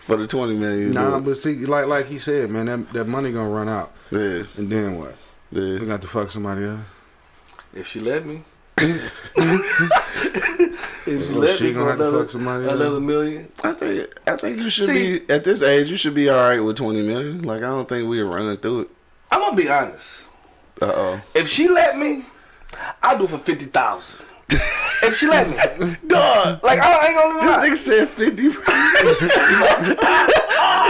For 0.00 0.16
the 0.16 0.26
twenty 0.26 0.54
million. 0.54 0.88
you 0.88 0.94
Nah, 0.94 1.20
but 1.20 1.36
see, 1.36 1.66
like 1.66 1.86
like 1.86 2.06
he 2.06 2.18
said, 2.18 2.50
man, 2.50 2.66
that 2.66 2.92
that 2.92 3.04
money 3.06 3.32
gonna 3.32 3.48
run 3.50 3.68
out, 3.68 3.92
it. 4.10 4.46
and 4.56 4.70
then 4.70 4.98
what? 4.98 5.16
yeah, 5.50 5.60
We 5.62 5.78
yeah. 5.80 5.84
got 5.84 6.02
to 6.02 6.08
fuck 6.08 6.30
somebody 6.30 6.64
else. 6.64 6.80
If 7.74 7.86
she 7.86 8.00
let 8.00 8.26
me. 8.26 8.42
if 8.78 9.12
she 11.28 11.34
Oh, 11.34 11.38
let 11.38 11.58
she 11.58 11.64
me 11.64 11.72
gonna 11.72 11.84
for 11.84 11.90
have 11.90 11.98
to 11.98 12.04
another, 12.04 12.18
fuck 12.20 12.30
somebody 12.30 12.64
else? 12.64 12.74
another 12.74 13.00
million. 13.00 13.52
I 13.62 13.72
think 13.72 14.08
I 14.26 14.36
think 14.36 14.58
you 14.58 14.70
should 14.70 14.86
See- 14.86 15.18
be 15.20 15.30
at 15.32 15.44
this 15.44 15.62
age. 15.62 15.90
You 15.90 15.96
should 15.96 16.14
be 16.14 16.28
all 16.28 16.36
right 16.38 16.60
with 16.60 16.76
twenty 16.76 17.02
million. 17.02 17.42
Like 17.42 17.58
I 17.58 17.68
don't 17.68 17.88
think 17.88 18.08
we 18.08 18.20
are 18.20 18.26
running 18.26 18.56
through 18.56 18.82
it. 18.82 18.88
I'm 19.30 19.40
gonna 19.40 19.56
be 19.56 19.68
honest. 19.68 20.24
Uh 20.80 20.92
oh. 20.94 21.20
If 21.34 21.48
she 21.48 21.68
let 21.68 21.98
me, 21.98 22.24
I'll 23.02 23.18
do 23.18 23.24
it 23.24 23.30
for 23.30 23.38
fifty 23.38 23.66
thousand. 23.66 24.24
if 25.02 25.16
she 25.16 25.26
let 25.28 25.48
me, 25.48 25.56
Dog. 26.06 26.62
like 26.62 26.78
I 26.80 27.06
ain't 27.08 27.16
gonna 27.16 27.38
lie. 27.50 27.68
This 27.70 27.86
nigga 27.88 28.08
said 28.08 28.08
fifty. 28.08 28.42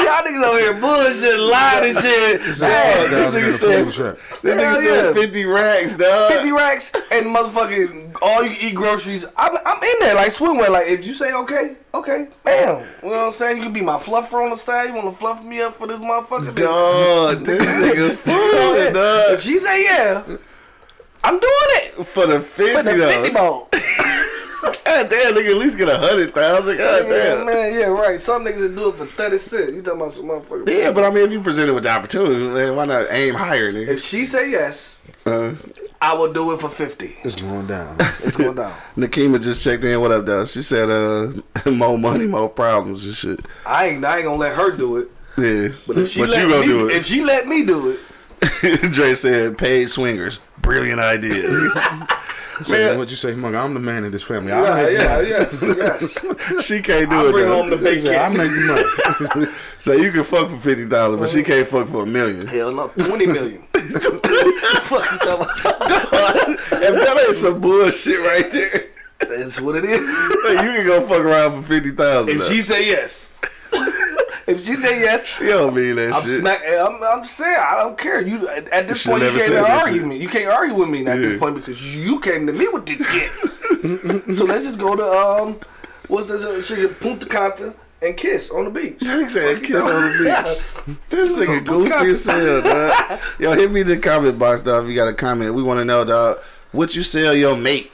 Y'all 0.01 0.23
niggas 0.25 0.43
over 0.45 0.59
here 0.59 0.75
bullshit, 0.75 1.39
lying 1.39 1.91
and 1.97 2.05
shit. 2.05 2.41
It's 2.47 2.61
Hey, 2.61 3.05
a 3.07 3.09
thousand 3.09 3.53
said- 3.53 3.87
This 3.87 3.99
nigga 4.43 4.77
said 4.77 4.85
yeah. 5.07 5.13
fifty 5.13 5.45
racks, 5.45 5.97
dog. 5.97 6.33
50 6.33 6.53
racks 6.53 6.91
and 7.11 7.27
motherfucking 7.27 8.17
all 8.23 8.43
you 8.45 8.57
eat 8.61 8.75
groceries. 8.75 9.25
I'm, 9.37 9.57
I'm 9.65 9.83
in 9.83 9.95
there 10.01 10.15
like 10.15 10.33
swimwear. 10.33 10.71
Like 10.71 10.89
if 10.89 11.07
you 11.07 11.13
say 11.15 11.33
okay, 11.35 11.77
okay, 11.95 12.29
bam. 12.45 12.85
You 13.03 13.11
know 13.11 13.17
what 13.17 13.27
I'm 13.27 13.33
saying? 13.33 13.57
You 13.59 13.63
can 13.65 13.73
be 13.73 13.83
my 13.83 13.99
fluffer 13.99 14.43
on 14.45 14.51
the 14.51 14.57
side. 14.57 14.89
You 14.89 14.95
want 14.95 15.11
to 15.13 15.17
fluff 15.17 15.43
me 15.45 15.61
up 15.61 15.77
for 15.77 15.87
this 15.87 15.99
motherfucker? 15.99 16.55
Dog, 16.55 17.45
this 17.45 17.61
nigga 17.61 18.15
fooling, 18.17 18.95
If 19.35 19.43
she 19.43 19.59
say 19.59 19.85
yeah, 19.85 20.23
I'm 21.23 21.39
doing 21.39 21.53
it 21.75 22.05
For 22.07 22.27
the 22.27 22.41
fifty 22.41 22.75
for 22.75 22.83
the 22.83 22.93
though. 22.97 23.23
50 23.23 23.35
ball. 23.35 23.69
God 24.85 25.09
damn, 25.09 25.35
nigga, 25.35 25.51
at 25.51 25.57
least 25.57 25.79
get 25.79 25.89
a 25.89 25.97
hundred 25.97 26.35
thousand. 26.35 26.77
God 26.77 27.07
Yeah, 27.09 27.35
damn. 27.37 27.47
man, 27.47 27.73
yeah, 27.75 27.87
right. 27.87 28.21
Some 28.21 28.45
niggas 28.45 28.61
that 28.61 28.77
do 28.77 28.89
it 28.91 28.97
for 28.97 29.07
30 29.07 29.39
cents. 29.39 29.73
You 29.73 29.83
talking 29.83 30.01
about 30.01 30.13
some 30.15 30.25
motherfucker? 30.27 30.69
Yeah, 30.69 30.91
but 30.93 31.05
I 31.05 31.11
mean, 31.11 31.25
if 31.25 31.31
you 31.33 31.41
presented 31.41 31.73
with 31.75 31.85
the 31.85 31.91
opportunity, 31.91 32.49
man, 32.49 32.77
why 32.77 32.85
not 32.85 33.07
aim 33.11 33.35
higher, 33.35 33.73
nigga? 33.73 33.89
If 33.89 34.05
she 34.05 34.27
say 34.27 34.51
yes, 34.51 34.99
Uh, 35.25 35.53
I 36.03 36.15
will 36.15 36.33
do 36.33 36.53
it 36.53 36.61
for 36.61 36.69
50. 36.69 37.15
It's 37.25 37.37
going 37.37 37.67
down. 37.69 37.97
It's 38.23 38.37
going 38.37 38.57
down. 38.57 38.75
Nakima 38.97 39.41
just 39.41 39.63
checked 39.63 39.85
in. 39.85 40.01
What 40.01 40.11
up, 40.13 40.27
though? 40.27 40.45
She 40.47 40.63
said, 40.63 40.91
uh, 40.91 41.71
more 41.71 41.97
money, 41.99 42.27
more 42.27 42.49
problems 42.49 43.07
and 43.07 43.15
shit. 43.15 43.41
I 43.65 43.87
ain't, 43.89 44.05
I 44.05 44.17
ain't 44.19 44.25
gonna 44.27 44.37
let 44.39 44.57
her 44.57 44.71
do 44.73 44.97
it. 44.99 45.09
Yeah, 45.39 45.69
But 45.87 45.99
if 45.99 46.11
she 46.11 46.21
but 46.21 46.31
let 46.31 46.43
you 46.43 46.49
gonna 46.51 46.61
me, 46.63 46.67
do 46.67 46.89
it. 46.89 46.97
if 46.97 47.07
she 47.07 47.23
let 47.23 47.47
me 47.47 47.65
do 47.65 47.97
it, 48.53 48.93
Dre 48.93 49.15
said, 49.15 49.57
paid 49.57 49.89
swingers. 49.89 50.41
Brilliant 50.63 51.01
idea. 51.01 51.49
man, 52.69 52.99
what 52.99 53.09
you 53.11 53.17
say, 53.17 53.35
Mug. 53.35 53.55
I'm 53.55 53.75
the 53.75 53.81
man 53.81 54.05
in 54.05 54.13
this 54.13 54.23
family. 54.23 54.53
I 54.53 54.63
yeah, 54.63 54.85
make 54.85 54.99
yeah, 54.99 55.09
money. 55.17 55.29
yes, 55.29 55.63
yes. 56.57 56.65
she 56.67 56.81
can't 56.83 57.11
do 57.11 57.17
I 57.17 57.29
it. 57.29 57.33
bring 57.33 57.47
though. 57.47 57.57
home 57.57 57.71
the 57.71 57.77
big 57.77 58.01
Say, 58.01 58.17
I 58.17 58.29
cat. 58.29 58.37
make 58.37 58.51
the 58.51 59.35
money. 59.37 59.53
So 59.81 59.93
you 59.95 60.13
can 60.13 60.25
fuck 60.25 60.51
for 60.51 60.59
fifty 60.59 60.85
dollars, 60.85 61.21
but 61.21 61.31
she 61.31 61.43
can't 61.43 61.67
fuck 61.67 61.89
for 61.89 62.03
a 62.03 62.07
million. 62.07 62.47
Hell 62.47 62.71
no, 62.71 62.89
20 62.89 63.25
million. 63.25 63.63
Fuck 63.73 63.83
you 63.83 63.99
talking 65.19 65.47
about? 65.47 66.49
If 66.71 66.95
that 66.95 67.25
ain't 67.27 67.37
some 67.37 67.61
bullshit 67.63 68.21
right 68.21 68.51
there, 68.51 68.89
That's 69.21 69.59
what 69.59 69.77
it 69.77 69.87
is. 69.87 70.01
you 70.03 70.07
can 70.57 70.85
go 70.85 71.07
fuck 71.09 71.21
around 71.23 71.63
for 71.63 71.69
fifty 71.69 71.93
thousand. 71.93 72.37
If 72.43 72.49
she 72.49 72.61
say 72.61 72.89
yes, 72.89 73.33
if 74.47 74.65
she 74.67 74.75
say 74.75 75.01
yes, 75.01 75.27
she 75.27 75.47
don't 75.47 75.75
mean 75.75 75.97
that 75.97 76.15
I'm 76.15 76.23
shit. 76.25 76.41
smack. 76.41 76.63
I'm, 76.67 77.03
I'm 77.03 77.25
saying 77.25 77.57
I 77.59 77.77
don't 77.81 77.97
care. 77.99 78.21
You 78.27 78.49
at, 78.49 78.69
at 78.69 78.89
this 78.89 79.05
You 79.05 79.13
point 79.13 79.25
you 79.25 79.31
can't 79.39 79.55
argue 79.57 80.07
me. 80.07 80.17
You 80.19 80.29
can't 80.29 80.49
argue 80.51 80.75
with 80.75 80.89
me 80.89 81.07
at 81.07 81.17
Yeah. 81.19 81.29
this 81.29 81.39
point 81.39 81.55
because 81.57 81.83
you 81.95 82.21
came 82.21 82.47
to 82.47 82.53
me 82.53 82.67
with 82.69 82.87
this 82.87 83.07
shit. 83.07 83.31
so 84.39 84.45
let's 84.45 84.65
just 84.65 84.79
go 84.79 84.97
to 84.97 85.03
um, 85.05 85.59
what's 86.09 86.27
this? 86.27 86.43
Uh, 86.45 86.63
shit, 86.63 86.99
Punta 87.01 87.27
Cana 87.27 87.75
and 88.03 88.17
kiss 88.17 88.51
on 88.51 88.65
the 88.65 88.71
beach. 88.71 88.99
Said 89.01 89.63
kiss 89.63 89.77
on 89.77 90.03
the 90.13 90.19
beach. 90.19 90.27
Yeah. 90.27 90.95
This 91.11 91.31
nigga 91.33 91.65
goofy 91.65 92.11
as 92.11 92.25
hell, 92.25 92.63
dog. 92.63 93.21
Yo, 93.39 93.53
hit 93.53 93.71
me 93.71 93.83
in 93.83 93.87
the 93.87 93.99
comment 93.99 94.39
box, 94.39 94.63
dog. 94.63 94.85
If 94.85 94.91
you 94.91 94.97
got 94.97 95.09
a 95.09 95.15
comment, 95.15 95.55
we 95.55 95.63
want 95.63 95.79
to 95.79 95.85
know, 95.85 96.05
dog. 96.05 96.39
What 96.73 96.95
you 96.95 97.03
sell 97.03 97.35
your 97.35 97.57
mate 97.57 97.91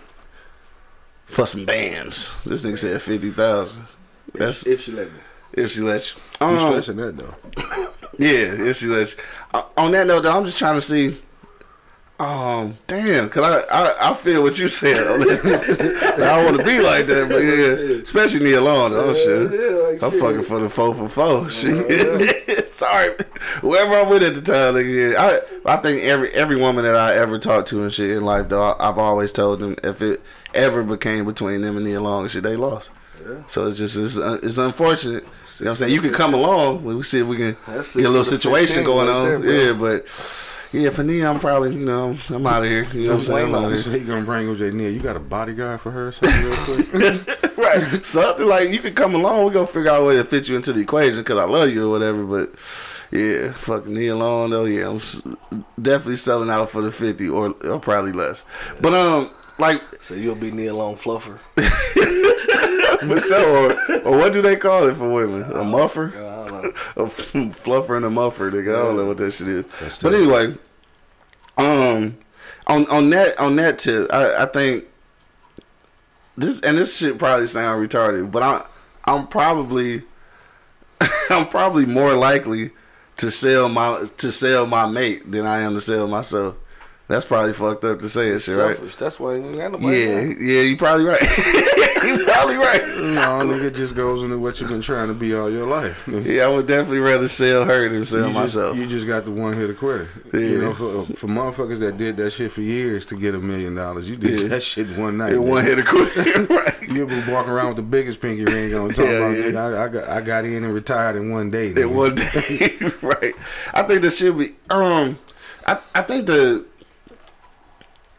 for 1.27 1.47
some 1.47 1.65
bands? 1.65 2.31
This 2.45 2.65
nigga 2.65 2.79
said 2.79 3.03
fifty 3.03 3.31
thousand. 3.31 3.87
That's 4.35 4.67
If 4.67 4.83
she 4.83 4.93
let 4.93 5.13
me. 5.13 5.19
If 5.57 5.71
she 5.73 5.81
lets 5.81 6.15
you. 6.15 6.21
You 6.41 6.47
Um, 6.47 6.67
stressing 6.69 6.97
that 6.97 7.17
though. 7.17 7.35
Yeah, 8.19 8.69
if 8.71 8.79
she 8.79 8.87
lets 8.87 9.13
you. 9.13 9.19
Uh, 9.53 9.65
on 9.77 9.93
that 9.93 10.07
note, 10.07 10.23
though, 10.23 10.33
I'm 10.35 10.47
just 10.47 10.59
trying 10.59 10.77
to 10.77 10.81
see. 10.81 11.21
Um, 12.19 12.79
damn, 12.87 13.29
cause 13.29 13.45
I 13.45 13.61
I, 13.85 14.11
I 14.11 14.15
feel 14.15 14.43
what 14.43 14.59
you 14.59 14.69
said. 14.69 14.97
on. 15.07 15.21
I 15.31 16.17
don't 16.17 16.45
want 16.47 16.57
to 16.57 16.65
be 16.65 16.81
like 16.81 17.05
that, 17.09 17.29
but 17.29 17.41
yeah, 17.41 18.01
especially 18.01 18.41
Nia 18.45 18.59
Long, 18.63 18.93
though. 18.93 19.15
shit. 19.15 19.53
Yeah, 19.53 19.77
like 19.77 20.03
I'm 20.03 20.11
shit. 20.13 20.21
fucking 20.23 20.43
for 20.45 20.59
the 20.61 20.71
four 20.71 20.95
for 20.95 21.09
four. 21.11 21.51
Shit. 21.51 22.73
Sorry, 22.73 23.15
whoever 23.61 23.97
I'm 23.97 24.09
with 24.09 24.23
at 24.23 24.35
the 24.35 24.41
time. 24.41 24.75
Nigga, 24.77 25.13
yeah. 25.13 25.41
I 25.67 25.75
I 25.75 25.77
think 25.77 26.03
every 26.05 26.31
every 26.33 26.57
woman 26.57 26.87
that 26.87 26.97
I 26.97 27.15
ever 27.17 27.39
talked 27.39 27.69
to 27.69 27.83
and 27.83 27.93
shit 27.93 28.11
in 28.13 28.25
life, 28.25 28.49
though, 28.49 28.75
I've 28.79 28.97
always 28.97 29.31
told 29.31 29.61
them 29.61 29.77
if 29.85 30.01
it 30.01 30.23
ever 30.55 30.83
became 30.83 31.27
between 31.27 31.61
them 31.61 31.77
and 31.77 31.85
Nia 31.85 32.01
Long 32.01 32.23
and 32.23 32.31
shit, 32.31 32.45
they 32.45 32.57
lost. 32.57 32.91
Yeah. 33.23 33.43
So 33.47 33.67
it's 33.67 33.77
just 33.77 33.95
it's, 33.97 34.17
uh, 34.17 34.39
it's 34.43 34.57
unfortunate. 34.57 35.27
You 35.61 35.65
know 35.65 35.71
what 35.71 35.75
I'm 35.75 35.77
saying? 35.77 35.95
You 35.95 36.01
can 36.01 36.13
come 36.13 36.35
along. 36.35 36.85
We 36.85 37.03
see 37.03 37.21
if 37.21 37.27
we 37.27 37.37
can 37.37 37.57
That's 37.67 37.95
get 37.97 38.05
a 38.05 38.09
little 38.09 38.25
six 38.25 38.43
for 38.45 38.51
the 38.51 38.57
situation 38.59 38.85
going 38.85 39.09
right 39.09 39.17
on. 39.35 39.43
there, 39.43 39.67
yeah, 39.69 39.73
but 39.73 40.07
yeah, 40.73 40.91
for 40.91 41.03
Nia, 41.05 41.31
I'm 41.31 41.41
probably 41.41 41.75
you 41.75 41.85
know 41.85 42.11
I'm, 42.29 42.35
I'm 42.35 42.47
out 42.47 42.63
of 42.65 42.69
here. 42.69 42.85
You 42.93 43.05
know 43.09 43.11
what 43.15 43.19
I'm 43.19 43.25
saying? 43.25 43.47
I'm 43.49 43.55
out 43.55 43.61
You 43.61 43.67
of 43.77 43.85
here. 43.85 43.93
say 43.93 44.01
gonna 44.05 44.25
bring 44.25 44.49
OJ 44.49 44.73
Neal. 44.73 44.91
You 44.91 45.01
got 45.01 45.17
a 45.17 45.21
bodyguard 45.21 45.81
for 45.81 45.91
her 45.93 46.09
or 46.09 46.13
something 46.13 46.45
real 46.45 46.57
quick? 46.65 47.57
right. 47.57 48.05
Something 48.05 48.47
like 48.47 48.71
you 48.71 48.79
can 48.81 48.95
come 48.95 49.15
along. 49.15 49.45
We're 49.47 49.53
gonna 49.53 49.67
figure 49.67 49.91
out 49.91 50.03
a 50.03 50.05
way 50.05 50.17
to 50.17 50.25
fit 50.25 50.49
you 50.49 50.57
into 50.57 50.73
the 50.73 50.81
equation 50.81 51.21
because 51.21 51.39
I 51.39 51.45
love 51.45 51.71
you 51.71 51.87
or 51.89 51.91
whatever. 51.91 52.25
But 52.25 52.55
yeah, 53.11 53.53
fucking 53.53 53.95
Nia 53.95 54.17
Long 54.17 54.51
though. 54.51 54.65
Yeah, 54.67 54.89
I'm 54.91 55.37
definitely 55.81 56.17
selling 56.17 56.51
out 56.51 56.71
for 56.71 56.83
the 56.83 56.93
fifty 56.93 57.29
or, 57.29 57.55
or 57.65 57.79
probably 57.79 58.13
less. 58.13 58.45
But 58.81 58.93
um, 58.93 59.31
like 59.59 59.81
So 60.01 60.15
you'll 60.15 60.35
be 60.35 60.51
Nia 60.51 60.75
Long 60.75 60.97
Fluffer. 60.97 61.39
for 63.01 63.21
sure. 63.21 63.73
Or, 63.73 63.99
or 64.03 64.19
what 64.19 64.33
do 64.33 64.43
they 64.43 64.57
call 64.57 64.89
it 64.89 64.97
for 64.97 65.09
women? 65.13 65.43
A 65.53 65.65
muffer, 65.65 66.13
I 66.17 66.49
don't 66.49 66.63
know. 66.63 66.73
a 66.97 67.07
fluffer 67.07 67.97
and 67.97 68.05
a 68.05 68.11
muffer. 68.11 68.51
Nigga, 68.51 68.71
I 68.71 68.83
don't 68.85 68.97
know 68.97 69.07
what 69.07 69.19
that 69.19 69.33
shit 69.33 69.49
is. 69.49 69.65
That's 69.81 69.99
But 69.99 70.15
anyway, 70.15 70.55
um, 71.59 72.19
on 72.67 72.87
on 72.89 73.11
that 73.11 73.39
on 73.39 73.57
that 73.57 73.79
tip, 73.79 74.13
I, 74.13 74.43
I 74.43 74.47
think 74.47 74.85
this 76.37 76.61
and 76.61 76.79
this 76.79 76.97
shit 76.97 77.19
probably 77.19 77.47
sound 77.47 77.87
retarded, 77.87 78.31
but 78.31 78.43
I 78.43 78.65
I'm 79.05 79.27
probably 79.27 80.03
I'm 81.31 81.49
probably 81.49 81.87
more 81.87 82.15
likely 82.15 82.71
to 83.19 83.31
sell 83.31 83.69
my 83.69 84.07
to 84.19 84.33
sell 84.33 84.67
my 84.67 84.87
mate 84.87 85.31
than 85.31 85.47
I 85.47 85.61
am 85.61 85.75
to 85.75 85.81
sell 85.81 86.07
myself. 86.07 86.57
That's 87.09 87.25
probably 87.25 87.53
fucked 87.53 87.85
up 87.85 88.01
to 88.01 88.09
say 88.09 88.33
and 88.33 88.43
shit, 88.43 88.57
right? 88.57 88.77
That's 88.99 89.21
why 89.21 89.37
you 89.37 89.45
ain't 89.47 89.57
got 89.57 89.71
nobody. 89.73 89.97
Yeah, 89.97 90.25
now. 90.25 90.35
yeah, 90.41 90.61
you 90.63 90.77
probably 90.77 91.05
right. 91.05 91.23
you 92.03 92.25
probably 92.25 92.57
right. 92.57 92.83
No, 92.99 93.47
nigga 93.47 93.73
just 93.73 93.95
goes 93.95 94.25
into 94.25 94.39
what 94.41 94.61
you've 94.61 94.71
been 94.71 94.81
trying 94.81 95.07
to 95.07 95.15
be 95.15 95.33
all 95.33 95.49
your 95.49 95.69
life. 95.69 96.03
Yeah, 96.09 96.47
I 96.47 96.49
would 96.49 96.67
definitely 96.67 96.99
rather 96.99 97.29
sell 97.29 97.65
her 97.65 97.89
than 97.89 98.05
sell 98.07 98.27
you 98.27 98.35
myself. 98.35 98.77
Just, 98.77 98.79
you 98.79 98.87
just 98.97 99.07
got 99.07 99.25
the 99.25 99.31
one 99.31 99.53
hit 99.57 99.77
quitter. 99.79 100.09
Yeah. 100.35 100.41
You 100.41 100.59
know, 100.63 100.75
for, 100.75 101.07
for 101.15 101.29
motherfuckers 101.29 101.79
that 101.79 101.97
did 101.97 102.17
that 102.17 102.33
shit 102.33 102.51
for 102.51 102.63
years 102.63 103.07
to 103.07 103.17
get 103.17 103.37
a 103.37 103.39
million 103.39 103.77
dollars, 103.77 104.11
you 104.11 104.17
did 104.17 104.41
Yeah. 104.43 104.49
that 104.49 104.63
shit 104.65 104.97
one 104.97 105.17
night. 105.19 105.35
It 105.35 105.39
one 105.39 105.65
nigga. 105.65 105.67
hit 105.69 105.79
a 105.79 105.83
quick. 106.45 106.51
right. 106.51 106.83
You 106.89 107.07
been 107.07 107.31
walking 107.31 107.53
around 107.53 107.69
with 107.69 107.77
the 107.77 107.83
biggest 107.83 108.21
pinky 108.21 108.45
ring 108.45 108.75
on. 108.75 108.89
Talking 108.89 109.05
Yeah, 109.05 109.11
about, 109.19 109.37
yeah. 109.37 109.43
nigga, 109.45 109.77
I, 109.79 109.85
I 109.85 109.89
got 109.89 110.09
I 110.09 110.21
got 110.23 110.45
in 110.45 110.65
and 110.65 110.75
retired 110.75 111.15
in 111.15 111.31
one 111.31 111.51
day. 111.51 111.69
In 111.71 111.95
one 111.95 112.17
day, 112.17 112.77
right? 113.01 113.33
I 113.73 113.85
think 113.85 114.01
the 114.03 114.11
should 114.11 114.37
be. 114.37 114.57
Um, 114.71 115.21
I 115.69 115.79
I 115.95 116.03
think 116.03 116.27
the. 116.27 116.65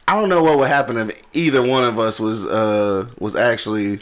I 0.08 0.14
don't 0.14 0.30
know 0.30 0.41
what 0.41 0.58
would 0.58 0.70
happen 0.70 0.97
if 0.97 1.22
either 1.34 1.62
one 1.62 1.84
of 1.84 1.99
us 1.99 2.20
was 2.20 2.45
uh 2.45 3.10
was 3.20 3.36
actually 3.36 3.99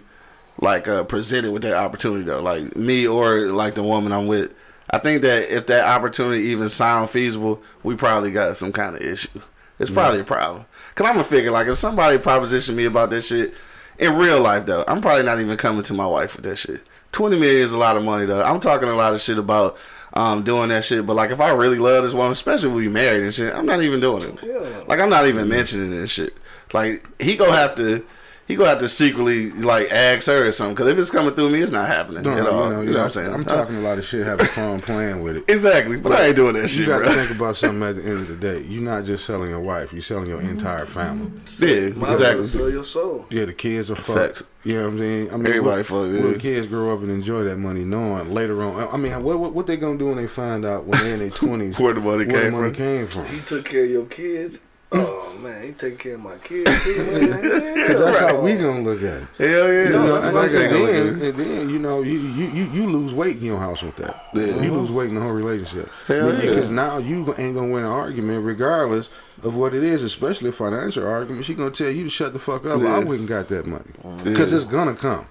like 0.62 0.88
uh 0.88 1.04
presented 1.04 1.52
with 1.52 1.64
that 1.64 1.74
opportunity 1.74 2.24
though, 2.24 2.42
like 2.42 2.76
me 2.76 3.08
or 3.08 3.50
like 3.50 3.74
the 3.74 3.84
woman 3.84 4.12
I'm 4.12 4.28
with. 4.28 4.54
I 4.92 5.00
think 5.00 5.24
that 5.24 5.50
if 5.50 5.66
that 5.66 5.86
opportunity 5.86 6.44
even 6.44 6.70
sound 6.70 7.10
feasible, 7.10 7.62
we 7.82 7.96
probably 7.96 8.32
got 8.32 8.56
some 8.56 8.72
kind 8.72 8.96
of 8.96 9.02
issue. 9.02 9.42
It's 9.80 9.90
probably 9.90 10.20
a 10.20 10.24
problem. 10.24 10.66
Cause 10.94 11.08
I'm 11.08 11.16
gonna 11.16 11.26
figure 11.26 11.52
like 11.52 11.68
if 11.68 11.78
somebody 11.78 12.18
propositioned 12.18 12.76
me 12.76 12.86
about 12.86 13.10
that 13.10 13.24
shit 13.24 13.56
in 13.98 14.16
real 14.16 14.40
life 14.40 14.68
though, 14.68 14.86
I'm 14.88 15.02
probably 15.02 15.26
not 15.26 15.42
even 15.42 15.58
coming 15.58 15.84
to 15.84 15.94
my 15.94 16.06
wife 16.06 16.36
with 16.36 16.46
that 16.46 16.58
shit. 16.58 16.82
Twenty 17.12 17.40
million 17.40 17.64
is 17.64 17.72
a 17.72 17.78
lot 17.78 17.98
of 17.98 18.04
money 18.04 18.26
though. 18.26 18.44
I'm 18.44 18.60
talking 18.60 18.88
a 18.88 18.96
lot 18.96 19.16
of 19.16 19.22
shit 19.22 19.40
about 19.40 19.78
um 20.16 20.44
doing 20.44 20.70
that 20.70 20.86
shit, 20.86 21.06
but 21.06 21.16
like 21.16 21.32
if 21.32 21.40
I 21.40 21.52
really 21.52 21.78
love 21.78 22.04
this 22.04 22.14
woman, 22.14 22.32
especially 22.32 22.70
if 22.70 22.76
we 22.76 22.88
married 22.88 23.24
and 23.24 23.34
shit, 23.34 23.54
I'm 23.54 23.66
not 23.66 23.82
even 23.82 24.00
doing 24.00 24.24
it. 24.24 24.38
Yeah. 24.44 24.84
Like 24.88 25.00
I'm 25.00 25.10
not 25.10 25.28
even 25.28 25.48
mentioning 25.50 25.92
this 25.92 26.12
shit. 26.12 26.34
Like 26.74 27.06
he 27.22 27.36
gonna 27.36 27.54
have 27.54 27.76
to. 27.76 28.06
He 28.48 28.56
gonna 28.56 28.70
have 28.70 28.78
to 28.80 28.88
secretly 28.90 29.50
like 29.52 29.90
ask 29.90 30.28
her 30.28 30.46
or 30.48 30.52
something. 30.52 30.76
Cause 30.76 30.86
if 30.88 31.00
it's 31.00 31.10
coming 31.10 31.34
through 31.34 31.50
me, 31.50 31.62
it's 31.62 31.72
not 31.72 31.88
happening 31.88 32.22
No, 32.22 32.32
at 32.38 32.46
all. 32.46 32.64
you 32.66 32.70
know, 32.70 32.82
you 32.82 32.92
know 32.92 32.98
what 33.00 33.04
I'm 33.06 33.10
saying? 33.10 33.34
I'm 33.34 33.44
talking 33.44 33.76
a 33.78 33.80
lot 33.82 33.98
of 33.98 34.06
shit, 34.06 34.24
having 34.24 34.46
fun 34.60 34.82
playing 34.82 35.24
with 35.24 35.38
it. 35.38 35.46
Exactly, 35.50 35.98
but 35.98 36.12
I 36.12 36.28
ain't 36.28 36.36
doing 36.36 36.54
that 36.54 36.62
You 36.62 36.68
shit, 36.68 36.80
You 36.82 36.86
got 36.86 37.00
to 37.00 37.12
think 37.12 37.32
about 37.32 37.58
something 37.58 37.82
at 37.82 37.96
the 37.96 38.04
end 38.04 38.22
of 38.22 38.28
the 38.28 38.36
day. 38.36 38.62
You're 38.62 38.84
not 38.84 39.06
just 39.06 39.26
selling 39.26 39.50
your 39.50 39.62
wife; 39.62 39.92
you're 39.92 40.04
selling 40.04 40.28
your 40.30 40.42
entire 40.42 40.86
family. 40.86 41.32
yeah, 41.60 41.90
Might 41.90 41.90
as 41.90 41.96
well 41.96 42.12
exactly. 42.12 42.48
Sell 42.48 42.70
your 42.70 42.86
soul. 42.86 43.26
Yeah, 43.32 43.46
the 43.46 43.54
kids 43.54 43.90
are 43.90 43.96
fucked. 43.96 44.20
Facts. 44.20 44.44
You 44.64 44.76
know 44.76 44.82
what 44.84 44.88
I'm 44.90 44.98
saying? 45.00 45.30
I 45.34 45.38
mean, 45.38 45.48
Everybody 45.48 45.78
what, 45.78 45.86
fucked, 45.88 45.92
Will 45.92 46.16
yeah. 46.28 46.34
the 46.34 46.40
kids 46.40 46.68
grow 46.68 46.94
up 46.94 47.02
and 47.02 47.10
enjoy 47.12 47.44
that 47.46 47.58
money, 47.58 47.84
knowing 47.84 48.32
later 48.32 48.62
on? 48.62 48.88
I 48.94 48.98
mean, 48.98 49.24
what 49.24 49.40
what, 49.40 49.54
what 49.54 49.66
they 49.66 49.76
gonna 49.78 49.98
do 49.98 50.06
when 50.08 50.18
they 50.18 50.28
find 50.28 50.66
out 50.66 50.86
when 50.86 51.04
they're 51.04 51.14
in 51.16 51.20
their 51.20 51.30
twenties 51.42 51.80
Where 51.80 51.96
the 51.96 52.00
money 52.00 52.26
where 52.26 52.46
the 52.46 52.52
money 52.52 52.68
from. 52.70 52.74
came 52.76 53.08
from? 53.08 53.26
He 53.26 53.40
took 53.42 53.66
care 53.66 53.86
of 53.86 53.90
your 53.90 54.06
kids. 54.06 54.60
Oh 54.98 55.38
man, 55.42 55.64
he 55.64 55.72
take 55.74 56.00
care 56.00 56.16
of 56.16 56.22
my 56.22 56.38
kids 56.38 56.72
too, 56.84 56.98
man. 56.98 57.74
Because 57.76 58.00
that's 58.00 58.18
how 58.18 58.40
we 58.42 58.56
gonna 58.56 58.82
look 58.82 59.00
at 59.04 59.24
it. 59.24 59.28
Hell 59.38 59.72
yeah, 59.74 59.84
You 59.84 59.90
know, 59.90 60.22
that's 60.22 60.54
and, 60.54 60.74
then, 60.74 61.22
and 61.22 61.36
then 61.36 61.70
you 61.70 61.80
know 61.80 62.02
you, 62.02 62.20
you 62.20 62.66
you 62.66 62.90
lose 62.90 63.14
weight 63.14 63.38
in 63.38 63.44
your 63.44 63.60
house 63.60 63.84
with 63.84 63.96
that. 63.98 64.30
Yeah. 64.34 64.62
You 64.62 64.74
lose 64.74 64.92
weight 64.92 65.10
in 65.10 65.16
the 65.16 65.22
whole 65.22 65.32
relationship 65.32 65.92
Hell 66.08 66.34
yeah. 66.34 66.42
because 66.42 66.70
now 66.70 66.98
you 66.98 67.34
ain't 67.38 67.56
gonna 67.56 67.72
win 67.72 67.84
an 67.84 67.92
argument 67.92 68.44
regardless 68.46 69.10
of 69.44 69.56
what 69.56 69.74
it 69.74 69.84
is, 69.84 70.02
especially 70.04 70.50
a 70.50 70.54
financial 70.54 71.06
argument. 71.06 71.46
She 71.46 71.54
gonna 71.56 71.72
tell 71.72 71.90
you 71.90 72.04
to 72.06 72.10
shut 72.10 72.34
the 72.34 72.40
fuck 72.40 72.66
up. 72.66 72.82
Yeah. 72.82 72.96
I 72.96 73.00
wouldn't 73.00 73.30
got 73.30 73.48
that 73.50 73.66
money 73.66 73.92
because 74.24 74.54
it's 74.54 74.66
gonna 74.66 74.96
come. 74.96 75.28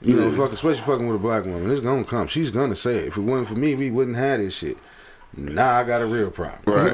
You 0.00 0.16
know, 0.16 0.28
Yeah. 0.28 0.36
fuck, 0.36 0.52
especially 0.52 0.82
fucking 0.82 1.06
with 1.06 1.16
a 1.16 1.18
black 1.18 1.44
woman, 1.44 1.70
it's 1.70 1.80
gonna 1.80 2.04
come. 2.04 2.26
She's 2.28 2.50
gonna 2.50 2.76
say 2.76 2.96
it. 2.98 3.08
If 3.08 3.16
it 3.16 3.22
wasn't 3.22 3.48
for 3.48 3.54
me, 3.54 3.74
we 3.74 3.90
wouldn't 3.90 4.16
have 4.16 4.38
this 4.38 4.54
shit. 4.54 4.76
Now 5.36 5.80
I 5.80 5.84
got 5.84 6.02
a 6.02 6.06
real 6.06 6.30
problem. 6.30 6.62
Right. 6.66 6.92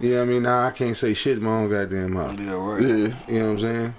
You 0.00 0.10
know 0.10 0.16
what 0.16 0.22
I 0.22 0.24
mean? 0.24 0.42
Now 0.42 0.66
I 0.66 0.70
can't 0.70 0.96
say 0.96 1.14
shit 1.14 1.38
in 1.38 1.44
my 1.44 1.50
own 1.50 1.70
goddamn 1.70 2.12
mouth. 2.12 2.38
Yeah, 2.38 2.52
right. 2.52 2.80
Yeah. 2.80 3.14
You 3.28 3.38
know 3.38 3.44
what 3.44 3.50
I'm 3.52 3.58
saying? 3.60 3.94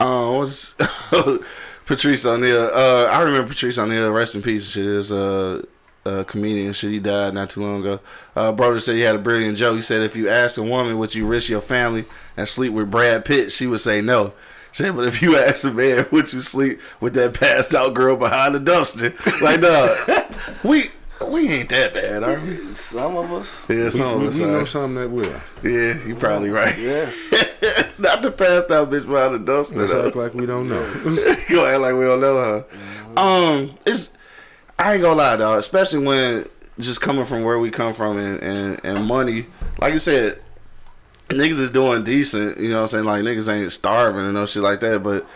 Um, 0.00 0.36
what's 0.36 0.74
Patrice 1.86 2.24
O'Neal? 2.24 2.70
Uh, 2.72 3.04
I 3.04 3.20
remember 3.22 3.48
Patrice 3.48 3.78
O'Neal. 3.78 4.10
Rest 4.10 4.34
in 4.34 4.42
peace. 4.42 4.70
Shit 4.70 4.86
is 4.86 5.12
uh, 5.12 5.62
a 6.04 6.24
comedian. 6.24 6.72
Shit, 6.72 6.90
he 6.90 7.00
died 7.00 7.34
not 7.34 7.50
too 7.50 7.62
long 7.62 7.80
ago. 7.80 8.00
Uh, 8.34 8.52
brother 8.52 8.80
said 8.80 8.94
he 8.94 9.02
had 9.02 9.16
a 9.16 9.18
brilliant 9.18 9.58
joke. 9.58 9.76
He 9.76 9.82
said 9.82 10.02
if 10.02 10.16
you 10.16 10.28
ask 10.28 10.56
a 10.58 10.62
woman 10.62 10.98
would 10.98 11.14
you 11.14 11.26
risk 11.26 11.48
your 11.48 11.60
family 11.60 12.06
and 12.36 12.48
sleep 12.48 12.72
with 12.72 12.90
Brad 12.90 13.24
Pitt, 13.24 13.52
she 13.52 13.66
would 13.66 13.80
say 13.80 14.00
no. 14.00 14.32
Said, 14.72 14.94
but 14.94 15.08
if 15.08 15.20
you 15.20 15.36
ask 15.38 15.64
a 15.64 15.72
man, 15.72 16.06
would 16.10 16.32
you 16.32 16.40
sleep 16.40 16.80
with 17.00 17.14
that 17.14 17.34
passed 17.34 17.74
out 17.74 17.94
girl 17.94 18.16
behind 18.16 18.54
the 18.54 18.60
dumpster? 18.60 19.12
Like, 19.40 19.60
dog, 19.60 20.34
we 20.64 20.90
we 21.28 21.48
ain't 21.50 21.68
that 21.68 21.94
bad, 21.94 22.22
are 22.22 22.40
we? 22.40 22.72
Some 22.74 23.16
of 23.16 23.32
us. 23.32 23.66
Yeah, 23.68 23.84
We, 23.84 23.90
some 23.90 24.20
we, 24.20 24.26
of 24.26 24.32
us 24.32 24.40
we 24.40 24.46
know 24.46 24.60
are. 24.60 24.66
something 24.66 24.94
that 24.96 25.10
will. 25.10 25.40
Yeah, 25.62 26.06
you 26.06 26.14
probably 26.16 26.50
right. 26.50 26.76
Yes. 26.78 27.14
Not 27.98 28.22
the 28.22 28.30
passed 28.32 28.70
out 28.70 28.90
bitch 28.90 29.06
behind 29.06 29.34
the 29.46 29.52
dumpster. 29.52 29.76
Let's 29.76 29.92
though. 29.92 30.06
act 30.08 30.16
like 30.16 30.34
we 30.34 30.46
don't 30.46 30.68
know. 30.68 30.82
you 31.04 31.56
gonna 31.56 31.70
act 31.70 31.80
like 31.80 31.94
we 31.94 32.04
don't 32.04 32.20
know 32.20 32.36
her. 32.36 32.64
Um, 33.16 33.78
it's 33.84 34.10
I 34.78 34.94
ain't 34.94 35.02
gonna 35.02 35.16
lie, 35.16 35.36
dog. 35.36 35.58
Especially 35.58 36.04
when 36.04 36.46
just 36.78 37.00
coming 37.02 37.26
from 37.26 37.44
where 37.44 37.58
we 37.58 37.70
come 37.70 37.92
from 37.92 38.18
and 38.18 38.42
and, 38.42 38.80
and 38.84 39.04
money, 39.06 39.46
like 39.78 39.92
you 39.92 39.98
said, 39.98 40.40
niggas 41.28 41.60
is 41.60 41.70
doing 41.70 42.02
decent. 42.04 42.58
You 42.58 42.70
know 42.70 42.76
what 42.76 42.82
I'm 42.82 42.88
saying? 42.88 43.04
Like 43.04 43.22
niggas 43.24 43.52
ain't 43.52 43.72
starving 43.72 44.22
and 44.22 44.32
no 44.34 44.46
shit 44.46 44.62
like 44.62 44.80
that. 44.80 45.02
But 45.02 45.26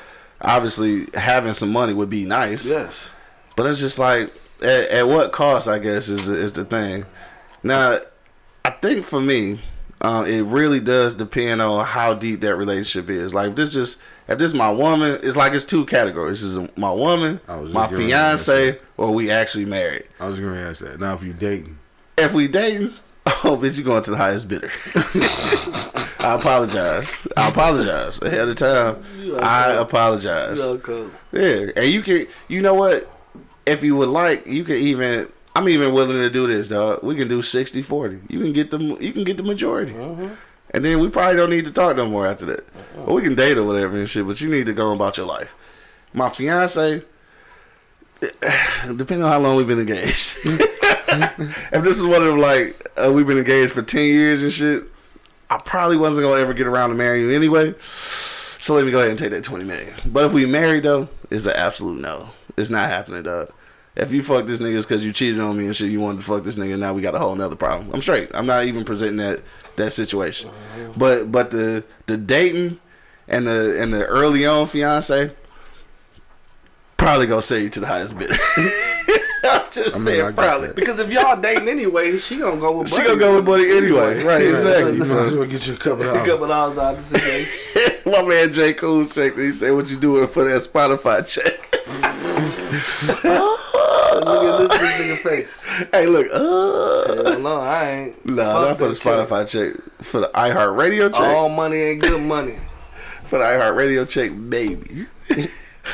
obviously, 0.40 1.08
having 1.12 1.52
some 1.52 1.70
money 1.72 1.92
would 1.92 2.08
be 2.10 2.24
nice. 2.24 2.66
Yes. 2.66 3.08
But 3.56 3.66
it's 3.66 3.80
just 3.80 3.98
like 3.98 4.32
at, 4.62 4.88
at 4.90 5.08
what 5.08 5.32
cost? 5.32 5.68
I 5.68 5.78
guess 5.78 6.08
is 6.08 6.26
the, 6.26 6.34
is 6.34 6.52
the 6.52 6.64
thing. 6.64 7.06
Now, 7.62 7.98
I 8.64 8.70
think 8.70 9.04
for 9.04 9.20
me, 9.20 9.60
uh, 10.00 10.24
it 10.26 10.42
really 10.42 10.80
does 10.80 11.14
depend 11.14 11.62
on 11.62 11.84
how 11.84 12.14
deep 12.14 12.40
that 12.42 12.56
relationship 12.56 13.08
is. 13.10 13.32
Like 13.32 13.50
if 13.50 13.56
this 13.56 13.72
just 13.72 14.00
if 14.28 14.38
this 14.38 14.54
my 14.54 14.70
woman, 14.70 15.18
it's 15.22 15.36
like 15.36 15.52
it's 15.52 15.64
two 15.64 15.84
categories. 15.86 16.42
This 16.42 16.50
is 16.50 16.68
my 16.76 16.92
woman, 16.92 17.40
I 17.48 17.56
was 17.56 17.70
just 17.70 17.74
my 17.74 17.82
getting 17.84 17.98
ready 17.98 18.10
to 18.10 18.16
ask 18.16 18.46
fiance, 18.46 18.80
or 18.96 19.14
we 19.14 19.30
actually 19.30 19.66
married. 19.66 20.04
I 20.20 20.26
was 20.26 20.38
gonna 20.38 20.60
ask 20.60 20.80
that. 20.80 21.00
Now, 21.00 21.14
if 21.14 21.22
you 21.22 21.32
dating, 21.32 21.78
If 22.16 22.32
we 22.32 22.48
dating, 22.48 22.94
oh 23.26 23.58
bitch, 23.60 23.76
you 23.76 23.84
going 23.84 24.02
to 24.02 24.10
the 24.10 24.16
highest 24.16 24.48
bidder. 24.48 24.70
I 26.20 26.36
apologize. 26.38 27.12
I 27.36 27.48
apologize 27.48 28.20
ahead 28.22 28.48
of 28.48 28.56
time. 28.56 29.04
You 29.18 29.36
I 29.38 29.72
apologize. 29.72 30.58
You 30.58 30.64
okay. 30.64 31.08
Yeah, 31.32 31.72
and 31.76 31.92
you 31.92 32.02
can. 32.02 32.26
You 32.48 32.62
know 32.62 32.74
what? 32.74 33.10
If 33.66 33.82
you 33.82 33.96
would 33.96 34.08
like, 34.08 34.46
you 34.46 34.64
can 34.64 34.76
even. 34.76 35.30
I'm 35.56 35.68
even 35.68 35.92
willing 35.92 36.16
to 36.16 36.30
do 36.30 36.48
this, 36.48 36.66
dog. 36.66 37.04
We 37.04 37.14
can 37.14 37.28
do 37.28 37.40
60-40. 37.40 38.28
You 38.28 38.40
can 38.40 38.52
get 38.52 38.70
the. 38.72 38.78
You 38.78 39.12
can 39.12 39.24
get 39.24 39.36
the 39.36 39.44
majority, 39.44 39.94
and 39.94 40.84
then 40.84 40.98
we 40.98 41.08
probably 41.08 41.36
don't 41.36 41.50
need 41.50 41.64
to 41.66 41.70
talk 41.70 41.96
no 41.96 42.06
more 42.06 42.26
after 42.26 42.44
that. 42.46 42.66
Or 43.06 43.14
we 43.14 43.22
can 43.22 43.36
date 43.36 43.56
or 43.56 43.64
whatever 43.64 43.96
and 43.96 44.10
shit. 44.10 44.26
But 44.26 44.40
you 44.40 44.48
need 44.48 44.66
to 44.66 44.72
go 44.72 44.92
about 44.92 45.16
your 45.16 45.26
life. 45.26 45.54
My 46.12 46.28
fiance. 46.28 47.02
Depending 48.20 49.22
on 49.22 49.30
how 49.30 49.38
long 49.38 49.56
we've 49.56 49.66
been 49.66 49.80
engaged. 49.80 50.38
if 50.44 51.84
this 51.84 51.98
is 51.98 52.04
one 52.04 52.22
of 52.22 52.36
like 52.36 52.90
uh, 52.96 53.12
we've 53.12 53.26
been 53.26 53.38
engaged 53.38 53.72
for 53.72 53.82
ten 53.82 54.06
years 54.06 54.42
and 54.42 54.52
shit, 54.52 54.90
I 55.50 55.58
probably 55.58 55.96
wasn't 55.96 56.22
gonna 56.22 56.40
ever 56.40 56.54
get 56.54 56.66
around 56.66 56.90
to 56.90 56.94
marry 56.96 57.20
you 57.20 57.30
anyway. 57.30 57.74
So 58.58 58.74
let 58.74 58.86
me 58.86 58.90
go 58.90 58.98
ahead 58.98 59.10
and 59.10 59.18
take 59.18 59.30
that 59.30 59.44
twenty 59.44 59.64
million. 59.64 59.94
But 60.06 60.24
if 60.24 60.32
we 60.32 60.46
married 60.46 60.84
though, 60.84 61.08
it's 61.34 61.46
an 61.46 61.52
absolute 61.52 61.98
no. 61.98 62.30
It's 62.56 62.70
not 62.70 62.88
happening, 62.88 63.24
dog. 63.24 63.50
If 63.96 64.12
you 64.12 64.22
fuck 64.22 64.46
this 64.46 64.60
nigga 64.60 64.82
because 64.82 65.04
you 65.04 65.12
cheated 65.12 65.40
on 65.40 65.56
me 65.56 65.66
and 65.66 65.76
shit, 65.76 65.90
you 65.90 66.00
wanted 66.00 66.20
to 66.20 66.24
fuck 66.24 66.44
this 66.44 66.56
nigga. 66.56 66.78
Now 66.78 66.92
we 66.92 67.02
got 67.02 67.14
a 67.14 67.18
whole 67.18 67.34
nother 67.34 67.56
problem. 67.56 67.90
I'm 67.92 68.02
straight. 68.02 68.30
I'm 68.34 68.46
not 68.46 68.64
even 68.64 68.84
presenting 68.84 69.18
that 69.18 69.42
that 69.76 69.92
situation. 69.92 70.50
But 70.96 71.30
but 71.30 71.50
the 71.50 71.84
the 72.06 72.16
dating 72.16 72.78
and 73.28 73.46
the 73.46 73.80
and 73.80 73.92
the 73.92 74.04
early 74.06 74.46
on 74.46 74.66
fiance 74.66 75.32
probably 76.96 77.26
gonna 77.26 77.42
send 77.42 77.64
you 77.64 77.70
to 77.70 77.80
the 77.80 77.86
highest 77.86 78.18
bidder. 78.18 78.38
I'm 79.44 79.70
just 79.70 79.94
I 79.94 79.98
mean, 79.98 80.06
saying 80.06 80.34
probably. 80.34 80.68
Because 80.72 80.98
if 80.98 81.10
y'all 81.10 81.38
dating 81.40 81.68
anyway, 81.68 82.16
she 82.18 82.38
gonna 82.38 82.58
go 82.60 82.78
with. 82.78 82.88
She 82.90 82.96
gonna 83.02 83.16
go 83.16 83.36
with 83.36 83.44
Buddy 83.44 83.70
anyway, 83.76 84.22
right? 84.24 84.42
you 84.42 84.52
might 84.52 84.58
Exactly. 84.60 85.00
as 85.02 85.08
So- 85.08 85.38
well 85.38 85.46
get 85.48 85.66
you 85.66 85.74
a 85.74 85.76
couple 85.76 86.04
A 86.04 86.14
of 86.20 86.26
couple 86.26 86.46
dollars 86.48 86.78
out 86.78 86.94
of 86.96 87.04
situation. 87.04 87.52
My 88.06 88.22
man 88.22 88.52
J. 88.52 88.72
Cool 88.74 89.04
checked. 89.06 89.38
He 89.38 89.52
said, 89.52 89.72
"What 89.72 89.88
you 89.88 89.96
doing 89.98 90.26
for 90.28 90.44
that 90.44 90.62
Spotify 90.62 91.26
check?" 91.26 91.70
Look 93.24 94.42
at 94.42 94.58
this, 94.68 94.80
this 94.80 94.92
nigga 94.92 95.18
face. 95.18 95.62
hey, 95.92 96.06
look. 96.06 96.26
Uh, 96.32 97.14
Hell 97.24 97.40
no, 97.40 97.60
I 97.60 97.90
ain't. 97.90 98.26
nah, 98.26 98.34
not 98.68 98.78
for 98.78 98.84
the 98.88 98.94
that 98.94 99.00
check. 99.00 99.28
Spotify 99.28 99.48
check. 99.48 99.82
For 100.04 100.20
the 100.20 100.30
iHeartRadio 100.34 101.12
check. 101.12 101.20
All 101.20 101.48
money 101.48 101.76
ain't 101.76 102.00
good 102.00 102.22
money. 102.22 102.58
For 103.26 103.38
the 103.38 103.44
iHeartRadio 103.44 104.08
check, 104.08 104.30
baby. 104.48 105.06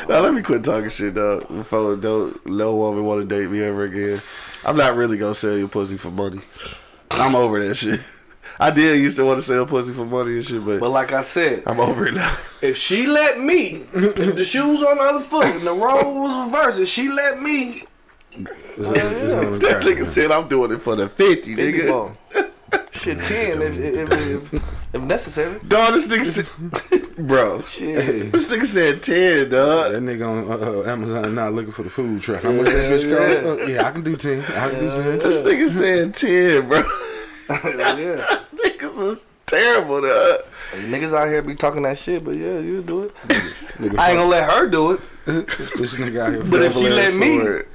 Now 0.09 0.21
let 0.21 0.35
me 0.35 0.43
quit 0.43 0.65
talking 0.65 0.89
shit, 0.91 1.15
dog. 1.15 1.47
Before 1.49 1.97
don't 1.97 2.45
no 2.47 2.75
woman 2.77 3.05
want 3.05 3.21
to 3.21 3.27
date 3.27 3.51
me 3.51 3.63
ever 3.63 3.85
again. 3.85 4.21
I'm 4.65 4.77
not 4.77 4.97
really 4.97 5.19
gonna 5.19 5.35
sell 5.35 5.57
your 5.57 5.69
pussy 5.69 5.97
for 5.97 6.11
money. 6.11 6.41
I'm 7.11 7.35
over 7.35 7.63
that 7.67 7.75
shit. 7.77 8.01
I 8.59 8.71
did 8.71 9.01
used 9.01 9.17
to 9.17 9.25
want 9.25 9.39
to 9.39 9.43
sell 9.43 9.65
pussy 9.65 9.95
for 9.95 10.05
money 10.05 10.33
and 10.37 10.45
shit, 10.45 10.65
but 10.65 10.81
But 10.81 10.91
like 10.91 11.13
I 11.13 11.23
said, 11.23 11.63
I'm 11.67 11.81
over 11.81 12.07
it 12.07 12.15
now. 12.15 12.37
if 12.63 12.77
she 12.77 13.07
let 13.07 13.41
me, 13.41 13.85
if 13.95 14.37
the 14.37 14.45
shoes 14.45 14.83
on 14.83 14.97
the 14.99 15.03
other 15.03 15.25
foot 15.25 15.47
and 15.47 15.67
the 15.67 15.73
role 15.73 16.21
was 16.23 16.47
reversed, 16.47 16.79
if 16.81 16.89
she 16.89 17.09
let 17.09 17.41
me, 17.41 17.87
It's 18.33 18.49
on- 18.87 18.95
it's 18.97 19.33
on 19.33 19.53
the 19.53 19.59
That 19.61 19.83
nigga 19.83 20.05
said 20.05 20.31
I'm 20.31 20.47
doing 20.49 20.73
it 20.73 20.83
for 20.83 20.95
the 20.95 21.09
50, 21.09 21.55
50 21.57 21.79
nigga. 21.79 21.89
ball. 21.89 22.17
Shit, 22.93 23.19
10 23.25 23.63
if, 23.63 23.79
if, 23.79 24.11
if, 24.13 24.53
if 24.55 24.63
necessary. 24.95 25.61
Dog, 25.67 25.95
this 25.95 26.07
nigga 26.09 26.25
said, 26.25 27.17
bro. 27.27 27.63
Shit. 27.63 28.33
This 28.33 28.51
nigga 28.51 28.67
said 28.67 29.03
ten, 29.03 29.51
dog. 29.51 29.93
That 29.93 30.03
nigga 30.03 30.29
on 30.29 30.51
uh, 30.51 30.81
uh, 30.81 30.91
Amazon 30.91 31.35
not 31.35 31.53
looking 31.55 31.73
for 31.73 31.83
the 31.83 31.91
food 31.91 32.23
truck. 32.23 32.43
How 32.43 32.53
much 32.53 32.67
that 32.67 32.75
bitch 32.93 33.09
Yeah. 33.11 33.41
cost? 33.43 33.61
Uh, 33.61 33.65
yeah, 33.67 33.87
I 33.87 33.91
can 33.93 34.03
do 34.03 34.17
ten. 34.17 34.41
I 34.43 34.71
can 34.71 34.79
do 34.81 34.91
ten. 34.91 35.19
This 35.19 35.47
nigga 35.47 35.69
said 35.71 36.15
ten, 36.15 36.69
bro. 36.69 36.79
yeah. 37.51 38.41
Niggas 38.55 39.13
is 39.13 39.27
terrible, 39.47 40.01
dog. 40.03 40.41
Niggas 40.73 41.13
out 41.17 41.29
here 41.29 41.43
be 41.43 41.55
talking 41.55 41.83
that 41.83 41.99
shit, 41.99 42.25
but 42.25 42.37
yeah, 42.37 42.59
you 42.59 42.83
do 42.83 43.05
it. 43.05 43.15
Nigga, 43.79 43.99
I 43.99 44.11
ain't 44.11 44.19
gonna 44.19 44.25
let 44.27 44.49
her 44.51 44.69
do 44.69 44.93
it. 44.93 45.01
this 45.27 45.95
nigga 45.97 46.21
out 46.21 46.33
here. 46.33 46.45
But 46.45 46.63
if 46.63 46.73
she 46.75 46.89
let 46.89 47.15
me- 47.15 47.39
Sword. 47.41 47.67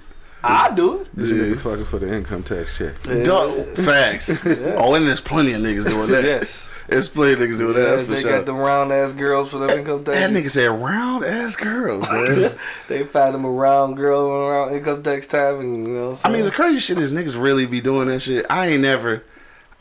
I 0.48 0.70
do 0.76 1.02
it. 1.02 1.08
this 1.16 1.32
nigga 1.32 1.58
fucking 1.58 1.86
for 1.86 1.98
the 1.98 2.14
income 2.14 2.44
tax 2.44 2.78
check. 2.78 2.94
Dog, 3.24 3.76
facts. 3.78 4.30
Oh, 4.46 4.94
and 4.94 5.08
there's 5.08 5.20
plenty 5.20 5.54
of 5.54 5.62
niggas 5.62 5.86
doing 5.90 6.08
that. 6.12 6.24
Yes. 6.24 6.70
There's 6.88 7.10
plenty 7.10 7.34
of 7.34 7.40
niggas 7.40 7.58
doing 7.58 7.74
that. 7.74 7.80
Yeah, 7.82 7.90
That's 7.96 8.04
for 8.08 8.14
they 8.14 8.22
sure. 8.22 8.32
got 8.38 8.46
them 8.46 8.58
round 8.58 8.92
ass 8.92 9.12
girls 9.14 9.50
for 9.52 9.58
them 9.58 9.70
income 9.72 10.04
tax. 10.04 10.18
That 10.18 10.30
nigga 10.32 10.52
said 10.52 10.68
round 10.70 11.26
ass 11.26 11.56
girls, 11.56 12.08
man. 12.10 12.56
They 12.88 13.04
find 13.06 13.34
them 13.34 13.46
around 13.46 13.96
girl 13.96 14.22
around 14.30 14.74
income 14.76 15.02
tax 15.02 15.26
time, 15.28 15.60
and 15.62 15.88
you 15.88 15.94
know. 15.94 16.10
What 16.12 16.26
I 16.26 16.30
mean, 16.30 16.46
the 16.46 16.52
crazy 16.52 16.80
shit 16.80 16.98
is 17.00 17.12
niggas 17.12 17.42
really 17.42 17.66
be 17.66 17.82
doing 17.82 18.08
that 18.10 18.20
shit. 18.22 18.46
I 18.50 18.68
ain't 18.68 18.82
never, 18.84 19.24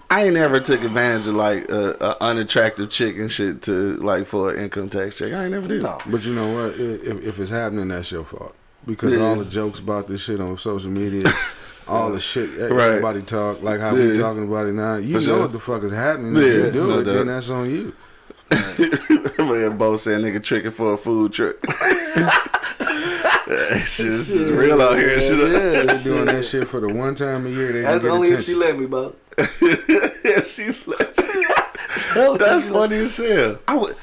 I 0.09 0.24
ain't 0.24 0.34
never 0.34 0.61
took 0.61 0.82
advantage 0.82 1.26
of 1.28 1.34
like 1.34 1.68
a, 1.70 1.96
a 2.00 2.16
unattractive 2.22 2.88
chick 2.88 3.18
and 3.18 3.30
shit 3.30 3.61
to 3.62 3.96
like 3.96 4.26
for 4.26 4.52
an 4.55 4.61
income 4.64 4.88
tax 4.88 5.18
check. 5.18 5.32
I 5.34 5.42
ain't 5.44 5.52
never 5.52 5.68
did. 5.68 5.82
no. 5.82 5.98
But 6.07 6.24
you 6.24 6.34
know 6.34 6.52
what? 6.55 6.80
If, 6.80 7.20
if 7.20 7.38
it's 7.38 7.50
happening, 7.50 7.88
that's 7.88 8.11
your 8.11 8.24
fault. 8.24 8.55
Because 8.86 9.12
Yeah. 9.12 9.20
all 9.20 9.36
the 9.36 9.44
jokes 9.44 9.78
about 9.78 10.09
this 10.09 10.22
shit 10.22 10.40
on 10.40 10.57
social 10.59 10.90
media, 10.90 11.24
all 11.89 12.11
the 12.11 12.20
shit 12.20 12.51
Right. 12.59 12.89
everybody 12.89 13.22
talk, 13.22 13.62
like 13.62 13.80
how 13.80 13.95
we 13.95 14.16
talking 14.18 14.45
about 14.45 14.66
it 14.66 14.72
now. 14.74 14.97
You 14.97 15.14
For 15.20 15.26
know 15.26 15.35
sure. 15.35 15.41
what 15.41 15.53
the 15.53 15.61
fuck 15.61 15.82
is 15.82 15.93
happening. 15.93 16.35
Yeah, 16.37 16.43
If 16.43 16.64
you 16.66 16.70
do 16.72 16.87
no 16.89 16.99
it, 17.01 17.05
then 17.05 17.26
that's 17.26 17.51
on 17.51 17.70
you. 17.70 17.95
Man, 19.39 19.76
Bo 19.76 19.97
said 19.97 20.20
nigga 20.22 20.43
tricking 20.43 20.70
for 20.70 20.95
a 20.95 20.97
food 20.97 21.32
truck. 21.32 21.57
That 23.47 23.85
shit 23.87 24.07
is 24.07 24.32
real 24.35 24.80
out 24.80 24.97
here. 24.97 25.12
and 25.14 25.22
shit. 25.22 25.87
They 25.89 26.03
doing 26.03 26.24
that 26.26 26.45
shit 26.47 26.66
for 26.66 26.80
the 26.80 26.89
one 26.89 27.14
time 27.14 27.47
a 27.47 27.51
year 27.51 27.72
they 27.72 27.82
That's 27.82 28.01
can 28.01 28.11
get 28.11 28.11
only 28.14 28.30
if 28.30 28.47
she 28.47 28.55
let 28.55 28.78
me, 28.78 28.87
bro. 28.87 29.14
yeah, 29.39 30.41
she's 30.43 30.87
like, 30.89 31.14
that's 32.39 32.66
funny 32.68 32.97
as 32.97 33.16
hell. 33.18 33.59
I 33.68 33.76
would, 33.76 33.97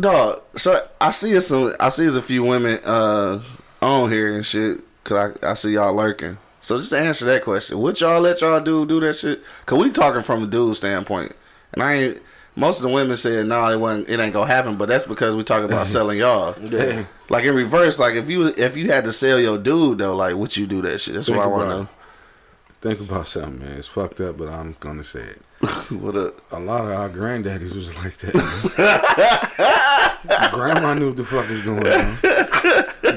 dog. 0.00 0.42
So 0.56 0.86
I 0.98 1.10
see 1.10 1.38
some. 1.42 1.74
I 1.78 1.90
see 1.90 2.06
a 2.06 2.22
few 2.22 2.42
women 2.42 2.80
uh 2.84 3.42
on 3.82 4.10
here 4.10 4.34
and 4.34 4.46
shit. 4.46 4.80
Cause 5.04 5.34
I, 5.42 5.50
I 5.50 5.54
see 5.54 5.72
y'all 5.74 5.92
lurking. 5.94 6.38
So 6.64 6.78
just 6.78 6.88
to 6.90 6.98
answer 6.98 7.26
that 7.26 7.44
question, 7.44 7.78
would 7.78 8.00
y'all 8.00 8.22
let 8.22 8.40
y'all 8.40 8.58
do 8.58 8.86
do 8.86 8.98
that 9.00 9.16
shit? 9.16 9.44
Cause 9.66 9.78
we 9.78 9.92
talking 9.92 10.22
from 10.22 10.44
a 10.44 10.46
dude 10.46 10.74
standpoint, 10.78 11.32
and 11.74 11.82
I 11.82 11.92
ain't. 11.92 12.22
Most 12.56 12.78
of 12.78 12.84
the 12.84 12.88
women 12.88 13.18
said 13.18 13.46
no, 13.46 13.68
it 13.68 13.76
wasn't. 13.76 14.08
It 14.08 14.18
ain't 14.18 14.32
gonna 14.32 14.46
happen. 14.46 14.78
But 14.78 14.88
that's 14.88 15.04
because 15.04 15.36
we 15.36 15.44
talking 15.44 15.66
about 15.66 15.86
selling 15.96 16.20
y'all. 16.20 16.56
Yeah. 16.62 17.04
Like 17.28 17.44
in 17.44 17.54
reverse, 17.54 17.98
like 17.98 18.14
if 18.14 18.30
you 18.30 18.46
if 18.46 18.78
you 18.78 18.90
had 18.90 19.04
to 19.04 19.12
sell 19.12 19.38
your 19.38 19.58
dude 19.58 19.98
though, 19.98 20.16
like 20.16 20.36
would 20.36 20.56
you 20.56 20.66
do 20.66 20.80
that 20.82 21.02
shit? 21.02 21.12
That's 21.12 21.26
Think 21.26 21.36
what 21.36 21.44
I 21.44 21.48
want 21.48 21.70
to 21.70 21.80
it. 21.82 21.88
Think 22.96 23.10
about 23.10 23.26
something, 23.26 23.58
man. 23.58 23.76
It's 23.76 23.88
fucked 23.88 24.22
up, 24.22 24.38
but 24.38 24.48
I'm 24.48 24.76
gonna 24.80 25.04
say 25.04 25.20
it. 25.20 25.42
what 25.90 26.16
up? 26.16 26.52
A 26.52 26.58
lot 26.58 26.84
of 26.84 26.90
our 26.92 27.08
granddaddies 27.08 27.74
was 27.74 27.94
like 27.96 28.16
that. 28.18 28.34
Grandma 30.52 30.94
knew 30.94 31.08
what 31.08 31.16
the 31.16 31.24
fuck 31.24 31.48
was 31.48 31.60
going 31.60 31.86
on. 31.86 32.18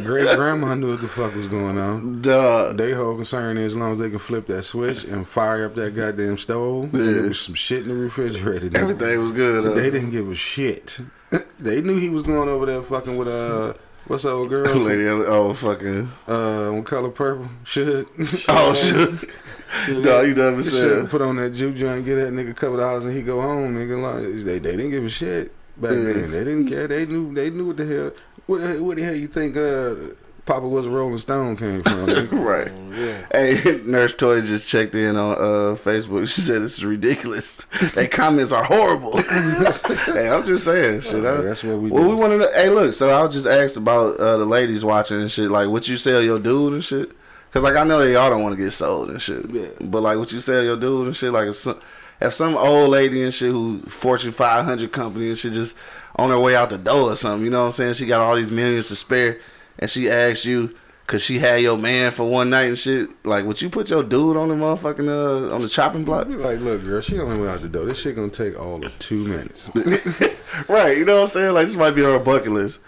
Great 0.03 0.35
grandma 0.35 0.75
knew 0.75 0.91
what 0.91 1.01
the 1.01 1.07
fuck 1.07 1.33
was 1.35 1.47
going 1.47 1.77
on. 1.77 2.21
Dog. 2.21 2.77
They 2.77 2.91
whole 2.93 3.15
concern 3.15 3.57
is 3.57 3.73
as 3.73 3.77
long 3.77 3.93
as 3.93 3.99
they 3.99 4.09
can 4.09 4.19
flip 4.19 4.47
that 4.47 4.63
switch 4.63 5.03
and 5.03 5.27
fire 5.27 5.65
up 5.65 5.75
that 5.75 5.95
goddamn 5.95 6.37
stove, 6.37 6.93
Yeah. 6.93 7.11
there 7.13 7.27
was 7.29 7.39
some 7.39 7.55
shit 7.55 7.83
in 7.83 7.89
the 7.89 7.95
refrigerator. 7.95 8.69
nigga. 8.69 8.77
Everything 8.79 9.23
was 9.23 9.33
good. 9.33 9.63
Huh? 9.65 9.73
They 9.73 9.89
didn't 9.89 10.11
give 10.11 10.29
a 10.29 10.35
shit. 10.35 10.99
they 11.59 11.81
knew 11.81 11.97
he 11.97 12.09
was 12.09 12.21
going 12.23 12.47
over 12.49 12.65
there 12.65 12.81
fucking 12.81 13.17
with 13.17 13.27
uh 13.27 13.73
what's 14.07 14.23
that 14.23 14.31
old 14.31 14.49
girl? 14.49 14.73
Lady, 14.75 15.07
oh 15.07 15.53
fucking. 15.53 16.11
Uh, 16.27 16.71
on 16.71 16.83
color 16.83 17.09
purple. 17.09 17.49
Should. 17.63 18.07
Oh 18.47 18.73
shit. 18.73 19.29
Dog, 20.03 20.27
you 20.27 20.33
done 20.33 20.61
Should 20.63 20.71
said. 20.71 21.09
put 21.09 21.21
on 21.21 21.35
that 21.37 21.51
juke 21.51 21.75
joint, 21.75 22.05
get 22.05 22.15
that 22.15 22.33
nigga 22.33 22.51
a 22.51 22.53
couple 22.53 22.77
dollars, 22.77 23.05
and 23.05 23.13
he 23.15 23.21
go 23.21 23.41
home. 23.41 23.75
Nigga, 23.75 24.01
like 24.01 24.45
they, 24.45 24.59
they 24.59 24.71
didn't 24.77 24.91
give 24.91 25.03
a 25.03 25.09
shit 25.09 25.51
back 25.79 25.91
Yeah. 25.91 25.97
then. 26.13 26.31
They 26.31 26.43
didn't 26.43 26.67
care. 26.67 26.87
They 26.87 27.05
knew 27.05 27.33
they 27.33 27.49
knew 27.49 27.67
what 27.67 27.77
the 27.77 27.85
hell. 27.85 28.11
What 28.45 28.61
the, 28.61 28.81
what 28.83 28.97
the 28.97 29.03
hell 29.03 29.15
you 29.15 29.27
think? 29.27 29.57
Uh, 29.57 30.13
Papa 30.45 30.65
was 30.65 30.85
a 30.85 30.89
Rolling 30.89 31.17
Stone 31.17 31.57
came 31.57 31.83
from. 31.83 32.05
nigga? 32.07 32.31
Right. 32.31 32.71
Yeah. 32.97 33.25
Hey, 33.33 33.81
Nurse 33.85 34.15
Toy 34.15 34.39
just 34.39 34.65
checked 34.65 34.95
in 34.95 35.17
on 35.17 35.33
uh, 35.33 35.75
Facebook. 35.75 36.25
She 36.29 36.39
said 36.39 36.61
this 36.61 36.77
is 36.77 36.85
ridiculous. 36.85 37.57
They 37.95 38.07
comments 38.21 38.53
are 38.53 38.63
horrible. 38.63 39.17
hey, 39.21 40.29
I'm 40.29 40.45
just 40.45 40.63
saying, 40.63 41.01
shit. 41.01 41.25
I, 41.25 41.41
That's 41.41 41.65
what 41.65 41.79
we 41.79 41.91
well, 41.91 42.03
do. 42.03 42.09
we 42.09 42.15
want 42.15 42.41
to. 42.41 42.49
Hey, 42.55 42.69
look. 42.69 42.93
So 42.93 43.09
I 43.09 43.21
was 43.23 43.33
just 43.33 43.45
asked 43.45 43.75
about 43.75 44.17
uh, 44.21 44.37
the 44.37 44.45
ladies 44.45 44.85
watching 44.85 45.19
and 45.19 45.29
shit. 45.29 45.51
Like, 45.51 45.67
would 45.67 45.85
you 45.85 45.97
sell 45.97 46.21
your 46.21 46.39
dude 46.39 46.71
and 46.73 46.83
shit? 46.85 47.11
Cause 47.51 47.63
like 47.63 47.75
I 47.75 47.83
know 47.83 47.99
that 47.99 48.11
y'all 48.11 48.29
don't 48.29 48.43
want 48.43 48.57
to 48.57 48.63
get 48.63 48.71
sold 48.71 49.09
and 49.09 49.21
shit. 49.21 49.49
Yeah. 49.51 49.67
But 49.79 50.01
like, 50.01 50.17
what 50.17 50.31
you 50.31 50.41
sell 50.41 50.63
your 50.63 50.77
dude 50.77 51.07
and 51.07 51.15
shit? 51.15 51.31
Like, 51.31 51.47
if 51.47 51.57
some 51.57 51.79
if 52.19 52.33
some 52.33 52.57
old 52.57 52.89
lady 52.89 53.23
and 53.23 53.33
shit 53.33 53.51
who 53.51 53.79
Fortune 53.81 54.31
500 54.31 54.91
company 54.91 55.29
and 55.29 55.37
shit 55.37 55.53
just 55.53 55.75
on 56.15 56.29
her 56.29 56.39
way 56.39 56.55
out 56.55 56.69
the 56.69 56.77
door 56.77 57.11
or 57.11 57.15
something, 57.15 57.45
you 57.45 57.51
know 57.51 57.61
what 57.61 57.67
I'm 57.67 57.71
saying? 57.73 57.93
She 57.93 58.05
got 58.05 58.21
all 58.21 58.35
these 58.35 58.51
millions 58.51 58.87
to 58.89 58.95
spare, 58.95 59.39
and 59.79 59.89
she 59.89 60.09
asks 60.09 60.45
you. 60.45 60.75
Cause 61.07 61.21
she 61.21 61.39
had 61.39 61.61
your 61.61 61.77
man 61.77 62.11
for 62.11 62.25
one 62.29 62.49
night 62.49 62.63
and 62.63 62.77
shit. 62.77 63.09
Like, 63.25 63.45
would 63.45 63.61
you 63.61 63.69
put 63.69 63.89
your 63.89 64.03
dude 64.03 64.35
on 64.35 64.49
the 64.49 64.55
motherfucking 64.55 65.07
uh 65.07 65.55
on 65.55 65.61
the 65.61 65.69
chopping 65.69 66.01
I 66.01 66.03
block? 66.03 66.27
be 66.27 66.35
like, 66.35 66.59
look, 66.59 66.83
girl, 66.83 66.99
she 66.99 67.17
only 67.17 67.37
went 67.37 67.49
out 67.49 67.61
the 67.61 67.69
door. 67.69 67.85
This 67.85 67.99
shit 68.01 68.17
gonna 68.17 68.27
take 68.29 68.59
all 68.59 68.85
of 68.85 68.99
two 68.99 69.23
minutes. 69.25 69.69
Right, 70.67 70.97
you 70.97 71.05
know 71.05 71.15
what 71.17 71.21
I'm 71.23 71.27
saying? 71.27 71.53
Like, 71.53 71.67
this 71.67 71.75
might 71.75 71.91
be 71.91 72.03
on 72.03 72.13
her 72.13 72.19
bucket 72.19 72.51
list, 72.51 72.79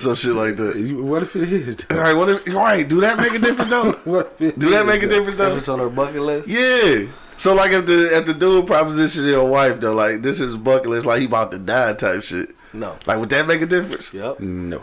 some 0.00 0.14
shit 0.14 0.32
like 0.34 0.56
that. 0.56 0.76
You- 0.76 1.02
what 1.04 1.22
if 1.22 1.36
it 1.36 1.52
is? 1.52 1.76
All 1.90 1.96
Though? 1.96 2.00
right, 2.02 2.14
what? 2.14 2.28
If, 2.28 2.46
right, 2.54 2.88
do 2.88 3.00
that 3.02 3.18
make 3.18 3.32
a 3.34 3.38
difference 3.38 3.70
though? 3.70 3.92
What 4.04 4.34
if 4.38 4.40
it 4.40 4.58
Do 4.58 4.70
that 4.70 4.82
is, 4.82 4.86
make 4.86 5.02
a 5.02 5.08
difference 5.08 5.36
though? 5.36 5.56
It's 5.56 5.68
on 5.68 5.78
her 5.80 5.88
bucket 5.90 6.22
list. 6.22 6.48
Yeah. 6.48 7.06
So 7.36 7.54
like 7.54 7.72
if 7.72 7.86
the 7.86 8.16
if 8.18 8.26
the 8.26 8.34
dude 8.34 8.66
proposition 8.66 9.24
your 9.24 9.48
wife 9.48 9.80
though, 9.80 9.94
like 9.94 10.22
this 10.22 10.40
is 10.40 10.56
bucket 10.56 10.88
list, 10.88 11.04
like 11.06 11.20
he 11.20 11.26
about 11.26 11.50
to 11.52 11.58
die 11.58 11.92
type 11.94 12.22
shit. 12.22 12.54
No. 12.72 12.96
Like 13.06 13.18
would 13.18 13.30
that 13.30 13.46
make 13.46 13.60
a 13.62 13.66
difference? 13.66 14.14
Yep. 14.14 14.40
No. 14.40 14.80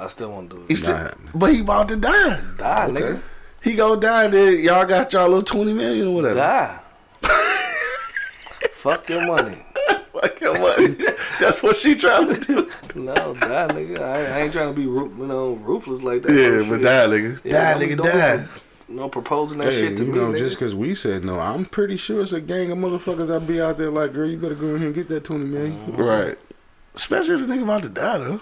I 0.00 0.08
still 0.08 0.30
want 0.32 0.50
to 0.50 0.56
do 0.56 0.64
He 0.68 0.74
it. 0.74 0.76
still, 0.78 0.96
happening. 0.96 1.30
but 1.34 1.52
he 1.52 1.60
about 1.60 1.88
to 1.88 1.96
die. 1.96 2.40
Die, 2.58 2.84
Okay. 2.86 3.00
nigga. 3.00 3.22
He 3.62 3.74
go 3.74 3.96
die. 3.98 4.28
Then 4.28 4.62
y'all 4.62 4.84
got 4.86 5.12
y'all 5.12 5.28
little 5.28 5.42
twenty 5.42 5.72
million 5.72 6.08
or 6.08 6.14
whatever. 6.14 6.34
Die. 6.36 6.78
Fuck 8.74 9.08
your 9.08 9.26
money. 9.26 9.58
Fuck 10.12 10.40
your 10.40 10.58
money. 10.58 10.96
That's 11.40 11.62
what 11.62 11.76
she 11.76 11.94
trying 11.94 12.28
to 12.34 12.40
do. 12.40 12.70
No, 12.94 13.14
die, 13.14 13.68
nigga. 13.68 14.00
I, 14.00 14.38
I 14.38 14.40
ain't 14.42 14.52
trying 14.52 14.72
to 14.72 14.74
be, 14.74 14.82
you 14.82 15.26
know, 15.26 15.54
ruthless 15.54 16.02
like 16.02 16.22
that. 16.22 16.32
Yeah, 16.32 16.46
oh, 16.64 16.68
but 16.68 16.76
shit. 16.76 16.82
die, 16.82 17.06
nigga. 17.06 17.40
Yeah, 17.44 17.74
die, 17.74 17.86
nigga, 17.86 18.02
die. 18.02 18.46
No 18.88 19.08
proposing 19.08 19.58
that 19.58 19.72
Hey, 19.72 19.88
shit 19.88 19.98
to 19.98 20.04
you 20.04 20.12
me, 20.12 20.18
know, 20.18 20.32
nigga. 20.32 20.38
just 20.38 20.56
because 20.56 20.74
we 20.74 20.94
said 20.94 21.24
no, 21.24 21.40
I'm 21.40 21.64
pretty 21.66 21.96
sure 21.96 22.22
it's 22.22 22.32
a 22.32 22.40
gang 22.40 22.70
of 22.70 22.78
motherfuckers 22.78 23.26
that 23.26 23.44
be 23.46 23.60
out 23.60 23.78
there 23.78 23.90
like, 23.90 24.12
girl, 24.12 24.28
you 24.28 24.38
better 24.38 24.54
go 24.54 24.68
in 24.74 24.78
here 24.78 24.86
and 24.86 24.94
get 24.94 25.08
that 25.08 25.24
20 25.24 25.44
million. 25.44 25.96
Right. 25.96 26.38
Especially 26.94 27.34
if 27.34 27.40
the 27.40 27.46
nigga 27.52 27.64
about 27.64 27.82
to 27.82 27.88
die 27.88 28.18
though. 28.18 28.40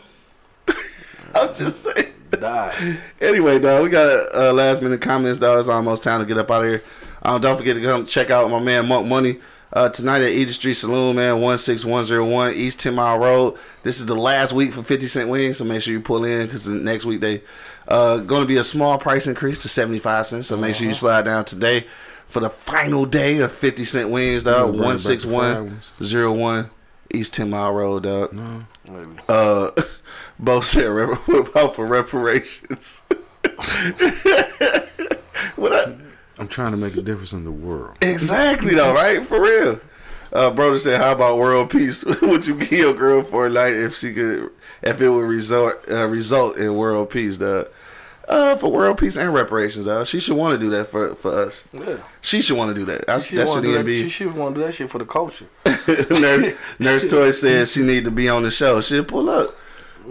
I'm 1.37 1.55
just 1.55 1.83
saying. 1.83 2.13
die. 2.31 2.99
Anyway, 3.21 3.59
dog, 3.59 3.83
we 3.85 3.89
got 3.91 4.35
uh, 4.35 4.53
last 4.53 4.83
minute 4.83 5.01
comments, 5.01 5.39
dog. 5.39 5.59
It's 5.61 5.69
almost 5.69 6.03
time 6.03 6.21
to 6.21 6.27
get 6.27 6.39
up 6.39 6.51
out 6.51 6.63
of 6.65 6.69
here. 6.69 6.83
Um, 7.23 7.41
don't 7.41 7.57
forget 7.57 7.77
to 7.77 7.83
come 7.83 8.07
check 8.07 8.31
out 8.31 8.51
my 8.51 8.61
man 8.61 8.87
Monk 8.87 9.07
Money 9.07 9.39
uh, 9.73 9.89
tonight 9.89 10.23
at 10.23 10.31
Easy 10.31 10.53
Street 10.53 10.75
Saloon, 10.75 11.17
man, 11.17 11.41
one 11.41 11.59
six 11.59 11.85
one 11.85 12.05
zero 12.05 12.25
one 12.25 12.53
East 12.55 12.81
Ten 12.81 12.95
Mile 12.95 13.19
Road. 13.19 13.59
This 13.83 13.99
is 13.99 14.07
the 14.07 14.15
last 14.15 14.53
week 14.53 14.73
for 14.73 14.83
Fifty 14.83 15.07
Cent 15.07 15.29
Wings, 15.29 15.59
so 15.59 15.65
make 15.65 15.83
sure 15.83 15.93
you 15.93 16.01
pull 16.01 16.25
in 16.25 16.47
because 16.47 16.67
next 16.67 17.05
week 17.05 17.21
they 17.21 17.43
uh 17.89 18.19
going 18.19 18.43
to 18.43 18.47
be 18.47 18.57
a 18.57 18.65
small 18.65 18.99
price 18.99 19.27
increase 19.27 19.63
to 19.63 19.69
seventy 19.69 19.99
five 19.99 20.27
cents. 20.29 20.47
So 20.49 20.57
make 20.57 20.75
sure 20.75 20.87
you 20.87 20.95
slide 20.95 21.25
down 21.25 21.45
today 21.45 21.87
for 22.29 22.41
the 22.41 22.51
final 22.51 23.05
day 23.07 23.39
of 23.39 23.53
Fifty 23.53 23.85
Cent 23.85 24.11
Wings, 24.11 24.45
dog. 24.45 24.69
bring 24.69 24.75
it 24.75 24.79
back 24.79 24.87
One 24.87 24.99
six 24.99 25.25
one 25.25 25.81
zero 26.03 26.33
one 26.33 26.71
East 27.13 27.35
Ten 27.35 27.51
Mile 27.51 27.73
Road, 27.73 28.03
dog. 28.05 28.33
Maybe. 28.33 29.19
Uh, 29.29 29.71
Bo 30.45 30.61
said, 30.61 30.87
"Rep- 30.87 31.19
"What 31.29 31.49
about 31.49 31.75
for 31.75 31.87
reparations?" 31.87 33.03
what 35.57 35.73
I, 35.73 35.95
I'm 36.39 36.49
trying 36.49 36.73
to 36.73 36.77
make 36.77 36.97
a 36.97 37.03
difference 37.03 37.33
in 37.33 37.45
the 37.45 37.51
world. 37.53 37.97
exactly 38.01 38.75
though, 38.75 38.95
right? 38.95 39.27
For 39.27 39.41
real. 39.41 39.81
Uh, 40.33 40.51
brother 40.51 40.79
said, 40.81 41.01
"How 41.01 41.13
about 41.13 41.39
world 41.39 41.71
peace? 41.71 42.05
would 42.23 42.47
you 42.47 42.59
kill 42.59 42.79
your 42.79 42.95
girl 42.95 43.23
for 43.23 43.47
a 43.47 43.51
night 43.51 43.75
if 43.75 43.97
she 43.97 44.13
could, 44.13 44.51
if 44.83 45.01
it 45.01 45.09
would 45.09 45.21
result 45.25 45.75
uh, 45.89 46.07
result 46.07 46.57
in 46.57 46.75
world 46.75 47.11
peace, 47.11 47.39
dog? 47.39 47.69
Uh, 48.27 48.57
for 48.57 48.73
world 48.73 48.99
peace 48.99 49.17
and 49.17 49.33
reparations, 49.33 49.87
dog. 49.87 50.07
She 50.07 50.19
should 50.19 50.37
want 50.37 50.59
to 50.59 50.59
do 50.59 50.71
that 50.71 50.89
for 50.89 51.15
for 51.15 51.31
us. 51.31 51.63
Yeah. 51.73 51.99
She 52.21 52.43
should 52.43 52.57
want 52.57 52.75
to 52.75 52.81
do 52.81 52.85
that. 52.87 53.09
I, 53.09 53.19
She 53.19 53.37
that 53.37 53.47
should 53.47 53.57
to 53.57 53.63
do 53.63 53.75
even 53.75 53.87
that. 53.87 53.93
She 53.93 54.09
should 54.09 54.35
want 54.35 54.55
to 54.57 54.61
do 54.61 54.67
that 54.67 54.73
shit 54.75 54.91
for 54.91 54.99
the 54.99 55.05
culture. 55.05 55.47
Nurse, 56.11 56.55
Nurse 56.81 57.09
Toy 57.09 57.31
said 57.31 57.69
she 57.69 57.83
need 57.83 58.05
to 58.05 58.11
be 58.11 58.29
on 58.29 58.43
the 58.43 58.51
show. 58.51 58.81
She'll 58.81 59.05
pull 59.05 59.31
up. 59.31 59.55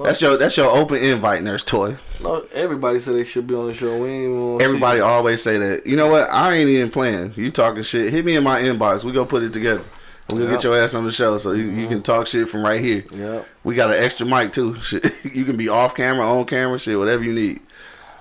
That's 0.02 0.22
your 0.22 0.38
that's 0.38 0.58
your 0.58 0.70
open 0.72 0.98
invite, 0.98 1.44
Nurse 1.44 1.64
Toy. 1.64 1.98
No, 2.22 2.46
everybody 2.54 3.00
said 3.00 3.16
they 3.16 3.24
should 3.24 3.48
be 3.48 3.56
on 3.56 3.68
the 3.68 3.74
show. 3.74 3.98
We 4.02 4.10
ain't 4.10 4.34
even 4.34 4.62
Everybody 4.62 5.00
always 5.02 5.42
say 5.44 5.58
that. 5.58 5.86
You 5.86 5.96
know 5.96 6.10
what? 6.10 6.30
I 6.30 6.54
ain't 6.54 6.70
even 6.70 6.90
playing. 6.90 7.34
You 7.36 7.52
talking 7.52 7.84
shit. 7.84 8.12
Hit 8.12 8.24
me 8.26 8.36
in 8.36 8.44
my 8.44 8.62
inbox. 8.62 9.04
We 9.04 9.12
gonna 9.12 9.26
put 9.28 9.44
it 9.44 9.54
together. 9.54 9.84
We'll 10.30 10.42
Yep. 10.44 10.52
get 10.52 10.64
your 10.64 10.78
ass 10.82 10.96
on 10.96 11.06
the 11.06 11.12
show 11.12 11.38
so 11.38 11.52
you, 11.52 11.66
you 11.70 11.88
can 11.88 12.02
talk 12.02 12.28
shit 12.28 12.48
from 12.50 12.64
right 12.64 12.80
here. 12.80 13.04
Yep. 13.12 13.46
We 13.66 13.76
got 13.76 13.92
an 13.92 14.02
extra 14.02 14.26
mic 14.26 14.54
too. 14.54 14.76
Shit. 14.82 15.14
You 15.24 15.44
can 15.44 15.58
be 15.58 15.68
off 15.68 15.96
camera, 15.96 16.26
on 16.26 16.46
camera, 16.46 16.80
shit, 16.80 16.98
whatever 16.98 17.24
you 17.24 17.34
need. 17.34 17.60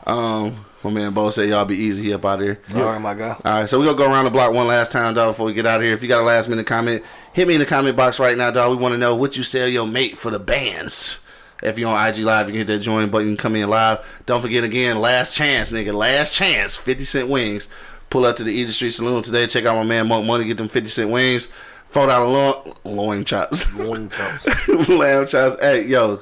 Um, 0.06 0.64
my 0.82 0.90
man 0.90 1.12
Bo 1.12 1.30
said 1.30 1.48
y'all 1.48 1.64
be 1.64 1.76
easy 1.76 2.02
he 2.02 2.12
up 2.12 2.24
out 2.24 2.40
here. 2.40 2.58
All 2.74 2.82
right, 2.82 2.98
my 3.00 3.14
guy. 3.14 3.36
All 3.44 3.60
right, 3.60 3.68
so 3.68 3.78
we 3.78 3.86
gonna 3.86 3.96
go 3.96 4.10
around 4.10 4.24
the 4.24 4.30
block 4.32 4.52
one 4.52 4.66
last 4.66 4.90
time, 4.90 5.14
dog, 5.14 5.30
before 5.30 5.46
we 5.46 5.52
get 5.52 5.64
out 5.64 5.76
of 5.76 5.84
here. 5.84 5.92
If 5.94 6.02
you 6.02 6.08
got 6.08 6.22
a 6.22 6.26
last 6.26 6.48
minute 6.48 6.66
comment, 6.66 7.04
hit 7.32 7.46
me 7.46 7.54
in 7.54 7.60
the 7.60 7.66
comment 7.66 7.96
box 7.96 8.18
right 8.18 8.36
now, 8.36 8.50
dog. 8.50 8.76
We 8.76 8.82
want 8.82 8.94
to 8.94 8.98
know 8.98 9.14
what 9.14 9.36
you 9.36 9.44
sell 9.44 9.68
your 9.68 9.86
mate 9.86 10.18
for 10.18 10.30
the 10.32 10.40
bands. 10.40 11.18
If 11.62 11.78
you're 11.78 11.88
on 11.88 12.08
IG 12.08 12.18
Live, 12.18 12.46
you 12.48 12.52
can 12.52 12.58
hit 12.58 12.66
that 12.66 12.80
join 12.80 13.10
button, 13.10 13.36
come 13.36 13.56
in 13.56 13.70
live. 13.70 14.04
Don't 14.26 14.42
forget 14.42 14.64
again, 14.64 14.98
last 14.98 15.34
chance, 15.34 15.70
nigga, 15.70 15.94
last 15.94 16.34
chance, 16.34 16.76
50 16.76 17.04
cent 17.04 17.28
wings. 17.28 17.68
Pull 18.10 18.24
up 18.26 18.36
to 18.36 18.44
the 18.44 18.52
Easy 18.52 18.72
Street 18.72 18.90
Saloon 18.90 19.22
today. 19.22 19.46
Check 19.46 19.64
out 19.64 19.76
my 19.76 19.84
man 19.84 20.08
Monk 20.08 20.26
Money, 20.26 20.44
get 20.44 20.58
them 20.58 20.68
50 20.68 20.88
cent 20.88 21.10
wings. 21.10 21.48
Four 21.88 22.06
dollar 22.06 22.26
loin, 22.26 22.74
loin 22.84 23.24
chops. 23.24 23.70
Morning 23.72 24.08
chops. 24.08 24.46
Lamb 24.88 25.26
chops. 25.26 25.60
Hey, 25.60 25.86
yo, 25.86 26.20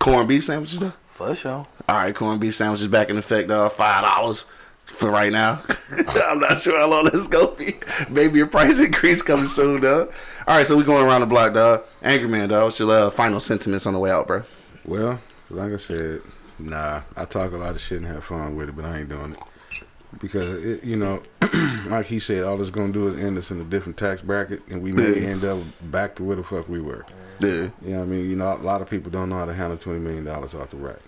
corned 0.00 0.28
beef 0.28 0.44
sandwiches, 0.44 0.80
though? 0.80 0.92
For 1.12 1.34
sure. 1.36 1.66
All 1.88 1.96
right, 1.96 2.12
corned 2.12 2.40
beef 2.40 2.56
sandwiches 2.56 2.88
back 2.88 3.10
in 3.10 3.16
effect, 3.16 3.48
dog. 3.48 3.72
Five 3.72 4.02
dollars 4.02 4.46
for 4.86 5.10
right 5.10 5.32
now. 5.32 5.62
I'm 6.08 6.40
not 6.40 6.60
sure 6.62 6.78
how 6.78 6.88
long 6.88 7.04
this 7.12 7.28
gonna 7.28 7.52
be. 7.52 7.76
Maybe 8.10 8.40
a 8.40 8.46
price 8.46 8.78
increase 8.78 9.22
coming 9.22 9.46
soon, 9.46 9.82
dog. 9.82 10.12
All 10.48 10.56
right, 10.56 10.66
so 10.66 10.76
we 10.76 10.82
going 10.82 11.06
around 11.06 11.20
the 11.20 11.28
block, 11.28 11.54
dog. 11.54 11.84
Angry 12.02 12.28
man, 12.28 12.48
dog. 12.48 12.64
What's 12.64 12.78
your 12.80 12.90
uh, 12.90 13.10
final 13.10 13.38
sentiments 13.38 13.86
on 13.86 13.92
the 13.92 14.00
way 14.00 14.10
out, 14.10 14.26
bro? 14.26 14.42
Well, 14.84 15.20
like 15.50 15.72
I 15.72 15.76
said, 15.76 16.22
nah, 16.58 17.02
I 17.16 17.24
talk 17.24 17.52
a 17.52 17.56
lot 17.56 17.74
of 17.74 17.80
shit 17.80 17.98
and 17.98 18.06
have 18.06 18.24
fun 18.24 18.54
with 18.56 18.68
it, 18.68 18.76
but 18.76 18.84
I 18.84 18.98
ain't 19.00 19.08
doing 19.08 19.32
it 19.32 19.40
because 20.20 20.62
it, 20.64 20.84
you 20.84 20.96
know, 20.96 21.22
like 21.86 22.06
he 22.06 22.18
said, 22.18 22.44
all 22.44 22.60
it's 22.60 22.70
gonna 22.70 22.92
do 22.92 23.08
is 23.08 23.16
end 23.16 23.38
us 23.38 23.50
in 23.50 23.60
a 23.60 23.64
different 23.64 23.96
tax 23.98 24.20
bracket, 24.22 24.62
and 24.68 24.82
we 24.82 24.92
may 24.92 25.20
Yeah. 25.20 25.28
end 25.28 25.44
up 25.44 25.58
back 25.80 26.16
to 26.16 26.24
where 26.24 26.36
the 26.36 26.42
fuck 26.44 26.68
we 26.68 26.80
were. 26.80 27.04
Yeah, 27.40 27.48
You 27.82 27.90
know 27.90 27.96
what 27.98 28.02
I 28.02 28.06
mean? 28.06 28.30
You 28.30 28.36
know, 28.36 28.52
a 28.54 28.58
lot 28.58 28.80
of 28.80 28.88
people 28.88 29.10
don't 29.10 29.28
know 29.28 29.36
how 29.36 29.46
to 29.46 29.54
handle 29.54 29.76
twenty 29.76 29.98
million 29.98 30.24
dollars 30.24 30.54
off 30.54 30.70
the 30.70 30.76
rack. 30.76 31.00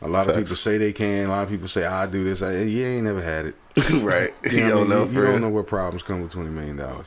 A 0.00 0.08
lot 0.08 0.28
of 0.28 0.36
people 0.36 0.56
say 0.56 0.78
they 0.78 0.92
can. 0.92 1.26
A 1.26 1.28
lot 1.28 1.42
of 1.42 1.48
people 1.48 1.66
say 1.68 1.84
I 1.84 2.06
do 2.06 2.22
this. 2.24 2.40
I, 2.42 2.52
you 2.62 2.84
ain't 2.84 3.04
never 3.04 3.22
had 3.22 3.46
it. 3.46 3.54
right. 4.02 4.32
You, 4.44 4.50
You 4.58 4.68
don't 4.68 4.86
I 4.92 4.96
know? 4.96 5.04
You, 5.06 5.12
you 5.12 5.22
don't 5.22 5.40
know 5.40 5.48
what 5.48 5.66
problems 5.66 6.02
come 6.02 6.22
with 6.22 6.32
twenty 6.32 6.50
million 6.50 6.76
dollars. 6.76 7.06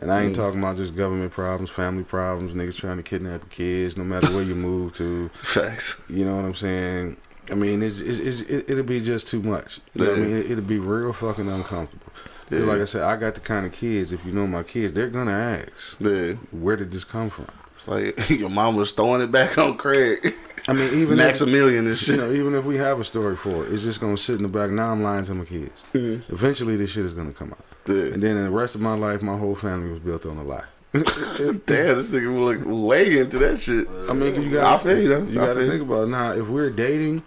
And 0.00 0.10
I 0.10 0.22
ain't 0.22 0.32
mm. 0.32 0.36
talking 0.36 0.58
about 0.58 0.76
just 0.76 0.96
government 0.96 1.30
problems, 1.30 1.70
family 1.70 2.04
problems, 2.04 2.54
niggas 2.54 2.76
trying 2.76 2.96
to 2.96 3.02
kidnap 3.02 3.50
kids, 3.50 3.96
no 3.96 4.04
matter 4.04 4.28
where 4.34 4.42
you 4.42 4.54
move 4.54 4.94
to. 4.94 5.28
Facts. 5.42 6.00
You 6.08 6.24
know 6.24 6.36
what 6.36 6.44
I'm 6.46 6.54
saying? 6.54 7.18
I 7.50 7.54
mean, 7.54 7.82
it's, 7.82 7.98
it's, 7.98 8.18
it's, 8.18 8.40
it, 8.50 8.70
it'll 8.70 8.84
be 8.84 9.00
just 9.00 9.28
too 9.28 9.42
much. 9.42 9.80
You 9.94 10.04
know 10.04 10.10
what 10.10 10.18
I 10.18 10.22
mean? 10.22 10.36
It, 10.36 10.50
it'll 10.52 10.64
be 10.64 10.78
real 10.78 11.12
fucking 11.12 11.48
uncomfortable. 11.48 12.12
Yeah. 12.50 12.60
like 12.60 12.80
I 12.80 12.84
said, 12.84 13.02
I 13.02 13.16
got 13.16 13.34
the 13.34 13.40
kind 13.40 13.64
of 13.64 13.72
kids. 13.72 14.12
If 14.12 14.24
you 14.24 14.32
know 14.32 14.46
my 14.46 14.62
kids, 14.62 14.92
they're 14.92 15.08
gonna 15.08 15.30
ask, 15.30 15.96
Yeah. 16.00 16.32
"Where 16.50 16.76
did 16.76 16.90
this 16.90 17.04
come 17.04 17.30
from?" 17.30 17.46
It's 17.76 17.86
like 17.86 18.30
your 18.40 18.50
mom 18.50 18.76
was 18.76 18.92
throwing 18.92 19.22
it 19.22 19.30
back 19.30 19.56
on 19.56 19.76
Craig. 19.76 20.34
I 20.68 20.72
mean, 20.72 20.92
even 20.94 21.18
if, 21.18 21.26
Maximilian 21.26 21.86
and 21.86 21.88
you 21.88 21.94
shit. 21.94 22.16
know, 22.16 22.32
even 22.32 22.54
if 22.54 22.64
we 22.64 22.76
have 22.76 23.00
a 23.00 23.04
story 23.04 23.36
for 23.36 23.64
it, 23.64 23.72
it's 23.72 23.82
just 23.82 24.00
gonna 24.00 24.18
sit 24.18 24.36
in 24.36 24.42
the 24.42 24.48
back. 24.48 24.70
Now 24.70 24.90
I'm 24.90 25.02
lying 25.02 25.24
to 25.26 25.34
my 25.34 25.44
kids. 25.44 25.82
Mm-hmm. 25.94 26.32
Eventually, 26.32 26.76
this 26.76 26.90
shit 26.90 27.04
is 27.04 27.12
gonna 27.12 27.32
come 27.32 27.52
out, 27.52 27.64
Yeah. 27.90 28.14
and 28.14 28.22
then 28.22 28.36
in 28.36 28.44
the 28.44 28.50
rest 28.50 28.74
of 28.74 28.80
my 28.80 28.94
life, 28.94 29.22
my 29.22 29.36
whole 29.36 29.54
family 29.54 29.90
was 29.92 30.00
built 30.00 30.24
on 30.26 30.36
a 30.36 30.42
lie. 30.44 30.64
Damn, 30.92 31.04
this 31.66 32.08
nigga 32.08 32.36
was 32.36 32.56
like 32.56 32.66
way 32.66 33.18
into 33.18 33.38
that 33.38 33.60
shit. 33.60 33.86
I 34.08 34.12
mean, 34.12 34.42
you 34.42 34.58
I 34.58 34.62
got 34.62 34.82
feel 34.82 34.98
you, 35.00 35.08
though. 35.08 35.22
You 35.24 35.40
I 35.42 35.46
got 35.46 35.54
to 35.54 35.68
think 35.68 35.82
about 35.82 36.04
it. 36.04 36.10
now. 36.10 36.32
If 36.32 36.48
we're 36.48 36.70
dating, 36.70 37.22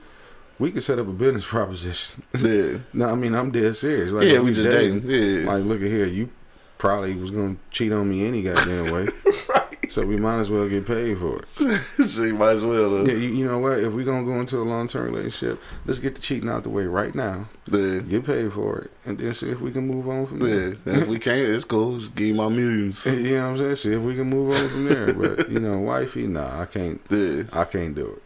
we 0.59 0.71
could 0.71 0.83
set 0.83 0.99
up 0.99 1.07
a 1.07 1.11
business 1.11 1.45
proposition. 1.45 2.23
Yeah. 2.37 2.79
no, 2.93 3.09
I 3.09 3.15
mean 3.15 3.33
I'm 3.33 3.51
dead 3.51 3.75
serious. 3.77 4.11
Like, 4.11 4.27
Yeah, 4.27 4.39
if 4.39 4.43
we 4.43 4.53
just 4.53 4.69
dating. 4.69 5.09
Yeah. 5.09 5.49
Like, 5.49 5.63
look 5.63 5.81
at 5.81 5.87
here, 5.87 6.05
you 6.05 6.29
probably 6.77 7.15
was 7.15 7.31
gonna 7.31 7.55
cheat 7.71 7.93
on 7.93 8.09
me 8.09 8.25
any 8.27 8.43
goddamn 8.43 8.91
way. 8.91 9.07
So 9.89 10.05
we 10.05 10.17
might 10.17 10.39
as 10.39 10.49
well 10.49 10.67
get 10.67 10.85
paid 10.85 11.17
for 11.19 11.39
it. 11.39 11.47
so 12.07 12.23
you 12.23 12.33
might 12.33 12.55
as 12.55 12.65
well, 12.65 12.89
though. 12.89 13.05
Yeah, 13.05 13.13
you, 13.13 13.29
you 13.29 13.45
know 13.45 13.59
what? 13.59 13.79
If 13.79 13.93
we're 13.93 14.05
gonna 14.05 14.25
go 14.25 14.39
into 14.39 14.57
a 14.57 14.63
long 14.63 14.87
term 14.87 15.13
relationship, 15.13 15.61
let's 15.85 15.99
get 15.99 16.15
the 16.15 16.21
cheating 16.21 16.49
out 16.49 16.63
the 16.63 16.69
way 16.69 16.85
right 16.85 17.13
now. 17.13 17.47
Yeah. 17.67 17.99
Get 17.99 18.25
paid 18.25 18.53
for 18.53 18.79
it, 18.79 18.91
and 19.05 19.17
then 19.17 19.33
see 19.33 19.49
if 19.49 19.61
we 19.61 19.71
can 19.71 19.87
move 19.87 20.07
on 20.07 20.25
from 20.25 20.39
there. 20.39 20.75
Yeah. 20.85 21.01
If 21.01 21.07
we 21.07 21.19
can't, 21.27 21.47
it's 21.49 21.65
cool. 21.65 21.99
Just 21.99 22.15
give 22.15 22.35
my 22.35 22.49
millions. 22.49 23.05
You 23.05 23.35
know 23.37 23.43
what 23.43 23.49
I'm 23.49 23.57
saying? 23.57 23.75
See 23.75 23.93
if 23.93 24.01
we 24.01 24.15
can 24.15 24.29
move 24.29 24.55
on 24.55 24.69
from 24.69 24.85
there. 24.85 25.13
But 25.13 25.51
you 25.51 25.59
know, 25.59 25.79
wifey, 25.79 26.27
nah, 26.27 26.61
I 26.61 26.65
can't. 26.65 27.01
Yeah. 27.09 27.43
I 27.51 27.65
can't 27.65 27.93
do 27.93 28.19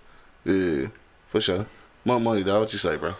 it. 0.46 0.52
Yeah. 0.52 0.88
For 1.32 1.42
sure. 1.42 1.66
More 2.06 2.20
money, 2.20 2.44
dog. 2.44 2.62
What 2.62 2.74
you 2.74 2.80
say, 2.80 2.96
bro? 2.96 3.16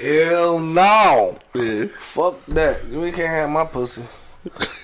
Hell 0.00 0.58
no. 0.58 1.38
Yeah. 1.54 1.86
Fuck 1.98 2.44
that. 2.46 2.88
We 2.88 3.12
can't 3.12 3.28
have 3.28 3.50
my 3.50 3.64
pussy. 3.64 4.02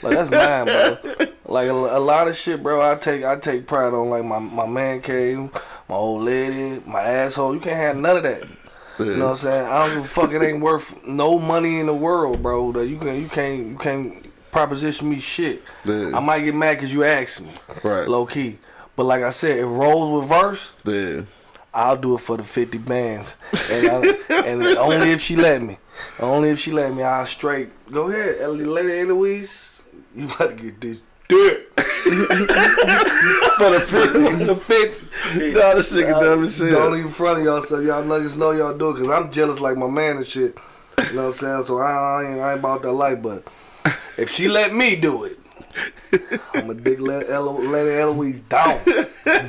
Like 0.03 0.15
that's 0.17 0.31
mine, 0.31 0.65
bro. 0.67 1.27
Like 1.47 1.69
a, 1.69 1.73
a 1.73 2.01
lot 2.01 2.29
of 2.29 2.37
shit, 2.37 2.63
bro. 2.63 2.81
I 2.81 2.97
take 2.97 3.25
I 3.25 3.37
take 3.37 3.67
pride 3.67 3.93
on 3.95 4.09
like 4.11 4.25
my 4.25 4.39
my 4.39 4.67
man 4.67 5.01
cave, 5.03 5.39
my 5.89 5.95
old 5.95 6.23
lady, 6.23 6.83
my 6.87 7.03
asshole. 7.03 7.55
You 7.55 7.61
can't 7.61 7.77
have 7.77 7.97
none 7.97 8.17
of 8.19 8.23
that. 8.25 8.43
You 8.99 9.17
know 9.17 9.27
what 9.29 9.33
I'm 9.33 9.39
saying? 9.39 9.67
I 9.67 9.87
don't 9.87 9.97
give 9.97 10.05
a 10.05 10.09
fuck. 10.09 10.33
It 10.33 10.43
ain't 10.43 10.61
worth 10.61 11.05
no 11.07 11.39
money 11.39 11.81
in 11.81 11.87
the 11.87 11.95
world, 11.95 12.43
bro. 12.43 12.73
That 12.73 12.87
you 12.87 12.99
can 12.99 13.21
you 13.21 13.29
can't 13.29 13.67
you 13.69 13.77
can't 13.79 14.27
proposition 14.53 15.09
me 15.11 15.19
shit. 15.19 15.63
Yeah. 15.85 16.11
I 16.15 16.21
might 16.21 16.41
get 16.41 16.55
mad 16.55 16.75
because 16.77 16.93
you 16.93 17.05
asked 17.05 17.41
me, 17.41 17.51
Right. 17.83 18.07
low 18.07 18.27
key. 18.27 18.59
But 18.95 19.05
like 19.07 19.23
I 19.23 19.31
said, 19.31 19.59
it 19.59 19.65
rolls 19.65 20.21
with 20.21 20.29
verse, 20.29 20.71
Yeah. 20.85 21.23
I'll 21.75 21.97
do 21.97 22.15
it 22.15 22.19
for 22.19 22.37
the 22.37 22.45
50 22.45 22.77
bands. 22.77 23.35
And, 23.71 23.89
I, 23.89 24.35
and 24.45 24.63
only 24.77 25.11
if 25.13 25.23
she 25.23 25.37
let 25.37 25.63
me. 25.63 25.79
Only 26.19 26.51
if 26.51 26.59
she 26.59 26.73
let 26.73 26.95
me, 26.95 27.03
I'll 27.03 27.27
straight. 27.27 27.69
Go 27.91 28.11
ahead, 28.11 28.41
Ellie, 28.41 28.65
Lady 28.65 29.01
Eloise. 29.01 29.83
You 30.15 30.27
about 30.27 30.51
to 30.51 30.55
get 30.57 30.81
this 30.81 31.01
dick. 31.29 31.69
For 31.75 33.71
the 33.71 33.81
50. 33.89 34.45
the 34.45 34.57
50. 34.57 35.53
No, 35.53 35.77
this 35.77 35.93
nigga 35.93 36.21
dumb 36.21 36.45
as 36.45 36.59
hell. 36.59 36.71
Don't 36.71 36.99
even 36.99 37.11
front 37.11 37.39
of 37.39 37.45
y'all 37.45 37.83
y'all 37.83 38.03
niggas 38.03 38.37
know 38.37 38.51
y'all 38.51 38.77
do 38.77 38.91
it. 38.91 38.95
Because 38.95 39.11
I'm 39.11 39.31
jealous 39.31 39.61
like 39.61 39.77
my 39.77 39.89
man 39.89 40.19
and 40.19 40.27
shit. 40.27 40.57
You 40.99 41.17
know 41.17 41.29
what 41.29 41.29
I'm 41.29 41.33
saying? 41.33 41.63
So 41.65 41.79
I, 41.79 41.93
I, 41.93 42.25
ain't, 42.25 42.41
I 42.41 42.51
ain't 42.53 42.61
about 42.61 42.83
that 42.83 42.93
life. 42.93 43.23
But 43.23 43.45
if 44.17 44.31
she 44.31 44.49
let 44.49 44.75
me 44.75 44.97
do 44.97 45.25
it, 45.25 45.39
I'm 46.55 46.71
a 46.71 46.75
dig 46.75 47.01
Lady 47.01 47.29
Elo- 47.31 47.61
Lady 47.61 47.95
Eloise 48.01 48.41
down. 48.49 48.81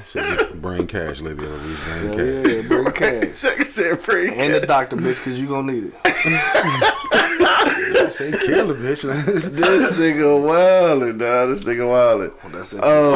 So 0.05 0.53
brain 0.55 0.87
cash, 0.87 1.19
Libby. 1.21 1.45
Brain 1.45 2.05
Yeah, 2.05 2.11
cash. 2.11 2.45
yeah, 2.53 2.61
bring 2.61 2.91
cash. 2.93 3.43
Like 3.53 3.59
I 3.61 3.63
said, 3.63 3.99
free. 3.99 4.29
And 4.33 4.53
the 4.53 4.61
doctor, 4.61 4.95
bitch, 4.95 5.17
because 5.17 5.39
you 5.39 5.47
going 5.47 5.67
to 5.67 5.73
need 5.73 5.93
it. 5.93 6.03
Say 8.13 8.31
kill 8.31 8.67
the 8.67 8.75
bitch. 8.75 9.03
This 9.33 9.45
nigga 9.93 10.39
wildin', 10.39 11.17
dog. 11.19 11.49
This 11.49 11.63
nigga 11.63 11.87
wildin'. 11.89 12.31
That's 12.51 12.73
it. 12.73 12.83
Um, 12.83 13.15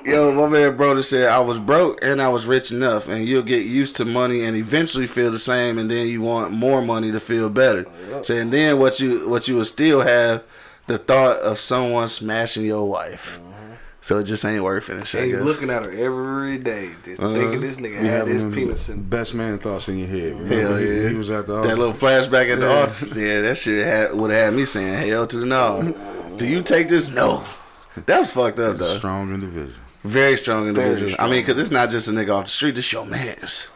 yo, 0.04 0.32
my 0.34 0.46
man 0.48 0.76
brother 0.76 1.02
said 1.02 1.28
I 1.30 1.38
was 1.38 1.58
broke 1.58 1.98
and 2.02 2.20
I 2.20 2.28
was 2.28 2.44
rich 2.46 2.72
enough, 2.72 3.08
and 3.08 3.26
you'll 3.26 3.42
get 3.42 3.64
used 3.64 3.96
to 3.96 4.04
money 4.04 4.44
and 4.44 4.54
eventually 4.56 5.06
feel 5.06 5.30
the 5.30 5.38
same, 5.38 5.78
and 5.78 5.90
then 5.90 6.08
you 6.08 6.20
want 6.22 6.52
more 6.52 6.82
money 6.82 7.10
to 7.12 7.20
feel 7.20 7.48
better. 7.48 7.86
So, 8.22 8.34
and 8.34 8.52
then 8.52 8.78
what 8.78 9.00
you 9.00 9.26
what 9.28 9.48
you 9.48 9.56
will 9.56 9.64
still 9.64 10.02
have 10.02 10.42
the 10.90 10.98
thought 10.98 11.38
of 11.38 11.58
someone 11.58 12.08
smashing 12.08 12.64
your 12.64 12.88
wife. 12.88 13.38
Mm-hmm. 13.40 13.46
So 14.02 14.18
it 14.18 14.24
just 14.24 14.44
ain't 14.46 14.64
worth 14.64 14.88
it. 14.88 14.96
and 14.96 15.06
shit, 15.06 15.22
And 15.22 15.30
you 15.30 15.36
guess. 15.36 15.44
looking 15.46 15.68
at 15.70 15.82
her 15.82 15.90
every 15.90 16.56
day, 16.58 16.90
just 17.04 17.20
uh-huh. 17.20 17.34
thinking 17.34 17.60
this 17.60 17.76
nigga 17.76 18.00
We 18.00 18.08
had 18.08 18.26
his 18.28 18.42
penis 18.42 18.88
in. 18.88 19.02
best 19.02 19.34
man 19.34 19.58
thoughts 19.58 19.88
in 19.88 19.98
your 19.98 20.08
head. 20.08 20.32
Remember 20.40 20.54
Hell 20.56 20.76
he- 20.78 21.02
yeah. 21.02 21.08
He 21.10 21.14
was 21.14 21.30
at 21.30 21.46
the 21.46 21.60
That 21.62 21.76
little 21.78 21.92
flashback 21.92 22.50
at 22.50 22.60
the 22.60 22.66
Yeah. 22.66 22.80
altar. 22.80 23.06
Yeah, 23.20 23.40
that 23.42 23.58
shit 23.58 23.84
had, 23.84 24.14
would 24.14 24.30
have 24.30 24.46
had 24.46 24.54
me 24.54 24.64
saying 24.64 25.08
hell 25.08 25.26
to 25.26 25.38
the 25.38 25.44
no. 25.46 25.94
Do 26.36 26.46
you 26.46 26.62
take 26.62 26.88
this? 26.88 27.08
No. 27.08 27.44
That's 28.06 28.30
fucked 28.30 28.58
up, 28.58 28.78
though. 28.78 28.96
strong 28.96 29.34
individual. 29.34 29.74
Very 30.04 30.38
strong 30.38 30.66
individual. 30.68 31.10
strong. 31.10 31.28
I 31.28 31.30
mean, 31.30 31.42
because 31.42 31.58
it's 31.60 31.70
not 31.70 31.90
just 31.90 32.08
a 32.08 32.12
nigga 32.12 32.34
off 32.34 32.44
the 32.46 32.50
street. 32.50 32.78
It's 32.78 32.90
your 32.90 33.04
man's. 33.04 33.68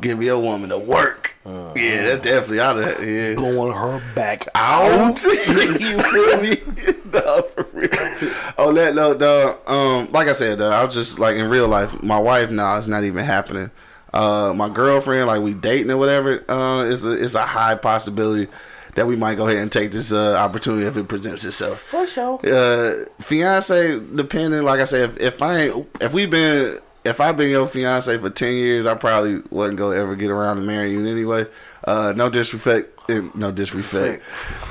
Give 0.00 0.22
your 0.22 0.38
woman 0.38 0.70
to 0.70 0.78
work. 0.78 1.34
Yeah, 1.44 1.72
that 2.06 2.22
definitely 2.22 2.60
out 2.60 2.78
of 2.78 3.04
yeah. 3.06 3.34
Blowing 3.34 3.72
her 3.72 4.02
back 4.14 4.48
Out. 4.54 5.22
you 5.24 6.02
feel 6.02 6.40
me? 6.42 6.56
no, 7.12 7.42
for 7.42 7.66
real. 7.72 8.34
On 8.58 8.74
that 8.74 8.94
note, 8.94 9.18
dog. 9.18 9.58
Um, 9.66 10.12
like 10.12 10.28
I 10.28 10.32
said, 10.32 10.58
dog, 10.58 10.72
I 10.72 10.84
was 10.84 10.94
just 10.94 11.18
like 11.18 11.36
in 11.36 11.48
real 11.48 11.68
life. 11.68 12.02
My 12.02 12.18
wife 12.18 12.50
now 12.50 12.76
it's 12.76 12.86
not 12.86 13.04
even 13.04 13.24
happening. 13.24 13.70
Uh, 14.12 14.52
my 14.54 14.68
girlfriend, 14.68 15.26
like 15.26 15.40
we 15.40 15.54
dating 15.54 15.90
or 15.90 15.96
whatever. 15.96 16.44
Uh, 16.50 16.84
it's 16.84 17.04
a 17.04 17.12
it's 17.12 17.34
a 17.34 17.42
high 17.42 17.74
possibility 17.74 18.48
that 18.94 19.06
we 19.06 19.16
might 19.16 19.36
go 19.36 19.46
ahead 19.46 19.62
and 19.62 19.70
take 19.70 19.92
this 19.92 20.12
uh, 20.12 20.34
opportunity 20.34 20.84
if 20.86 20.96
it 20.96 21.06
presents 21.08 21.44
itself. 21.44 21.80
For 21.80 22.06
sure. 22.06 22.40
Uh, 22.44 23.04
fiance, 23.20 24.00
depending, 24.00 24.62
like 24.64 24.80
I 24.80 24.84
said, 24.84 25.10
if, 25.10 25.20
if 25.20 25.42
I 25.42 25.58
ain't, 25.60 25.86
if 26.00 26.12
we've 26.12 26.30
been, 26.30 26.80
if 27.08 27.20
I've 27.20 27.36
been 27.36 27.50
your 27.50 27.66
fiance 27.66 28.16
for 28.18 28.30
ten 28.30 28.52
years, 28.54 28.86
I 28.86 28.94
probably 28.94 29.42
wasn't 29.50 29.78
gonna 29.78 29.96
ever 29.96 30.14
get 30.16 30.30
around 30.30 30.56
to 30.56 30.62
marrying 30.62 31.00
you 31.00 31.06
anyway. 31.06 31.46
Uh, 31.84 32.12
no 32.14 32.28
disrespect, 32.28 32.90
no 33.08 33.50
disrespect, 33.50 34.22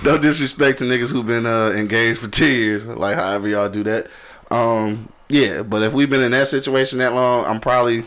no 0.04 0.18
disrespect 0.18 0.80
to 0.80 0.86
niggas 0.86 1.12
who've 1.12 1.26
been 1.26 1.46
uh, 1.46 1.70
engaged 1.72 2.20
for 2.20 2.28
ten 2.28 2.52
years, 2.52 2.86
like 2.86 3.16
however 3.16 3.48
y'all 3.48 3.70
do 3.70 3.84
that. 3.84 4.08
Um, 4.52 5.10
yeah, 5.30 5.64
but 5.64 5.84
if 5.84 5.94
we've 5.94 6.10
been 6.10 6.22
in 6.22 6.32
that 6.32 6.48
situation 6.48 7.00
that 7.00 7.14
long, 7.14 7.46
I'm 7.46 7.60
probably, 7.60 8.06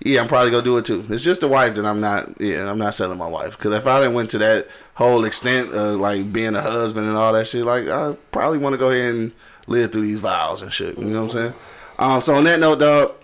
yeah, 0.00 0.20
I'm 0.20 0.28
probably 0.28 0.50
gonna 0.50 0.64
do 0.64 0.78
it 0.78 0.84
too. 0.84 1.06
It's 1.10 1.22
just 1.22 1.40
the 1.40 1.48
wife 1.48 1.74
that 1.74 1.86
I'm 1.86 2.00
not, 2.00 2.40
yeah, 2.40 2.68
I'm 2.70 2.78
not 2.78 2.94
selling 2.94 3.18
my 3.18 3.28
wife 3.28 3.56
because 3.56 3.72
if 3.72 3.86
I 3.86 4.00
didn't 4.00 4.14
went 4.14 4.30
to 4.30 4.38
that 4.38 4.68
whole 4.94 5.24
extent 5.24 5.72
of 5.72 6.00
like 6.00 6.32
being 6.32 6.56
a 6.56 6.62
husband 6.62 7.06
and 7.06 7.16
all 7.16 7.32
that 7.34 7.46
shit, 7.46 7.64
like 7.64 7.88
I 7.88 8.16
probably 8.32 8.58
want 8.58 8.72
to 8.72 8.78
go 8.78 8.90
ahead 8.90 9.14
and 9.14 9.32
live 9.66 9.92
through 9.92 10.02
these 10.02 10.20
vows 10.20 10.62
and 10.62 10.72
shit. 10.72 10.96
You 10.98 11.04
know 11.04 11.26
what 11.26 11.34
I'm 11.34 11.38
saying? 11.38 11.54
Um, 11.98 12.20
so 12.22 12.34
on 12.34 12.44
that 12.44 12.60
note, 12.60 12.78
dog, 12.78 13.14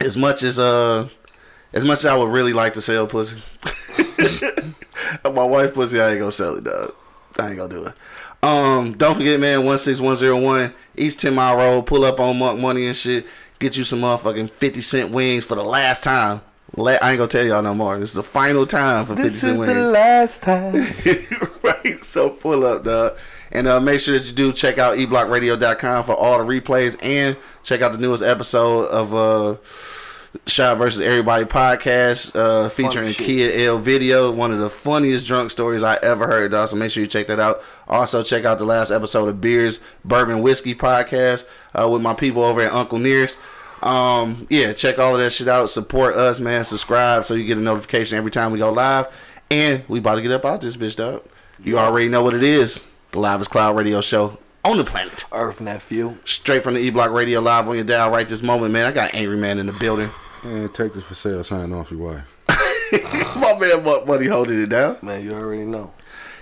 as 0.00 0.16
much 0.16 0.42
as 0.42 0.58
uh, 0.58 1.08
as 1.72 1.84
much 1.84 1.98
as 2.00 2.06
I 2.06 2.16
would 2.16 2.30
really 2.30 2.52
like 2.52 2.74
to 2.74 2.80
sell 2.80 3.06
pussy, 3.06 3.42
my 5.24 5.44
wife 5.44 5.74
pussy, 5.74 6.00
I 6.00 6.10
ain't 6.10 6.20
gonna 6.20 6.32
sell 6.32 6.56
it, 6.56 6.64
dog. 6.64 6.94
I 7.38 7.48
ain't 7.48 7.56
gonna 7.56 7.74
do 7.74 7.86
it. 7.86 7.94
Um, 8.42 8.96
don't 8.96 9.16
forget, 9.16 9.40
man, 9.40 9.64
one 9.64 9.78
six 9.78 10.00
one 10.00 10.16
zero 10.16 10.40
one 10.40 10.72
East 10.96 11.20
Ten 11.20 11.34
Mile 11.34 11.56
Road. 11.56 11.86
Pull 11.86 12.04
up 12.04 12.20
on 12.20 12.38
Monk 12.38 12.60
Money 12.60 12.86
and 12.86 12.96
shit. 12.96 13.26
Get 13.58 13.76
you 13.76 13.84
some 13.84 14.00
motherfucking 14.00 14.50
fifty 14.50 14.80
cent 14.80 15.10
wings 15.12 15.44
for 15.44 15.56
the 15.56 15.64
last 15.64 16.04
time. 16.04 16.40
La- 16.76 16.98
I 17.02 17.10
ain't 17.12 17.18
gonna 17.18 17.26
tell 17.28 17.44
y'all 17.44 17.62
no 17.62 17.74
more. 17.74 17.98
This 17.98 18.10
is 18.10 18.14
the 18.14 18.22
final 18.22 18.66
time 18.66 19.06
for 19.06 19.16
fifty 19.16 19.30
cent 19.30 19.58
wings. 19.58 19.72
This 19.72 19.78
is 19.78 19.86
the 19.86 19.92
last 19.92 20.42
time. 20.42 21.60
right. 21.62 22.04
So 22.04 22.30
pull 22.30 22.64
up, 22.64 22.84
dog. 22.84 23.16
And 23.50 23.66
uh, 23.66 23.80
make 23.80 24.00
sure 24.00 24.18
that 24.18 24.26
you 24.26 24.32
do 24.32 24.52
check 24.52 24.78
out 24.78 24.98
eblockradio.com 24.98 26.04
for 26.04 26.14
all 26.14 26.38
the 26.38 26.44
replays 26.44 26.96
and 27.02 27.36
check 27.62 27.80
out 27.80 27.92
the 27.92 27.98
newest 27.98 28.22
episode 28.22 28.88
of 28.88 29.14
uh, 29.14 29.56
Shot 30.46 30.76
versus 30.76 31.00
Everybody 31.00 31.46
podcast 31.46 32.36
uh, 32.36 32.68
featuring. 32.68 33.12
Kia 33.12 33.68
L 33.68 33.78
Video, 33.78 34.30
one 34.30 34.52
of 34.52 34.58
the 34.58 34.68
funniest 34.68 35.26
drunk 35.26 35.50
stories 35.50 35.82
I 35.82 35.96
ever 35.96 36.26
heard, 36.26 36.50
dog. 36.50 36.68
So 36.68 36.76
make 36.76 36.90
sure 36.90 37.02
you 37.02 37.06
check 37.06 37.26
that 37.28 37.40
out. 37.40 37.62
Also, 37.86 38.22
check 38.22 38.44
out 38.44 38.58
the 38.58 38.64
last 38.64 38.90
episode 38.90 39.28
of 39.28 39.40
Beers, 39.40 39.80
Bourbon, 40.04 40.42
Whiskey 40.42 40.74
podcast 40.74 41.46
uh, 41.74 41.88
with 41.88 42.02
my 42.02 42.14
people 42.14 42.44
over 42.44 42.60
at 42.60 42.72
Uncle 42.72 42.98
Nearest. 42.98 43.38
Um, 43.82 44.46
yeah, 44.50 44.72
check 44.72 44.98
all 44.98 45.14
of 45.14 45.20
that 45.20 45.32
shit 45.32 45.48
out. 45.48 45.70
Support 45.70 46.16
us, 46.16 46.40
man. 46.40 46.64
Subscribe 46.64 47.24
so 47.24 47.34
you 47.34 47.46
get 47.46 47.58
a 47.58 47.60
notification 47.62 48.18
every 48.18 48.30
time 48.30 48.52
we 48.52 48.58
go 48.58 48.72
live. 48.72 49.06
And 49.50 49.82
we 49.88 49.98
about 49.98 50.16
to 50.16 50.22
get 50.22 50.30
up 50.32 50.44
out 50.44 50.60
this 50.60 50.76
bitch, 50.76 50.96
dog. 50.96 51.22
You 51.64 51.78
already 51.78 52.08
know 52.08 52.22
what 52.22 52.34
it 52.34 52.44
is. 52.44 52.82
The 53.12 53.18
Livest 53.18 53.50
Cloud 53.50 53.76
Radio 53.76 54.00
Show 54.00 54.38
on 54.64 54.76
the 54.76 54.84
planet. 54.84 55.24
Earth 55.32 55.60
nephew. 55.60 56.16
Straight 56.24 56.62
from 56.62 56.74
the 56.74 56.80
E 56.80 56.90
Block 56.90 57.10
Radio 57.10 57.40
live 57.40 57.68
on 57.68 57.76
your 57.76 57.84
dial 57.84 58.10
right 58.10 58.28
this 58.28 58.42
moment, 58.42 58.72
man. 58.72 58.86
I 58.86 58.92
got 58.92 59.14
Angry 59.14 59.36
Man 59.36 59.58
in 59.58 59.66
the 59.66 59.72
building. 59.72 60.10
And 60.42 60.72
take 60.74 60.92
this 60.92 61.04
for 61.04 61.14
sale. 61.14 61.42
Sign 61.42 61.72
off 61.72 61.90
your 61.90 62.00
wife. 62.00 62.24
My 63.36 63.56
man, 63.58 63.84
Monk 63.84 64.06
Money 64.06 64.26
holding 64.26 64.62
it 64.62 64.68
down. 64.68 64.98
Man, 65.02 65.24
you 65.24 65.32
already 65.32 65.64
know. 65.64 65.92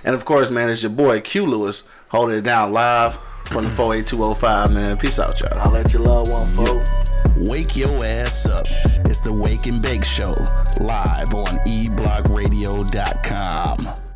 And 0.05 0.14
of 0.14 0.25
course, 0.25 0.51
man, 0.51 0.71
it's 0.71 0.83
your 0.83 0.91
boy 0.91 1.21
Q 1.21 1.47
Lewis 1.47 1.85
holding 2.09 2.39
it 2.39 2.43
down 2.43 2.73
live 2.73 3.17
from 3.47 3.64
the 3.64 3.71
48205, 3.71 4.73
man. 4.73 4.97
Peace 4.97 5.19
out, 5.19 5.39
y'all. 5.41 5.59
I'll 5.61 5.71
let 5.71 5.93
your 5.93 6.03
love 6.03 6.29
one, 6.29 6.47
folks. 6.49 6.91
Wake 7.37 7.77
your 7.77 8.05
ass 8.05 8.47
up. 8.47 8.67
It's 9.07 9.21
the 9.21 9.33
Wake 9.33 9.67
and 9.67 9.83
Bake 9.83 10.05
Show, 10.05 10.35
live 10.81 11.35
on 11.35 11.59
eblockradio.com. 11.67 14.16